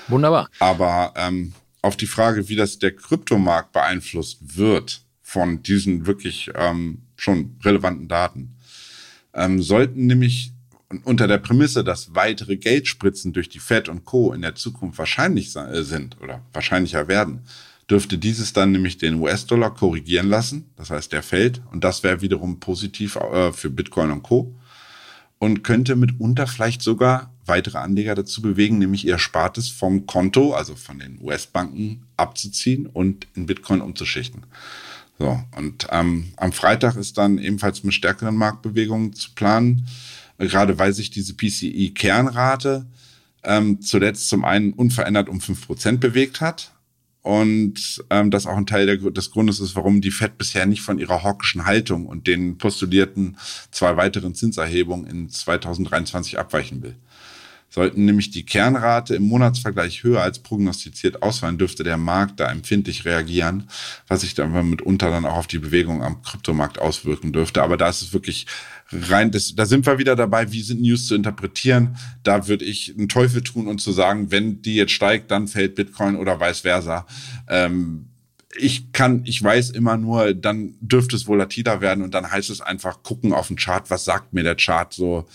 Wunderbar. 0.08 0.50
Aber 0.60 1.14
ähm, 1.16 1.54
auf 1.82 1.98
die 1.98 2.08
Frage, 2.08 2.48
wie 2.50 2.56
das 2.56 2.80
der 2.80 2.96
Kryptomarkt 2.96 3.72
beeinflusst 3.72 4.58
wird 4.58 5.02
von 5.22 5.64
diesen 5.64 6.06
wirklich 6.06 6.52
ähm, 6.56 7.04
schon 7.16 7.56
relevanten 7.64 8.08
Daten. 8.08 8.56
Ähm, 9.34 9.62
sollten 9.62 10.06
nämlich 10.08 10.54
unter 11.06 11.28
der 11.28 11.38
Prämisse, 11.38 11.84
dass 11.84 12.14
weitere 12.16 12.58
Geldspritzen 12.58 13.32
durch 13.34 13.50
die 13.50 13.60
Fed 13.60 13.88
und 13.88 14.04
Co. 14.04 14.34
in 14.34 14.42
der 14.42 14.56
Zukunft 14.56 14.98
wahrscheinlich 14.98 15.56
äh, 15.56 15.84
sind 15.84 16.20
oder 16.22 16.42
wahrscheinlicher 16.52 17.08
werden, 17.08 17.42
dürfte 17.90 18.18
dieses 18.18 18.54
dann 18.54 18.72
nämlich 18.72 18.98
den 18.98 19.16
US-Dollar 19.16 19.74
korrigieren 19.74 20.28
lassen. 20.28 20.70
Das 20.76 20.90
heißt, 20.90 21.12
der 21.14 21.24
fällt 21.24 21.62
und 21.72 21.84
das 21.84 22.04
wäre 22.04 22.22
wiederum 22.22 22.60
positiv 22.60 23.16
äh, 23.16 23.52
für 23.54 23.70
Bitcoin 23.70 24.12
und 24.12 24.24
Co. 24.24 24.54
Und 25.40 25.64
könnte 25.64 25.96
mitunter 25.96 26.46
vielleicht 26.46 26.84
sogar 26.84 27.31
weitere 27.52 27.78
Anleger 27.78 28.16
dazu 28.16 28.42
bewegen, 28.42 28.80
nämlich 28.80 29.06
ihr 29.06 29.20
Spartes 29.20 29.70
vom 29.70 30.08
Konto, 30.08 30.54
also 30.54 30.76
von 30.76 30.98
den 30.98 31.20
US-Banken 31.22 32.08
abzuziehen 32.16 32.88
und 32.88 33.28
in 33.36 33.46
Bitcoin 33.46 33.82
umzuschichten. 33.82 34.46
So, 35.20 35.40
und 35.56 35.88
ähm, 35.92 36.32
am 36.38 36.54
Freitag 36.54 36.96
ist 36.96 37.18
dann 37.18 37.38
ebenfalls 37.38 37.84
mit 37.84 37.94
stärkeren 37.94 38.36
Marktbewegungen 38.36 39.14
zu 39.14 39.32
planen, 39.36 39.86
gerade 40.40 40.80
weil 40.80 40.94
sich 40.94 41.12
diese 41.12 41.36
PCI-Kernrate 41.36 42.88
ähm, 43.44 43.82
zuletzt 43.82 44.30
zum 44.30 44.46
einen 44.46 44.74
unverändert 44.74 45.30
um 45.30 45.42
fünf 45.42 45.68
Prozent 45.68 46.00
bewegt 46.00 46.42
hat 46.42 46.72
und 47.22 48.04
ähm, 48.10 48.32
das 48.32 48.48
auch 48.48 48.58
ein 48.58 48.66
Teil 48.66 48.86
der, 48.86 48.98
des 48.98 49.32
Grundes 49.32 49.60
ist, 49.60 49.76
warum 49.76 50.02
die 50.02 50.12
Fed 50.12 50.38
bisher 50.38 50.66
nicht 50.66 50.82
von 50.82 50.98
ihrer 50.98 51.24
hawkischen 51.24 51.66
Haltung 51.66 52.08
und 52.08 52.26
den 52.26 52.58
postulierten 52.58 53.38
zwei 53.70 53.96
weiteren 53.98 54.34
Zinserhebungen 54.34 55.06
in 55.06 55.30
2023 55.30 56.40
abweichen 56.40 56.82
will. 56.82 56.96
Sollten 57.74 58.04
nämlich 58.04 58.32
die 58.32 58.46
Kernrate 58.46 59.16
im 59.16 59.24
Monatsvergleich 59.24 60.04
höher 60.04 60.22
als 60.22 60.40
prognostiziert 60.40 61.24
ausfallen, 61.24 61.58
dürfte 61.58 61.84
der 61.84 61.96
Markt 61.96 62.42
da 62.42 62.52
empfindlich 62.52 63.06
reagieren, 63.06 63.70
was 64.10 64.22
sich 64.22 64.34
dann 64.34 64.70
mitunter 64.70 65.10
dann 65.10 65.26
auch 65.26 65.38
auf 65.38 65.48
die 65.48 65.58
Bewegung 65.58 66.04
am 66.04 66.22
Kryptomarkt 66.22 66.80
auswirken 66.80 67.32
dürfte. 67.32 67.64
Aber 67.64 67.78
da 67.78 67.88
ist 67.88 68.02
es 68.02 68.12
wirklich 68.12 68.46
rein, 68.92 69.32
das, 69.32 69.56
da 69.56 69.66
sind 69.66 69.86
wir 69.86 69.98
wieder 70.00 70.18
dabei, 70.18 70.52
wie 70.52 70.62
sind 70.62 70.82
News 70.82 71.08
zu 71.08 71.16
interpretieren. 71.16 71.96
Da 72.24 72.50
würde 72.50 72.66
ich 72.66 72.94
einen 72.98 73.08
Teufel 73.08 73.42
tun 73.42 73.68
und 73.68 73.80
zu 73.80 73.94
sagen, 73.94 74.32
wenn 74.32 74.62
die 74.62 74.76
jetzt 74.76 74.92
steigt, 74.92 75.32
dann 75.32 75.48
fällt 75.48 75.76
Bitcoin 75.76 76.18
oder 76.18 76.42
vice 76.42 76.60
versa. 76.60 77.08
Ähm, 77.48 78.11
ich 78.56 78.92
kann, 78.92 79.24
ich 79.26 79.42
weiß 79.42 79.72
immer 79.72 79.98
nur, 79.98 80.34
dann 80.34 80.76
dürfte 80.80 81.16
es 81.16 81.28
volatiler 81.28 81.82
werden 81.82 82.04
und 82.04 82.14
dann 82.14 82.32
heißt 82.32 82.50
es 82.50 82.62
einfach 82.62 83.04
gucken 83.04 83.34
auf 83.34 83.48
den 83.48 83.58
Chart, 83.58 83.90
was 83.90 84.06
sagt 84.06 84.34
mir 84.34 84.44
der 84.44 84.56
Chart 84.56 84.92
so, 84.92 85.28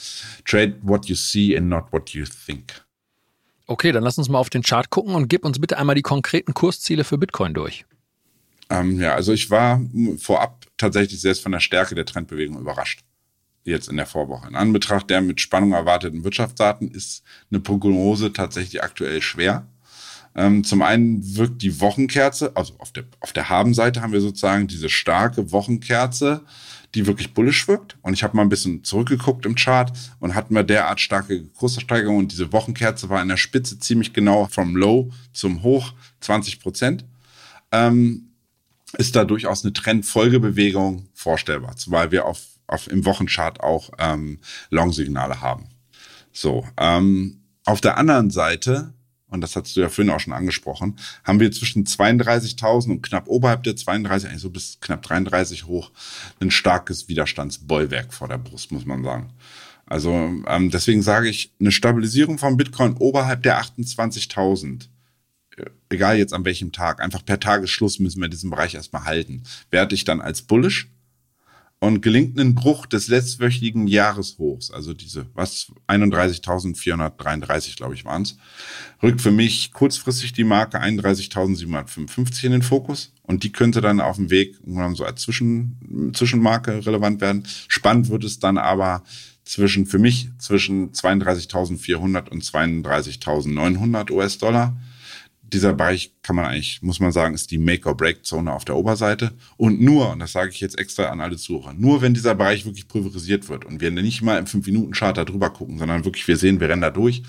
trade 0.44 0.76
what 0.82 1.06
you 1.06 1.14
see 1.14 1.56
and 1.56 1.68
not 1.68 1.84
what 1.92 2.10
you 2.10 2.24
think. 2.46 2.84
Okay, 3.66 3.90
dann 3.90 4.04
lass 4.04 4.18
uns 4.18 4.28
mal 4.28 4.38
auf 4.38 4.50
den 4.50 4.62
Chart 4.62 4.90
gucken 4.90 5.14
und 5.14 5.28
gib 5.28 5.44
uns 5.44 5.60
bitte 5.60 5.76
einmal 5.78 5.96
die 5.96 6.02
konkreten 6.02 6.54
Kursziele 6.54 7.04
für 7.04 7.18
Bitcoin 7.18 7.52
durch. 7.52 7.84
Ähm, 8.70 9.00
ja, 9.00 9.14
also 9.14 9.32
ich 9.32 9.50
war 9.50 9.80
vorab 10.18 10.66
tatsächlich 10.76 11.20
selbst 11.20 11.42
von 11.42 11.52
der 11.52 11.60
Stärke 11.60 11.94
der 11.94 12.04
Trendbewegung 12.04 12.58
überrascht. 12.58 13.00
Jetzt 13.64 13.88
in 13.88 13.96
der 13.96 14.06
Vorwoche. 14.06 14.46
In 14.48 14.54
Anbetracht 14.54 15.10
der 15.10 15.20
mit 15.20 15.40
Spannung 15.40 15.72
erwarteten 15.72 16.22
Wirtschaftsdaten 16.22 16.88
ist 16.88 17.24
eine 17.50 17.58
Prognose 17.60 18.32
tatsächlich 18.32 18.82
aktuell 18.82 19.20
schwer. 19.20 19.66
Ähm, 20.36 20.64
zum 20.64 20.82
einen 20.82 21.36
wirkt 21.36 21.62
die 21.62 21.80
Wochenkerze, 21.80 22.54
also 22.54 22.74
auf 22.78 22.92
der, 22.92 23.04
auf 23.20 23.32
der 23.32 23.48
Habenseite 23.48 24.02
haben 24.02 24.12
wir 24.12 24.20
sozusagen 24.20 24.66
diese 24.66 24.90
starke 24.90 25.50
Wochenkerze, 25.50 26.42
die 26.94 27.06
wirklich 27.06 27.32
bullisch 27.32 27.66
wirkt. 27.68 27.96
Und 28.02 28.12
ich 28.12 28.22
habe 28.22 28.36
mal 28.36 28.42
ein 28.42 28.50
bisschen 28.50 28.84
zurückgeguckt 28.84 29.46
im 29.46 29.54
Chart 29.54 29.92
und 30.20 30.34
hatten 30.34 30.54
wir 30.54 30.62
derart 30.62 31.00
starke 31.00 31.46
Kurssteigerung 31.48 32.18
und 32.18 32.32
diese 32.32 32.52
Wochenkerze 32.52 33.08
war 33.08 33.22
in 33.22 33.28
der 33.28 33.38
Spitze 33.38 33.78
ziemlich 33.78 34.12
genau 34.12 34.46
vom 34.46 34.76
Low 34.76 35.10
zum 35.32 35.62
Hoch 35.62 35.94
20 36.20 36.60
Prozent. 36.60 37.06
Ähm, 37.72 38.28
ist 38.98 39.16
da 39.16 39.24
durchaus 39.24 39.64
eine 39.64 39.72
Trendfolgebewegung 39.72 41.08
vorstellbar, 41.14 41.74
weil 41.86 42.12
wir 42.12 42.26
auf, 42.26 42.40
auf 42.66 42.88
im 42.88 43.04
Wochenchart 43.04 43.60
auch 43.60 43.90
ähm, 43.98 44.38
Long-Signale 44.70 45.40
haben. 45.40 45.66
So, 46.32 46.66
ähm, 46.76 47.40
auf 47.64 47.80
der 47.80 47.96
anderen 47.96 48.30
Seite 48.30 48.94
und 49.28 49.40
das 49.40 49.56
hast 49.56 49.76
du 49.76 49.80
ja 49.80 49.88
vorhin 49.88 50.12
auch 50.12 50.20
schon 50.20 50.32
angesprochen, 50.32 50.96
haben 51.24 51.40
wir 51.40 51.50
zwischen 51.50 51.84
32.000 51.84 52.90
und 52.90 53.02
knapp 53.02 53.28
oberhalb 53.28 53.64
der 53.64 53.76
32, 53.76 54.28
eigentlich 54.28 54.42
so 54.42 54.50
bis 54.50 54.78
knapp 54.80 55.02
33 55.02 55.66
hoch, 55.66 55.90
ein 56.40 56.50
starkes 56.50 57.08
Widerstandsbollwerk 57.08 58.14
vor 58.14 58.28
der 58.28 58.38
Brust, 58.38 58.72
muss 58.72 58.86
man 58.86 59.02
sagen. 59.02 59.30
Also 59.86 60.12
ähm, 60.46 60.70
deswegen 60.70 61.02
sage 61.02 61.28
ich, 61.28 61.52
eine 61.60 61.72
Stabilisierung 61.72 62.38
von 62.38 62.56
Bitcoin 62.56 62.96
oberhalb 62.98 63.42
der 63.42 63.60
28.000, 63.60 64.88
äh, 65.56 65.64
egal 65.90 66.18
jetzt 66.18 66.32
an 66.32 66.44
welchem 66.44 66.72
Tag, 66.72 67.00
einfach 67.00 67.24
per 67.24 67.40
Tagesschluss 67.40 67.98
müssen 68.00 68.20
wir 68.20 68.28
diesen 68.28 68.50
Bereich 68.50 68.74
erstmal 68.74 69.04
halten, 69.04 69.44
werte 69.70 69.94
ich 69.94 70.04
dann 70.04 70.20
als 70.20 70.42
bullish 70.42 70.88
und 71.86 72.02
gelingt 72.02 72.38
ein 72.40 72.56
Bruch 72.56 72.86
des 72.86 73.06
letztwöchigen 73.06 73.86
Jahreshochs, 73.86 74.72
also 74.72 74.92
diese, 74.92 75.26
was, 75.34 75.70
31.433, 75.86 77.76
glaube 77.76 77.94
ich, 77.94 78.04
waren 78.04 78.22
es, 78.22 78.36
rückt 79.04 79.20
für 79.20 79.30
mich 79.30 79.72
kurzfristig 79.72 80.32
die 80.32 80.42
Marke 80.42 80.82
31.755 80.82 82.44
in 82.44 82.50
den 82.50 82.62
Fokus 82.62 83.12
und 83.22 83.44
die 83.44 83.52
könnte 83.52 83.80
dann 83.80 84.00
auf 84.00 84.16
dem 84.16 84.30
Weg 84.30 84.56
so 84.94 85.04
als 85.04 85.22
Zwischen, 85.22 86.12
Zwischenmarke 86.12 86.84
relevant 86.84 87.20
werden. 87.20 87.46
Spannend 87.68 88.08
wird 88.08 88.24
es 88.24 88.40
dann 88.40 88.58
aber 88.58 89.04
zwischen, 89.44 89.86
für 89.86 90.00
mich, 90.00 90.28
zwischen 90.38 90.90
32.400 90.90 92.30
und 92.30 92.42
32.900 92.42 94.10
US-Dollar 94.10 94.76
dieser 95.52 95.72
Bereich 95.74 96.12
kann 96.22 96.36
man 96.36 96.46
eigentlich, 96.46 96.82
muss 96.82 96.98
man 96.98 97.12
sagen, 97.12 97.34
ist 97.34 97.50
die 97.50 97.58
Make-or-Break-Zone 97.58 98.52
auf 98.52 98.64
der 98.64 98.76
Oberseite. 98.76 99.32
Und 99.56 99.80
nur, 99.80 100.10
und 100.10 100.18
das 100.18 100.32
sage 100.32 100.50
ich 100.50 100.60
jetzt 100.60 100.78
extra 100.78 101.04
an 101.04 101.20
alle 101.20 101.36
Zuhörer, 101.36 101.72
nur 101.72 102.02
wenn 102.02 102.14
dieser 102.14 102.34
Bereich 102.34 102.64
wirklich 102.64 102.88
pulverisiert 102.88 103.48
wird 103.48 103.64
und 103.64 103.80
wir 103.80 103.90
nicht 103.90 104.22
mal 104.22 104.38
im 104.38 104.46
5-Minuten-Chart 104.46 105.16
da 105.16 105.24
drüber 105.24 105.50
gucken, 105.50 105.78
sondern 105.78 106.04
wirklich 106.04 106.26
wir 106.26 106.36
sehen, 106.36 106.58
wir 106.60 106.68
rennen 106.68 106.82
da 106.82 106.90
durch 106.90 107.22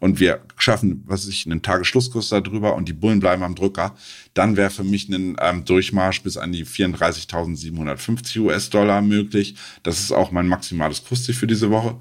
und 0.00 0.18
wir 0.18 0.40
schaffen, 0.56 1.04
was 1.06 1.28
ich, 1.28 1.46
einen 1.46 1.62
Tagesschlusskurs 1.62 2.28
da 2.30 2.40
drüber 2.40 2.74
und 2.74 2.88
die 2.88 2.92
Bullen 2.92 3.20
bleiben 3.20 3.42
am 3.44 3.54
Drücker, 3.54 3.94
dann 4.34 4.56
wäre 4.56 4.70
für 4.70 4.84
mich 4.84 5.08
ein 5.08 5.36
ähm, 5.40 5.64
Durchmarsch 5.64 6.22
bis 6.22 6.36
an 6.36 6.52
die 6.52 6.66
34.750 6.66 8.40
US-Dollar 8.40 9.00
möglich. 9.00 9.54
Das 9.82 10.00
ist 10.00 10.12
auch 10.12 10.32
mein 10.32 10.48
maximales 10.48 11.04
Kursziel 11.04 11.34
für 11.34 11.46
diese 11.46 11.70
Woche. 11.70 11.96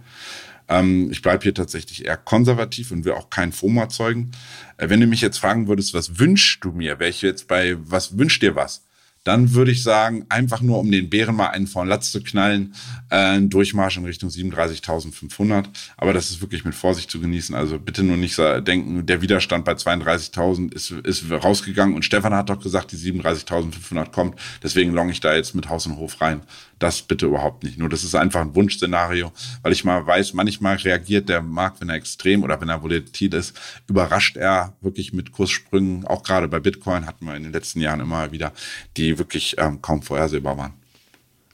Ähm, 0.69 1.09
ich 1.11 1.21
bleibe 1.21 1.43
hier 1.43 1.53
tatsächlich 1.53 2.05
eher 2.05 2.17
konservativ 2.17 2.91
und 2.91 3.03
will 3.03 3.13
auch 3.13 3.29
keinen 3.29 3.51
FOMO 3.51 3.81
erzeugen. 3.81 4.31
Äh, 4.77 4.89
wenn 4.89 5.01
du 5.01 5.07
mich 5.07 5.21
jetzt 5.21 5.39
fragen 5.39 5.67
würdest, 5.67 5.93
was 5.93 6.19
wünschst 6.19 6.63
du 6.63 6.71
mir? 6.71 6.99
Welche 6.99 7.27
jetzt 7.27 7.47
bei, 7.47 7.75
was 7.79 8.17
wünscht 8.17 8.41
dir 8.43 8.55
was? 8.55 8.85
Dann 9.23 9.53
würde 9.53 9.71
ich 9.71 9.83
sagen, 9.83 10.25
einfach 10.29 10.61
nur 10.61 10.79
um 10.79 10.91
den 10.91 11.09
Bären 11.09 11.35
mal 11.35 11.47
einen 11.47 11.67
von 11.67 11.87
Latz 11.87 12.11
zu 12.11 12.21
knallen, 12.21 12.73
äh, 13.09 13.39
Durchmarsch 13.41 13.97
in 13.97 14.05
Richtung 14.05 14.29
37.500. 14.29 15.65
Aber 15.97 16.13
das 16.13 16.29
ist 16.29 16.41
wirklich 16.41 16.65
mit 16.65 16.75
Vorsicht 16.75 17.11
zu 17.11 17.19
genießen. 17.19 17.53
Also 17.55 17.79
bitte 17.79 18.03
nur 18.03 18.17
nicht 18.17 18.37
denken, 18.37 19.05
der 19.05 19.21
Widerstand 19.21 19.65
bei 19.65 19.73
32.000 19.73 20.73
ist, 20.73 20.91
ist 20.91 21.29
rausgegangen 21.29 21.95
und 21.95 22.05
Stefan 22.05 22.33
hat 22.33 22.49
doch 22.49 22.61
gesagt, 22.61 22.91
die 22.91 22.97
37.500 22.97 24.11
kommt. 24.11 24.39
Deswegen 24.63 24.93
long 24.93 25.09
ich 25.09 25.19
da 25.19 25.35
jetzt 25.35 25.55
mit 25.55 25.69
Haus 25.69 25.85
und 25.85 25.97
Hof 25.97 26.21
rein. 26.21 26.41
Das 26.79 27.01
bitte 27.01 27.25
überhaupt 27.25 27.63
nicht. 27.63 27.77
Nur 27.77 27.89
das 27.89 28.05
ist 28.05 28.15
einfach 28.15 28.39
ein 28.39 28.55
Wunschszenario, 28.55 29.33
weil 29.61 29.73
ich 29.73 29.83
mal 29.83 30.05
weiß, 30.05 30.33
manchmal 30.33 30.77
reagiert 30.77 31.27
der 31.27 31.41
Markt, 31.41 31.81
wenn 31.81 31.89
er 31.89 31.95
extrem 31.95 32.43
oder 32.43 32.61
wenn 32.61 32.69
er 32.69 32.81
volatil 32.81 33.33
ist, 33.33 33.59
überrascht 33.87 34.37
er 34.37 34.73
wirklich 34.79 35.11
mit 35.11 35.33
Kurssprüngen. 35.33 36.05
Auch 36.05 36.23
gerade 36.23 36.47
bei 36.47 36.59
Bitcoin 36.59 37.05
hatten 37.05 37.25
wir 37.25 37.35
in 37.35 37.43
den 37.43 37.51
letzten 37.51 37.81
Jahren 37.81 37.99
immer 37.99 38.31
wieder, 38.31 38.53
die 38.95 39.08
wirklich 39.17 39.55
ähm, 39.57 39.81
kaum 39.81 40.01
vorhersehbar 40.01 40.57
waren. 40.57 40.73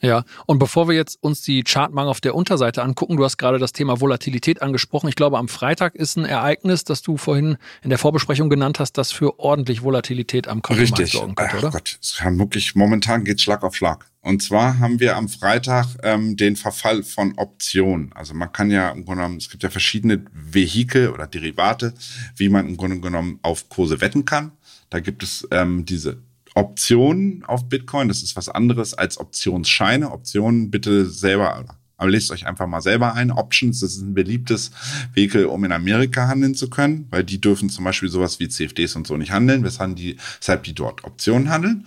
Ja, 0.02 0.24
und 0.46 0.60
bevor 0.60 0.88
wir 0.88 0.96
jetzt 0.96 1.18
uns 1.22 1.42
die 1.42 1.64
Chartmangel 1.64 2.12
auf 2.12 2.22
der 2.22 2.36
Unterseite 2.36 2.84
angucken, 2.84 3.18
du 3.18 3.24
hast 3.24 3.38
gerade 3.38 3.58
das 3.58 3.74
Thema 3.74 4.02
Volatilität 4.02 4.62
angesprochen. 4.62 5.08
Ich 5.08 5.16
glaube, 5.16 5.40
am 5.40 5.48
Freitag 5.48 5.96
ist 5.96 6.16
ein 6.16 6.26
Ereignis, 6.26 6.84
das 6.84 7.02
du 7.02 7.18
vorhin 7.18 7.58
in 7.82 7.90
der 7.90 7.98
Vorbesprechung 7.98 8.50
genannt 8.50 8.80
hast, 8.80 9.00
das 9.00 9.12
für 9.12 9.40
ordentlich 9.40 9.82
Volatilität 9.82 10.48
am 10.48 10.62
Kontomarkt 10.62 11.08
sorgen 11.08 11.36
könnte, 11.36 11.58
oder? 11.58 11.72
Gott, 11.72 11.98
es 12.02 12.18
kann 12.18 12.38
wirklich, 12.38 12.76
momentan 12.76 13.24
geht 13.24 13.42
Schlag 13.42 13.64
auf 13.64 13.76
Schlag. 13.76 14.06
Und 14.22 14.44
zwar 14.44 14.80
haben 14.80 15.00
wir 15.00 15.16
am 15.16 15.30
Freitag 15.30 15.88
ähm, 16.04 16.36
den 16.36 16.56
Verfall 16.56 17.04
von 17.04 17.34
Optionen. 17.38 18.12
Also 18.14 18.34
man 18.34 18.52
kann 18.52 18.70
ja 18.72 18.90
im 18.90 19.06
Grunde 19.06 19.22
genommen, 19.22 19.38
es 19.38 19.50
gibt 19.50 19.64
ja 19.64 19.70
verschiedene 19.70 20.26
Vehikel 20.34 21.10
oder 21.10 21.26
Derivate, 21.26 21.94
wie 22.36 22.50
man 22.50 22.68
im 22.68 22.78
Grunde 22.78 23.00
genommen 23.00 23.40
auf 23.44 23.70
Kurse 23.70 24.02
wetten 24.02 24.26
kann. 24.26 24.52
Da 24.90 25.00
gibt 25.00 25.24
es 25.24 25.48
ähm, 25.52 25.86
diese 25.86 26.18
Optionen 26.56 27.44
auf 27.46 27.70
Bitcoin. 27.70 28.08
Das 28.08 28.24
ist 28.24 28.36
was 28.36 28.50
anderes 28.50 28.94
als 28.94 29.20
Optionsscheine. 29.20 30.12
Optionen 30.12 30.72
bitte 30.72 31.06
selber, 31.06 31.66
aber 31.98 32.10
lest 32.10 32.32
euch 32.32 32.48
einfach 32.48 32.66
mal 32.68 32.82
selber 32.82 33.14
ein. 33.14 33.30
Options, 33.32 33.82
das 33.82 33.94
ist 33.94 34.02
ein 34.02 34.14
beliebtes 34.14 34.72
Vehikel, 35.14 35.46
um 35.46 35.64
in 35.66 35.72
Amerika 35.72 36.28
handeln 36.28 36.56
zu 36.56 36.70
können, 36.70 37.08
weil 37.10 37.24
die 37.24 37.40
dürfen 37.40 37.70
zum 37.70 37.86
Beispiel 37.86 38.10
sowas 38.10 38.40
wie 38.40 38.50
CFDs 38.50 38.96
und 38.96 39.06
so 39.06 39.18
nicht 39.18 39.32
handeln, 39.32 39.64
weshalb 39.64 39.98
die, 39.98 40.18
weshalb 40.40 40.64
die 40.64 40.74
dort 40.74 41.04
Optionen 41.04 41.50
handeln. 41.50 41.86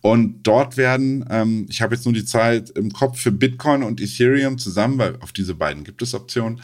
Und 0.00 0.42
dort 0.42 0.76
werden, 0.76 1.24
ähm, 1.30 1.66
ich 1.68 1.80
habe 1.82 1.94
jetzt 1.94 2.04
nur 2.04 2.14
die 2.14 2.26
Zeit 2.26 2.70
im 2.70 2.92
Kopf 2.92 3.18
für 3.18 3.32
Bitcoin 3.32 3.82
und 3.82 4.00
Ethereum 4.00 4.58
zusammen, 4.58 4.98
weil 4.98 5.16
auf 5.20 5.32
diese 5.32 5.54
beiden 5.54 5.82
gibt 5.82 6.02
es 6.02 6.14
Optionen, 6.14 6.60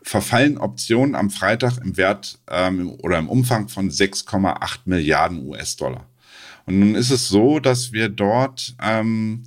verfallen 0.00 0.58
Optionen 0.58 1.14
am 1.14 1.28
Freitag 1.28 1.78
im 1.78 1.96
Wert 1.96 2.38
ähm, 2.48 2.90
oder 3.02 3.18
im 3.18 3.28
Umfang 3.28 3.68
von 3.68 3.90
6,8 3.90 4.80
Milliarden 4.84 5.44
US-Dollar. 5.46 6.06
Und 6.66 6.78
nun 6.78 6.94
ist 6.94 7.10
es 7.10 7.28
so, 7.28 7.60
dass 7.60 7.92
wir 7.92 8.08
dort 8.08 8.74
ähm, 8.80 9.42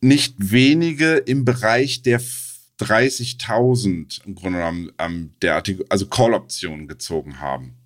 nicht 0.00 0.34
wenige 0.38 1.16
im 1.16 1.44
Bereich 1.44 2.02
der 2.02 2.20
30.000 2.20 4.24
im 4.26 4.34
Grunde 4.34 4.58
genommen 4.58 4.92
ähm, 4.98 5.32
derartige, 5.40 5.84
also 5.88 6.06
Call-Optionen 6.06 6.88
gezogen 6.88 7.40
haben, 7.40 7.76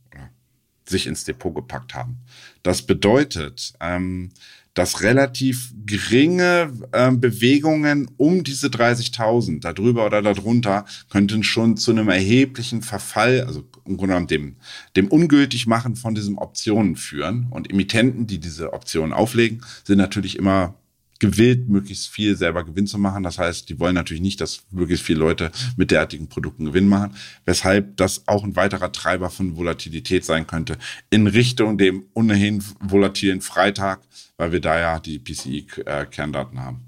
sich 0.89 1.07
ins 1.07 1.25
Depot 1.25 1.55
gepackt 1.55 1.95
haben. 1.95 2.19
Das 2.63 2.83
bedeutet, 2.83 3.75
ähm, 3.81 4.31
dass 4.77 5.03
relativ 5.03 5.73
geringe 5.87 6.71
äh, 6.93 7.11
Bewegungen 7.11 8.11
um 8.19 8.45
diese 8.45 8.69
30.000, 8.69 9.61
darüber 9.61 10.05
oder 10.05 10.21
darunter, 10.21 10.85
könnten 11.09 11.43
schon 11.43 11.79
zu 11.79 11.93
einem 11.93 12.11
erheblichen 12.11 12.83
Verfall, 12.83 13.41
also 13.41 13.61
im 13.87 13.97
Grunde 13.97 14.13
genommen 14.13 14.27
dem, 14.27 14.57
dem 14.95 15.09
Ungültigmachen 15.09 15.97
von 15.97 16.15
diesen 16.15 16.37
Optionen 16.37 16.97
führen. 16.97 17.47
Und 17.51 17.71
Emittenten, 17.71 18.27
die 18.27 18.39
diese 18.39 18.75
Optionen 18.75 19.15
auflegen, 19.15 19.63
sind 19.83 19.97
natürlich 19.97 20.37
immer 20.37 20.75
gewillt, 21.21 21.69
möglichst 21.69 22.09
viel 22.09 22.37
selber 22.37 22.65
Gewinn 22.65 22.87
zu 22.87 22.99
machen. 22.99 23.23
Das 23.23 23.39
heißt, 23.39 23.69
die 23.69 23.79
wollen 23.79 23.95
natürlich 23.95 24.23
nicht, 24.23 24.41
dass 24.41 24.63
möglichst 24.71 25.05
viele 25.05 25.21
Leute 25.21 25.51
mit 25.77 25.91
derartigen 25.91 26.29
Produkten 26.29 26.67
Gewinn 26.67 26.89
machen, 26.89 27.15
weshalb 27.45 27.97
das 27.97 28.29
auch 28.29 28.45
ein 28.45 28.57
weiterer 28.57 28.93
Treiber 28.93 29.31
von 29.31 29.57
Volatilität 29.57 30.25
sein 30.25 30.47
könnte 30.47 30.79
in 31.11 31.27
Richtung 31.27 31.79
dem 31.79 32.05
ohnehin 32.15 32.63
volatilen 32.81 33.41
Freitag, 33.41 34.01
weil 34.37 34.53
wir 34.53 34.61
da 34.61 34.79
ja 34.79 35.01
die 35.01 35.19
PCI-Kerndaten 35.19 36.61
haben. 36.61 36.83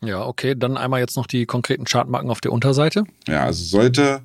Ja, 0.00 0.24
okay. 0.24 0.54
Dann 0.56 0.76
einmal 0.76 1.00
jetzt 1.00 1.16
noch 1.16 1.26
die 1.26 1.44
konkreten 1.46 1.84
Chartmarken 1.84 2.30
auf 2.30 2.40
der 2.40 2.52
Unterseite. 2.52 3.04
Ja, 3.26 3.44
also 3.44 3.64
sollte 3.64 4.22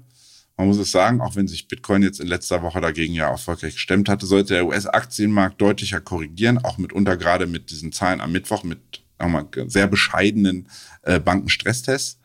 Man 0.57 0.67
muss 0.67 0.77
es 0.77 0.91
sagen, 0.91 1.19
auch 1.19 1.35
wenn 1.35 1.47
sich 1.47 1.67
Bitcoin 1.67 2.03
jetzt 2.03 2.19
in 2.19 2.27
letzter 2.27 2.61
Woche 2.61 2.79
dagegen 2.79 3.13
ja 3.13 3.29
erfolgreich 3.29 3.73
gestemmt 3.73 4.07
hatte, 4.07 4.25
sollte 4.25 4.53
der 4.53 4.65
US-Aktienmarkt 4.67 5.59
deutlicher 5.59 5.99
korrigieren, 5.99 6.59
auch 6.63 6.77
mitunter 6.77 7.17
gerade 7.17 7.47
mit 7.47 7.71
diesen 7.71 7.91
Zahlen 7.91 8.21
am 8.21 8.31
Mittwoch 8.31 8.63
mit 8.63 9.02
mal, 9.19 9.47
sehr 9.67 9.87
bescheidenen 9.87 10.67
äh, 11.03 11.19
Bankenstresstests. 11.19 12.19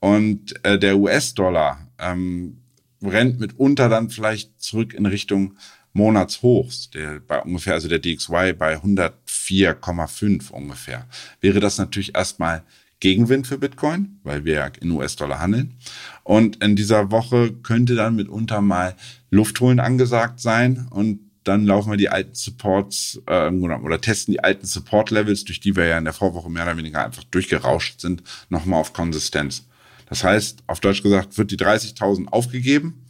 Und 0.00 0.54
äh, 0.64 0.78
der 0.78 0.98
US-Dollar 0.98 1.88
ähm, 1.98 2.58
rennt 3.02 3.40
mitunter 3.40 3.88
dann 3.88 4.10
vielleicht 4.10 4.60
zurück 4.60 4.92
in 4.94 5.06
Richtung 5.06 5.56
Monatshochs, 5.94 6.90
der 6.90 7.20
bei 7.20 7.40
ungefähr, 7.40 7.74
also 7.74 7.88
der 7.88 8.00
DXY 8.00 8.52
bei 8.58 8.76
104,5 8.76 10.50
ungefähr. 10.50 11.06
Wäre 11.40 11.60
das 11.60 11.78
natürlich 11.78 12.14
erstmal 12.14 12.64
Gegenwind 13.00 13.46
für 13.46 13.58
Bitcoin, 13.58 14.18
weil 14.22 14.44
wir 14.44 14.54
ja 14.54 14.66
in 14.80 14.90
US-Dollar 14.90 15.40
handeln. 15.40 15.74
Und 16.22 16.62
in 16.64 16.74
dieser 16.74 17.10
Woche 17.10 17.52
könnte 17.52 17.94
dann 17.94 18.16
mitunter 18.16 18.60
mal 18.60 18.96
Luft 19.30 19.60
holen 19.60 19.78
angesagt 19.78 20.40
sein 20.40 20.88
und 20.90 21.20
dann 21.44 21.64
laufen 21.64 21.90
wir 21.90 21.96
die 21.96 22.08
alten 22.08 22.34
Supports 22.34 23.20
äh, 23.26 23.48
oder 23.48 24.00
testen 24.00 24.32
die 24.32 24.42
alten 24.42 24.66
Support-Levels, 24.66 25.44
durch 25.44 25.60
die 25.60 25.76
wir 25.76 25.86
ja 25.86 25.98
in 25.98 26.04
der 26.04 26.12
Vorwoche 26.12 26.50
mehr 26.50 26.64
oder 26.64 26.76
weniger 26.76 27.04
einfach 27.04 27.24
durchgerauscht 27.24 28.00
sind, 28.00 28.22
nochmal 28.48 28.80
auf 28.80 28.92
Konsistenz. 28.92 29.66
Das 30.08 30.24
heißt, 30.24 30.64
auf 30.66 30.80
Deutsch 30.80 31.02
gesagt, 31.02 31.38
wird 31.38 31.50
die 31.50 31.56
30.000 31.56 32.28
aufgegeben 32.28 33.04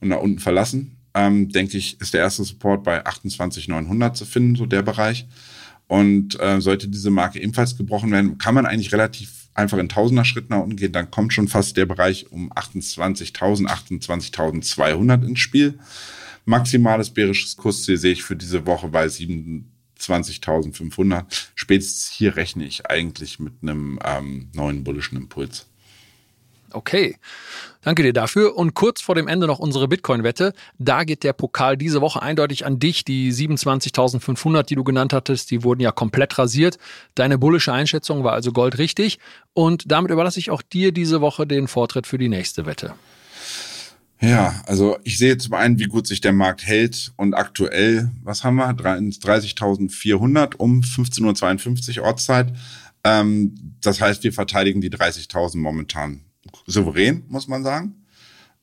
und 0.00 0.08
nach 0.08 0.20
unten 0.20 0.38
verlassen, 0.38 0.96
ähm, 1.14 1.50
denke 1.50 1.76
ich, 1.76 2.00
ist 2.00 2.14
der 2.14 2.20
erste 2.20 2.44
Support 2.44 2.84
bei 2.84 3.04
28.900 3.04 4.14
zu 4.14 4.24
finden, 4.24 4.56
so 4.56 4.66
der 4.66 4.82
Bereich. 4.82 5.26
Und 5.88 6.38
äh, 6.38 6.60
sollte 6.60 6.86
diese 6.86 7.10
Marke 7.10 7.40
ebenfalls 7.40 7.76
gebrochen 7.76 8.12
werden, 8.12 8.38
kann 8.38 8.54
man 8.54 8.64
eigentlich 8.64 8.92
relativ 8.92 9.40
einfach 9.54 9.78
in 9.78 9.88
tausender 9.88 10.24
Schritt 10.24 10.50
nach 10.50 10.60
unten 10.60 10.76
gehen, 10.76 10.92
dann 10.92 11.10
kommt 11.10 11.32
schon 11.32 11.48
fast 11.48 11.76
der 11.76 11.86
Bereich 11.86 12.30
um 12.30 12.52
28.000, 12.52 13.66
28.200 13.66 15.26
ins 15.26 15.40
Spiel. 15.40 15.78
Maximales 16.50 17.08
bärisches 17.10 17.56
Kursziel 17.56 17.96
sehe 17.96 18.12
ich 18.12 18.22
für 18.24 18.36
diese 18.36 18.66
Woche 18.66 18.88
bei 18.88 19.06
27.500. 19.06 21.24
Spätestens 21.54 22.10
hier 22.10 22.36
rechne 22.36 22.66
ich 22.66 22.90
eigentlich 22.90 23.38
mit 23.38 23.54
einem 23.62 23.98
ähm, 24.04 24.50
neuen 24.52 24.84
bullischen 24.84 25.16
Impuls. 25.16 25.64
Okay, 26.72 27.16
danke 27.82 28.02
dir 28.02 28.12
dafür. 28.12 28.56
Und 28.56 28.74
kurz 28.74 29.00
vor 29.00 29.14
dem 29.14 29.28
Ende 29.28 29.46
noch 29.46 29.60
unsere 29.60 29.88
Bitcoin-Wette. 29.88 30.52
Da 30.78 31.04
geht 31.04 31.24
der 31.24 31.32
Pokal 31.32 31.76
diese 31.76 32.00
Woche 32.00 32.22
eindeutig 32.22 32.66
an 32.66 32.78
dich. 32.78 33.04
Die 33.04 33.32
27.500, 33.32 34.64
die 34.64 34.74
du 34.74 34.84
genannt 34.84 35.12
hattest, 35.12 35.50
die 35.50 35.62
wurden 35.62 35.80
ja 35.80 35.92
komplett 35.92 36.38
rasiert. 36.38 36.78
Deine 37.14 37.38
bullische 37.38 37.72
Einschätzung 37.72 38.24
war 38.24 38.32
also 38.32 38.52
goldrichtig. 38.52 39.18
Und 39.52 39.90
damit 39.90 40.10
überlasse 40.10 40.40
ich 40.40 40.50
auch 40.50 40.62
dir 40.62 40.92
diese 40.92 41.20
Woche 41.20 41.46
den 41.46 41.68
Vortritt 41.68 42.06
für 42.06 42.18
die 42.18 42.28
nächste 42.28 42.66
Wette. 42.66 42.94
Ja, 44.20 44.62
also 44.66 44.98
ich 45.02 45.16
sehe 45.16 45.38
zum 45.38 45.54
einen, 45.54 45.78
wie 45.78 45.86
gut 45.86 46.06
sich 46.06 46.20
der 46.20 46.34
Markt 46.34 46.66
hält 46.66 47.12
und 47.16 47.32
aktuell, 47.32 48.10
was 48.22 48.44
haben 48.44 48.56
wir? 48.56 48.68
30.400 48.68 50.56
um 50.56 50.80
15.52 50.82 51.98
Uhr 51.98 52.04
Ortszeit. 52.04 52.52
Ähm, 53.02 53.54
das 53.80 54.00
heißt, 54.00 54.22
wir 54.22 54.32
verteidigen 54.34 54.82
die 54.82 54.90
30.000 54.90 55.56
momentan 55.56 56.20
souverän, 56.66 57.24
muss 57.28 57.48
man 57.48 57.62
sagen. 57.62 58.04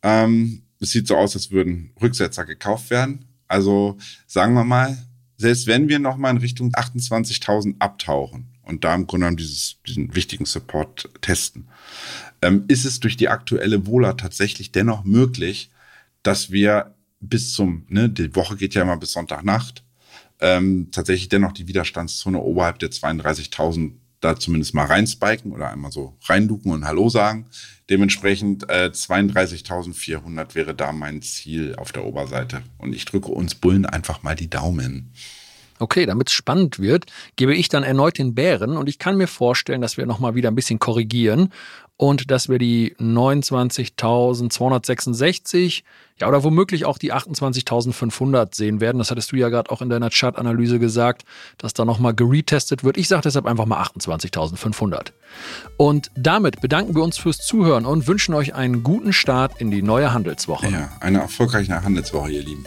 Ähm, 0.04 0.62
es 0.80 0.92
sieht 0.92 1.08
so 1.08 1.18
aus, 1.18 1.36
als 1.36 1.50
würden 1.50 1.92
Rücksetzer 2.00 2.46
gekauft 2.46 2.92
werden. 2.92 3.26
Also 3.48 3.98
sagen 4.28 4.54
wir 4.54 4.64
mal, 4.64 4.96
selbst 5.38 5.68
wenn 5.68 5.88
wir 5.88 6.00
nochmal 6.00 6.32
in 6.32 6.38
Richtung 6.38 6.72
28.000 6.74 7.76
abtauchen 7.80 8.48
und 8.64 8.84
da 8.84 8.96
im 8.96 9.08
Grunde 9.08 9.26
genommen 9.26 9.38
dieses, 9.38 9.78
diesen 9.88 10.14
wichtigen 10.16 10.46
Support 10.46 11.10
testen, 11.22 11.70
ähm, 12.42 12.66
ist 12.68 12.86
es 12.86 13.00
durch 13.00 13.18
die 13.18 13.30
aktuelle 13.30 13.86
Wohler 13.86 14.18
tatsächlich 14.18 14.72
dennoch 14.72 15.04
möglich, 15.04 15.70
dass 16.24 16.52
wir 16.52 16.96
bis 17.20 17.54
zum, 17.54 17.86
ne, 17.88 18.10
die 18.10 18.36
Woche 18.36 18.58
geht 18.58 18.74
ja 18.74 18.82
immer 18.82 18.98
bis 18.98 19.14
Sonntagnacht, 19.14 19.84
ähm, 20.40 20.90
tatsächlich 20.92 21.30
dennoch 21.30 21.54
die 21.54 21.68
Widerstandszone 21.68 22.40
oberhalb 22.40 22.80
der 22.80 22.92
32.000 22.92 23.94
da 24.20 24.36
zumindest 24.36 24.74
mal 24.74 24.86
reinspiken 24.86 25.52
oder 25.52 25.70
einmal 25.70 25.92
so 25.92 26.18
reinduken 26.26 26.72
und 26.72 26.86
Hallo 26.86 27.10
sagen. 27.10 27.46
Dementsprechend 27.90 28.70
äh, 28.70 28.90
32.400 28.94 30.56
wäre 30.56 30.76
da 30.76 30.92
mein 30.92 31.22
Ziel 31.22 31.76
auf 31.78 31.92
der 31.92 32.06
Oberseite. 32.06 32.64
Und 32.78 32.94
ich 32.94 33.06
drücke 33.06 33.32
uns 33.32 33.56
Bullen 33.56 33.86
einfach 33.86 34.24
mal 34.24 34.36
die 34.36 34.50
Daumen. 34.50 35.12
Okay, 35.80 36.08
damit 36.08 36.30
es 36.30 36.34
spannend 36.34 36.80
wird, 36.80 37.06
gebe 37.36 37.56
ich 37.56 37.70
dann 37.70 37.84
erneut 37.84 38.18
den 38.18 38.34
Bären 38.34 38.78
und 38.78 38.90
ich 38.90 38.98
kann 38.98 39.16
mir 39.16 39.28
vorstellen, 39.28 39.82
dass 39.82 39.96
wir 39.96 40.08
nochmal 40.08 40.34
wieder 40.34 40.50
ein 40.50 40.56
bisschen 40.56 40.80
korrigieren 40.80 41.54
und 41.98 42.32
dass 42.32 42.48
wir 42.48 42.60
die 42.60 42.96
29.266, 43.00 45.84
ja, 46.20 46.28
oder 46.28 46.44
womöglich 46.44 46.86
auch 46.86 47.00
die 47.00 47.14
28.500 47.14 48.56
sehen 48.56 48.80
werden. 48.80 49.00
Das 49.00 49.12
hattest 49.12 49.32
du 49.32 49.36
ja 49.36 49.50
gerade 49.50 49.70
auch 49.72 49.82
in 49.82 49.90
deiner 49.90 50.10
Chartanalyse 50.10 50.80
gesagt, 50.80 51.26
dass 51.58 51.74
da 51.74 51.84
nochmal 51.86 52.14
geretestet 52.14 52.84
wird. 52.84 52.98
Ich 52.98 53.08
sage 53.08 53.22
deshalb 53.24 53.46
einfach 53.46 53.66
mal 53.66 53.82
28.500. 53.82 55.12
Und 55.78 56.12
damit 56.16 56.60
bedanken 56.62 56.96
wir 56.96 57.04
uns 57.04 57.18
fürs 57.18 57.40
Zuhören 57.40 57.86
und 57.86 58.08
wünschen 58.08 58.36
euch 58.36 58.56
einen 58.56 58.84
guten 58.84 59.14
Start 59.14 59.60
in 59.60 59.72
die 59.72 59.82
neue 59.82 60.14
Handelswoche. 60.14 60.70
Ja, 60.70 60.92
eine 61.02 61.20
erfolgreiche 61.20 61.84
Handelswoche, 61.84 62.32
ihr 62.32 62.44
Lieben. 62.44 62.66